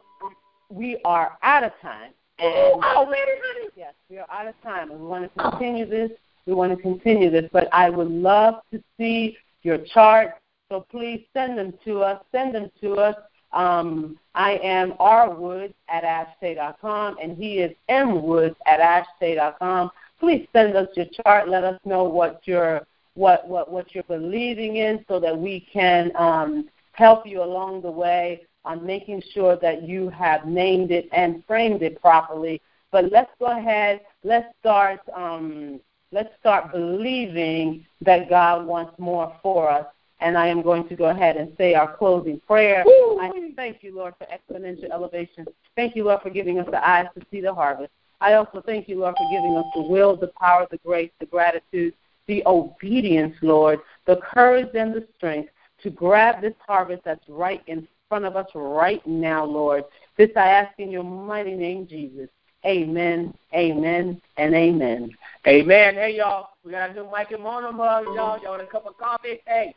we 0.70 0.98
are 1.04 1.38
out 1.42 1.62
of 1.62 1.72
time. 1.80 2.12
And 2.38 2.82
already, 2.82 3.30
honey. 3.44 3.68
yes, 3.76 3.94
we 4.10 4.18
are 4.18 4.26
out 4.30 4.48
of 4.48 4.60
time, 4.62 4.90
and 4.90 5.00
we 5.00 5.06
want 5.06 5.32
to 5.32 5.40
continue 5.40 5.86
this. 5.86 6.10
We 6.46 6.54
want 6.54 6.76
to 6.76 6.82
continue 6.82 7.30
this, 7.30 7.48
but 7.52 7.68
I 7.72 7.90
would 7.90 8.10
love 8.10 8.56
to 8.72 8.82
see 8.98 9.36
your 9.62 9.78
chart. 9.78 10.34
So 10.68 10.84
please 10.90 11.24
send 11.32 11.56
them 11.58 11.74
to 11.84 12.02
us. 12.02 12.22
Send 12.32 12.54
them 12.54 12.70
to 12.80 12.94
us. 12.96 13.14
Um, 13.54 14.18
I 14.34 14.58
am 14.62 14.94
R 14.98 15.32
Woods 15.32 15.74
at 15.88 16.02
ashstate.com, 16.02 17.16
and 17.22 17.36
he 17.36 17.58
is 17.58 17.74
M 17.88 18.22
Woods 18.22 18.56
at 18.66 18.80
ashstate.com. 18.80 19.90
Please 20.18 20.46
send 20.52 20.76
us 20.76 20.88
your 20.96 21.06
chart. 21.22 21.48
Let 21.48 21.64
us 21.64 21.80
know 21.84 22.04
what 22.04 22.42
you're 22.44 22.86
what 23.14 23.48
what 23.48 23.70
what 23.70 23.94
you're 23.94 24.04
believing 24.04 24.76
in, 24.76 25.04
so 25.08 25.20
that 25.20 25.38
we 25.38 25.60
can 25.72 26.10
um, 26.16 26.68
help 26.92 27.26
you 27.26 27.42
along 27.42 27.82
the 27.82 27.90
way 27.90 28.42
on 28.64 28.84
making 28.84 29.22
sure 29.32 29.56
that 29.56 29.82
you 29.82 30.08
have 30.08 30.46
named 30.46 30.90
it 30.90 31.08
and 31.12 31.44
framed 31.46 31.82
it 31.82 32.00
properly. 32.00 32.60
But 32.90 33.10
let's 33.12 33.30
go 33.38 33.46
ahead. 33.46 34.00
Let's 34.24 34.46
start. 34.60 35.00
Um, 35.14 35.80
let's 36.10 36.30
start 36.40 36.72
believing 36.72 37.86
that 38.00 38.28
God 38.28 38.66
wants 38.66 38.98
more 38.98 39.36
for 39.42 39.70
us. 39.70 39.86
And 40.20 40.38
I 40.38 40.46
am 40.46 40.62
going 40.62 40.88
to 40.88 40.96
go 40.96 41.06
ahead 41.06 41.36
and 41.36 41.52
say 41.58 41.74
our 41.74 41.96
closing 41.96 42.40
prayer. 42.40 42.84
Woo. 42.86 43.18
I 43.20 43.30
thank 43.56 43.82
you, 43.82 43.94
Lord, 43.94 44.14
for 44.18 44.26
exponential 44.26 44.90
elevation. 44.90 45.46
Thank 45.76 45.96
you, 45.96 46.04
Lord, 46.04 46.22
for 46.22 46.30
giving 46.30 46.58
us 46.58 46.66
the 46.70 46.86
eyes 46.86 47.06
to 47.18 47.26
see 47.30 47.40
the 47.40 47.52
harvest. 47.52 47.90
I 48.20 48.34
also 48.34 48.62
thank 48.64 48.88
you, 48.88 49.00
Lord, 49.00 49.14
for 49.16 49.28
giving 49.30 49.56
us 49.56 49.66
the 49.74 49.82
will, 49.82 50.16
the 50.16 50.28
power, 50.38 50.66
the 50.70 50.78
grace, 50.78 51.10
the 51.20 51.26
gratitude 51.26 51.94
the 52.26 52.42
obedience, 52.46 53.34
Lord, 53.42 53.80
the 54.06 54.16
courage 54.16 54.70
and 54.74 54.94
the 54.94 55.06
strength 55.16 55.50
to 55.82 55.90
grab 55.90 56.40
this 56.40 56.54
harvest 56.66 57.02
that's 57.04 57.28
right 57.28 57.62
in 57.66 57.86
front 58.08 58.24
of 58.24 58.36
us 58.36 58.46
right 58.54 59.04
now, 59.06 59.44
Lord. 59.44 59.84
This 60.16 60.30
I 60.36 60.48
ask 60.48 60.78
in 60.78 60.90
your 60.90 61.04
mighty 61.04 61.54
name, 61.54 61.86
Jesus. 61.86 62.28
Amen, 62.64 63.34
amen, 63.52 64.22
and 64.38 64.54
amen. 64.54 65.10
Amen. 65.46 65.94
Hey, 65.94 66.16
y'all. 66.16 66.48
We 66.64 66.70
got 66.70 66.86
to 66.86 66.94
do 66.94 67.06
Mike 67.10 67.30
and 67.32 67.42
Mona 67.42 67.70
mugs, 67.70 68.06
y'all. 68.14 68.40
Y'all 68.40 68.52
want 68.52 68.62
a 68.62 68.66
cup 68.66 68.86
of 68.86 68.96
coffee? 68.96 69.40
Hey, 69.46 69.74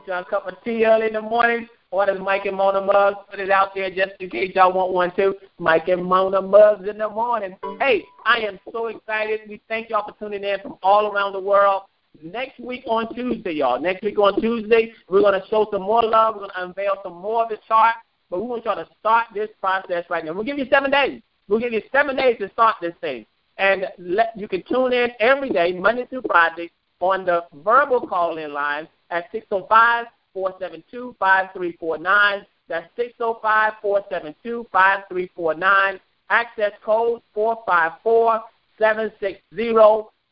get 0.00 0.08
y'all 0.08 0.22
a 0.22 0.24
cup 0.24 0.46
of 0.46 0.54
tea 0.64 0.84
early 0.86 1.08
in 1.08 1.12
the 1.14 1.20
morning. 1.20 1.68
Order 1.90 2.14
the 2.14 2.20
Mike 2.20 2.46
and 2.46 2.56
Mona 2.56 2.80
mugs. 2.80 3.16
Put 3.30 3.40
it 3.40 3.50
out 3.50 3.74
there 3.74 3.90
just 3.90 4.12
in 4.20 4.30
case 4.30 4.52
y'all 4.54 4.72
want 4.72 4.92
one 4.92 5.12
too. 5.16 5.34
Mike 5.58 5.88
and 5.88 6.04
Mona 6.04 6.40
mugs 6.40 6.88
in 6.88 6.98
the 6.98 7.08
morning. 7.08 7.56
Hey, 7.80 8.04
I 8.24 8.38
am 8.38 8.60
so 8.72 8.86
excited. 8.86 9.40
We 9.48 9.60
thank 9.68 9.90
y'all 9.90 10.08
for 10.08 10.16
tuning 10.18 10.44
in 10.44 10.60
from 10.60 10.76
all 10.82 11.12
around 11.12 11.32
the 11.32 11.40
world. 11.40 11.82
Next 12.22 12.60
week 12.60 12.84
on 12.86 13.12
Tuesday, 13.14 13.52
y'all. 13.52 13.80
Next 13.80 14.02
week 14.04 14.18
on 14.18 14.40
Tuesday, 14.40 14.92
we're 15.08 15.20
going 15.20 15.40
to 15.40 15.46
show 15.48 15.66
some 15.72 15.82
more 15.82 16.02
love. 16.02 16.34
We're 16.34 16.42
going 16.42 16.50
to 16.50 16.64
unveil 16.64 16.96
some 17.02 17.20
more 17.20 17.44
of 17.44 17.48
the 17.48 17.58
chart. 17.66 17.96
But 18.30 18.40
we 18.40 18.46
want 18.46 18.64
y'all 18.64 18.76
to 18.76 18.88
start 19.00 19.26
this 19.34 19.48
process 19.60 20.04
right 20.08 20.24
now. 20.24 20.32
We'll 20.32 20.44
give 20.44 20.58
you 20.58 20.66
seven 20.70 20.90
days. 20.90 21.22
We'll 21.48 21.60
give 21.60 21.72
you 21.72 21.82
seven 21.90 22.14
days 22.14 22.36
to 22.38 22.48
start 22.50 22.76
this 22.80 22.94
thing. 23.00 23.26
And 23.58 23.86
let, 23.98 24.32
you 24.36 24.46
can 24.46 24.62
tune 24.62 24.92
in 24.92 25.10
every 25.18 25.50
day, 25.50 25.72
Monday 25.72 26.06
through 26.06 26.22
Friday, 26.26 26.70
on 27.00 27.24
the 27.24 27.44
verbal 27.64 28.06
call 28.06 28.38
in 28.38 28.52
line 28.52 28.86
at 29.10 29.30
605 29.32 30.06
472 30.32 31.16
5349. 31.18 32.46
That's 32.68 32.86
605 32.96 33.72
472 33.82 34.66
5349. 34.72 36.00
Access 36.30 36.72
code 36.84 37.22
454 37.34 38.42
760 38.78 39.72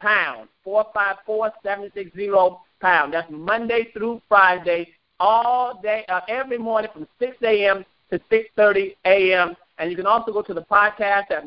pound. 0.00 0.48
454 0.64 1.52
760 1.62 2.30
pound. 2.80 3.12
That's 3.12 3.30
Monday 3.30 3.90
through 3.92 4.22
Friday, 4.28 4.94
all 5.18 5.80
day, 5.82 6.04
uh, 6.08 6.20
every 6.28 6.58
morning 6.58 6.90
from 6.92 7.08
6 7.18 7.36
a.m. 7.42 7.84
to 8.10 8.20
6.30 8.30 8.94
a.m. 9.04 9.56
And 9.78 9.90
you 9.90 9.96
can 9.96 10.06
also 10.06 10.32
go 10.32 10.42
to 10.42 10.54
the 10.54 10.62
podcast 10.62 11.30
at 11.30 11.46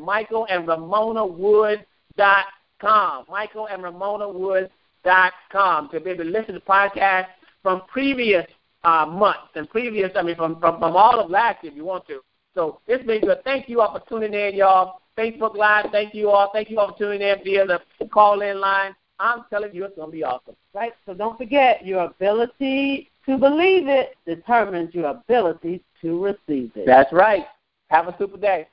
michaelandramonawoods.com. 5.04 5.42
michaelandramonawoods.com 5.52 5.88
to 5.90 6.00
be 6.00 6.10
able 6.10 6.24
to 6.24 6.30
listen 6.30 6.54
to 6.54 6.60
podcasts 6.60 7.26
from 7.62 7.82
previous 7.88 8.46
uh, 8.84 9.06
months 9.06 9.50
and 9.54 9.68
previous, 9.70 10.10
I 10.16 10.22
mean, 10.22 10.36
from, 10.36 10.58
from, 10.60 10.78
from 10.78 10.96
all 10.96 11.20
of 11.20 11.30
last 11.30 11.62
year 11.62 11.72
if 11.72 11.76
you 11.76 11.84
want 11.84 12.06
to. 12.08 12.20
So 12.54 12.80
it's 12.86 13.04
been 13.04 13.20
good. 13.20 13.38
Thank 13.44 13.68
you 13.68 13.80
all 13.80 13.98
for 13.98 14.04
tuning 14.08 14.34
in, 14.34 14.54
y'all. 14.54 15.00
Facebook 15.16 15.54
Live, 15.56 15.86
thank 15.92 16.14
you 16.14 16.30
all. 16.30 16.50
Thank 16.52 16.70
you 16.70 16.78
all 16.78 16.92
for 16.92 16.98
tuning 16.98 17.20
in 17.20 17.36
via 17.44 17.66
the 17.66 17.80
call-in 18.06 18.60
line. 18.60 18.94
I'm 19.18 19.44
telling 19.50 19.74
you, 19.74 19.84
it's 19.84 19.94
going 19.94 20.08
to 20.08 20.12
be 20.12 20.24
awesome. 20.24 20.56
Right? 20.74 20.92
So 21.06 21.14
don't 21.14 21.38
forget, 21.38 21.86
your 21.86 22.04
ability 22.04 23.10
to 23.26 23.38
believe 23.38 23.88
it 23.88 24.16
determines 24.26 24.94
your 24.94 25.10
ability 25.10 25.84
to 26.00 26.22
receive 26.22 26.72
it. 26.74 26.86
That's 26.86 27.12
right. 27.12 27.44
Have 27.88 28.08
a 28.08 28.16
super 28.18 28.38
day. 28.38 28.68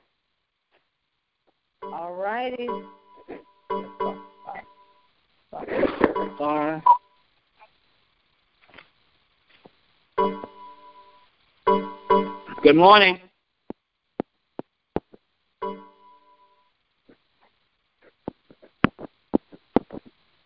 All 1.82 2.14
righty. 2.14 2.68
Sorry. 6.20 6.82
Good 12.62 12.76
morning. 12.76 13.18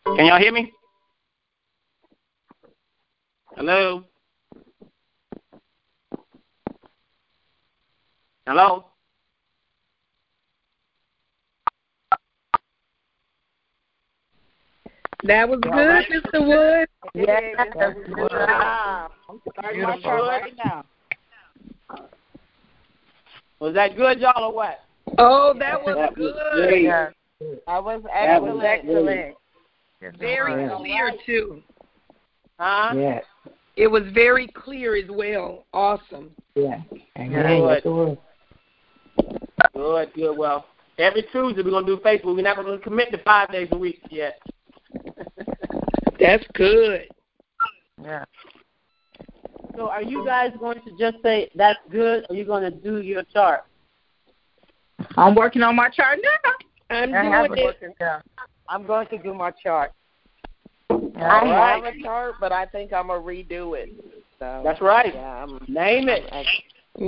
Can 0.06 0.26
y'all 0.26 0.38
hear 0.38 0.52
me? 0.52 0.72
Hello? 3.56 4.04
Hello? 8.46 8.84
That 15.24 15.48
was 15.48 15.58
good. 15.60 15.72
Mr. 15.72 16.46
Wood. 16.46 16.88
Yes, 17.14 17.56
that's 17.78 17.98
good. 18.14 18.30
Wow. 18.30 19.10
I'm 19.30 19.40
starting 19.58 19.82
my 19.82 20.00
chart 20.00 20.22
right 20.22 20.52
now. 20.62 20.84
Was 23.58 23.72
that 23.74 23.96
good, 23.96 24.20
y'all, 24.20 24.44
or 24.44 24.54
what? 24.54 24.80
Oh, 25.16 25.54
that 25.58 25.82
was 25.82 25.96
that 25.96 26.14
good. 26.14 26.34
Was 26.34 26.82
yeah. 26.82 27.08
That 27.66 27.82
was 27.82 28.02
excellent. 28.12 28.60
That 28.60 28.84
was 28.84 29.36
excellent. 30.02 30.18
Very 30.18 30.68
clear 30.76 31.12
too. 31.24 31.62
Huh? 32.58 32.92
Yes. 32.94 33.24
It 33.76 33.86
was 33.88 34.02
very 34.12 34.46
clear 34.48 34.94
as 34.94 35.08
well. 35.08 35.64
Awesome. 35.72 36.30
Yeah. 36.54 36.82
Good. 37.16 37.82
Good. 37.82 38.18
Good, 39.72 40.12
good. 40.14 40.36
Well, 40.36 40.66
every 40.98 41.22
Tuesday 41.32 41.62
we're 41.62 41.70
gonna 41.70 41.86
do 41.86 41.96
Facebook. 41.96 42.36
We're 42.36 42.42
not 42.42 42.56
gonna 42.56 42.78
commit 42.78 43.10
to 43.12 43.18
five 43.22 43.50
days 43.50 43.68
a 43.72 43.78
week 43.78 44.00
yet. 44.10 44.38
That's 46.18 46.44
good. 46.54 47.08
Yeah. 48.02 48.24
So 49.76 49.88
are 49.88 50.02
you 50.02 50.24
guys 50.24 50.52
going 50.60 50.80
to 50.82 50.90
just 50.98 51.22
say 51.22 51.50
that's 51.54 51.78
good 51.90 52.24
or 52.28 52.34
are 52.34 52.36
you 52.36 52.44
gonna 52.44 52.70
do 52.70 53.00
your 53.00 53.24
chart? 53.24 53.64
I'm 55.16 55.34
working 55.34 55.62
on 55.62 55.74
my 55.76 55.88
chart 55.88 56.20
now. 56.22 56.52
I'm 56.90 57.14
I 57.14 57.46
doing 57.48 57.58
it. 57.58 58.22
I'm 58.68 58.86
going 58.86 59.06
to 59.08 59.18
do 59.18 59.34
my 59.34 59.50
chart. 59.50 59.92
I 60.90 60.94
right. 61.16 61.84
have 61.84 61.94
a 61.94 62.02
chart, 62.02 62.34
but 62.40 62.52
I 62.52 62.66
think 62.66 62.92
I'm 62.92 63.08
gonna 63.08 63.20
redo 63.20 63.76
it. 63.76 63.90
So 64.38 64.62
That's 64.64 64.80
right. 64.80 65.14
Yeah, 65.14 65.44
I'm, 65.44 65.64
Name 65.68 66.08
it. 66.08 66.24
I'm, 66.32 66.44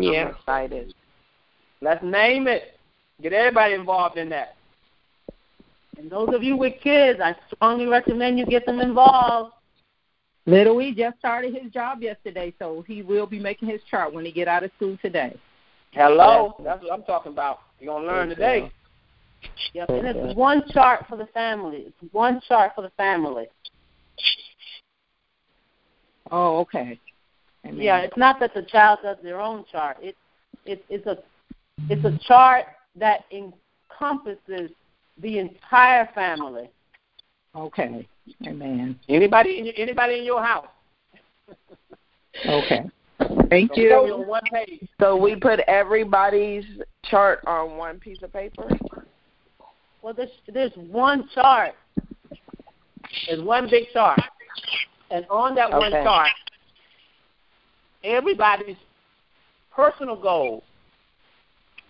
Yeah. 0.02 0.22
I'm 0.22 0.28
excited. 0.34 0.94
Let's 1.80 2.02
name 2.02 2.48
it. 2.48 2.78
Get 3.22 3.32
everybody 3.32 3.74
involved 3.74 4.18
in 4.18 4.28
that. 4.30 4.55
And 5.99 6.11
those 6.11 6.34
of 6.34 6.42
you 6.42 6.57
with 6.57 6.74
kids, 6.82 7.20
I 7.22 7.34
strongly 7.53 7.86
recommend 7.86 8.38
you 8.38 8.47
get 8.47 8.66
them 8.66 8.80
involved. 8.80 9.53
Little 10.44 10.80
E 10.80 10.94
just 10.94 11.18
started 11.18 11.55
his 11.55 11.72
job 11.72 12.03
yesterday, 12.03 12.55
so 12.59 12.84
he 12.86 13.03
will 13.03 13.26
be 13.26 13.40
making 13.40 13.68
his 13.68 13.80
chart 13.90 14.12
when 14.12 14.24
he 14.24 14.30
get 14.30 14.47
out 14.47 14.62
of 14.62 14.70
school 14.76 14.97
today. 15.03 15.36
Hello. 15.92 16.55
That's 16.62 16.82
what 16.82 16.92
I'm 16.92 17.03
talking 17.03 17.32
about. 17.32 17.61
You're 17.80 17.94
gonna 17.94 18.07
learn 18.07 18.28
today. 18.28 18.70
Yep, 19.72 19.90
and 19.90 20.07
it's 20.07 20.36
one 20.36 20.62
chart 20.70 21.07
for 21.09 21.16
the 21.16 21.26
family. 21.26 21.86
It's 21.86 22.12
one 22.12 22.40
chart 22.47 22.72
for 22.74 22.82
the 22.82 22.90
family. 22.90 23.47
Oh, 26.30 26.59
okay. 26.61 26.99
Amen. 27.64 27.80
Yeah, 27.80 27.99
it's 27.99 28.16
not 28.16 28.38
that 28.40 28.55
the 28.55 28.62
child 28.62 29.01
does 29.03 29.16
their 29.22 29.40
own 29.40 29.64
chart. 29.70 29.97
It's 30.01 30.18
it's 30.64 30.82
it's 30.88 31.07
a 31.07 31.18
it's 31.88 32.05
a 32.05 32.18
chart 32.26 32.66
that 32.97 33.24
encompasses 33.30 34.70
the 35.20 35.38
entire 35.38 36.08
family. 36.14 36.70
Okay. 37.54 38.06
Amen. 38.46 38.98
Anybody 39.08 39.58
in 39.58 39.66
your, 39.66 39.74
anybody 39.76 40.18
in 40.18 40.24
your 40.24 40.42
house? 40.42 40.66
Okay. 42.44 42.84
Thank 43.48 43.74
So 43.74 43.80
you. 43.80 43.88
show 43.88 44.04
me 44.04 44.10
on 44.12 44.26
one 44.26 44.42
page. 44.52 44.86
So 45.00 45.16
we 45.16 45.36
put 45.36 45.60
everybody's 45.60 46.64
chart 47.04 47.40
on 47.46 47.76
one 47.76 47.98
piece 47.98 48.18
of 48.22 48.32
paper. 48.32 48.68
Well, 50.02 50.12
there's 50.14 50.28
there's 50.52 50.72
one 50.76 51.28
chart, 51.34 51.74
There's 53.26 53.42
one 53.42 53.68
big 53.70 53.84
chart, 53.92 54.20
and 55.10 55.26
on 55.30 55.54
that 55.54 55.70
one 55.70 55.90
chart, 55.90 56.30
everybody's 58.04 58.76
personal 59.74 60.20
goal 60.20 60.62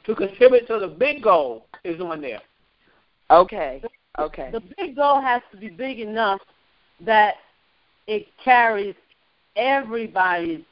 to 0.07 0.14
contribute 0.14 0.66
to 0.68 0.79
the 0.79 0.87
big 0.87 1.22
goal 1.22 1.66
is 1.85 2.01
on 2.01 2.20
there. 2.20 2.41
Okay. 3.31 3.83
Okay. 4.18 4.51
the 4.51 4.62
big 4.79 4.97
goal 4.97 5.20
has 5.20 5.43
to 5.53 5.59
be 5.59 5.68
big 5.68 6.01
enough 6.01 6.41
that 7.05 7.35
it 8.07 8.27
carries 8.43 8.95
everybody's 9.57 10.64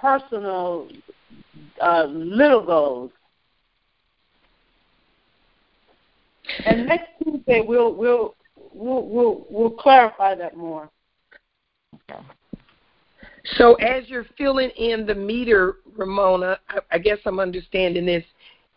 personal 0.00 0.88
uh, 1.82 2.04
little 2.04 2.64
goals. 2.64 3.10
And 6.64 6.86
next 6.86 7.10
Tuesday 7.22 7.60
we'll 7.60 7.94
we'll 7.94 8.34
we'll 8.72 9.06
we'll, 9.06 9.46
we'll 9.50 9.70
clarify 9.70 10.34
that 10.34 10.56
more. 10.56 10.88
So 13.56 13.74
as 13.74 14.08
you're 14.08 14.26
filling 14.36 14.70
in 14.70 15.06
the 15.06 15.14
meter, 15.14 15.76
Ramona, 15.96 16.58
I, 16.68 16.78
I 16.92 16.98
guess 16.98 17.18
I'm 17.24 17.40
understanding 17.40 18.04
this. 18.04 18.24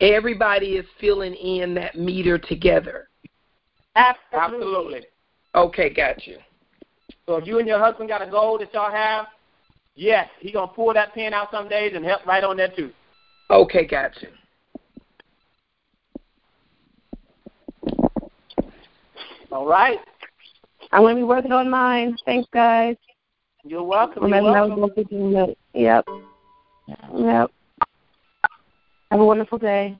Everybody 0.01 0.73
is 0.73 0.85
filling 0.99 1.35
in 1.35 1.73
that 1.75 1.95
meter 1.95 2.37
together. 2.37 3.07
Absolutely. 3.95 4.39
Absolutely. 4.39 5.01
Okay, 5.55 5.93
got 5.93 6.25
you. 6.25 6.37
So 7.25 7.35
if 7.37 7.45
you 7.45 7.59
and 7.59 7.67
your 7.67 7.79
husband 7.79 8.09
got 8.09 8.21
a 8.21 8.29
goal 8.29 8.57
that 8.57 8.73
y'all 8.73 8.91
have, 8.91 9.27
yes, 9.95 10.27
he 10.39 10.51
gonna 10.51 10.71
pull 10.71 10.93
that 10.93 11.13
pen 11.13 11.33
out 11.33 11.49
some 11.51 11.69
days 11.69 11.93
and 11.95 12.03
help 12.03 12.25
right 12.25 12.43
on 12.43 12.57
there 12.57 12.71
too. 12.75 12.91
Okay, 13.49 13.85
got 13.85 14.11
you. 14.21 14.29
All 19.51 19.65
right. 19.65 19.99
I'm 20.93 21.01
going 21.01 21.15
to 21.15 21.19
be 21.19 21.23
working 21.23 21.51
on 21.51 21.69
mine. 21.69 22.15
Thanks, 22.25 22.47
guys. 22.53 22.95
You're 23.65 23.83
welcome. 23.83 24.23
Remember, 24.23 24.49
You're 24.49 24.57
I 24.57 24.61
welcome. 24.61 24.81
was 24.81 24.91
going 24.95 25.05
to 25.05 25.09
be 25.09 25.15
doing. 25.15 25.55
Yep. 25.73 26.05
Yep. 27.13 27.51
Have 29.11 29.19
a 29.19 29.25
wonderful 29.25 29.57
day. 29.57 29.99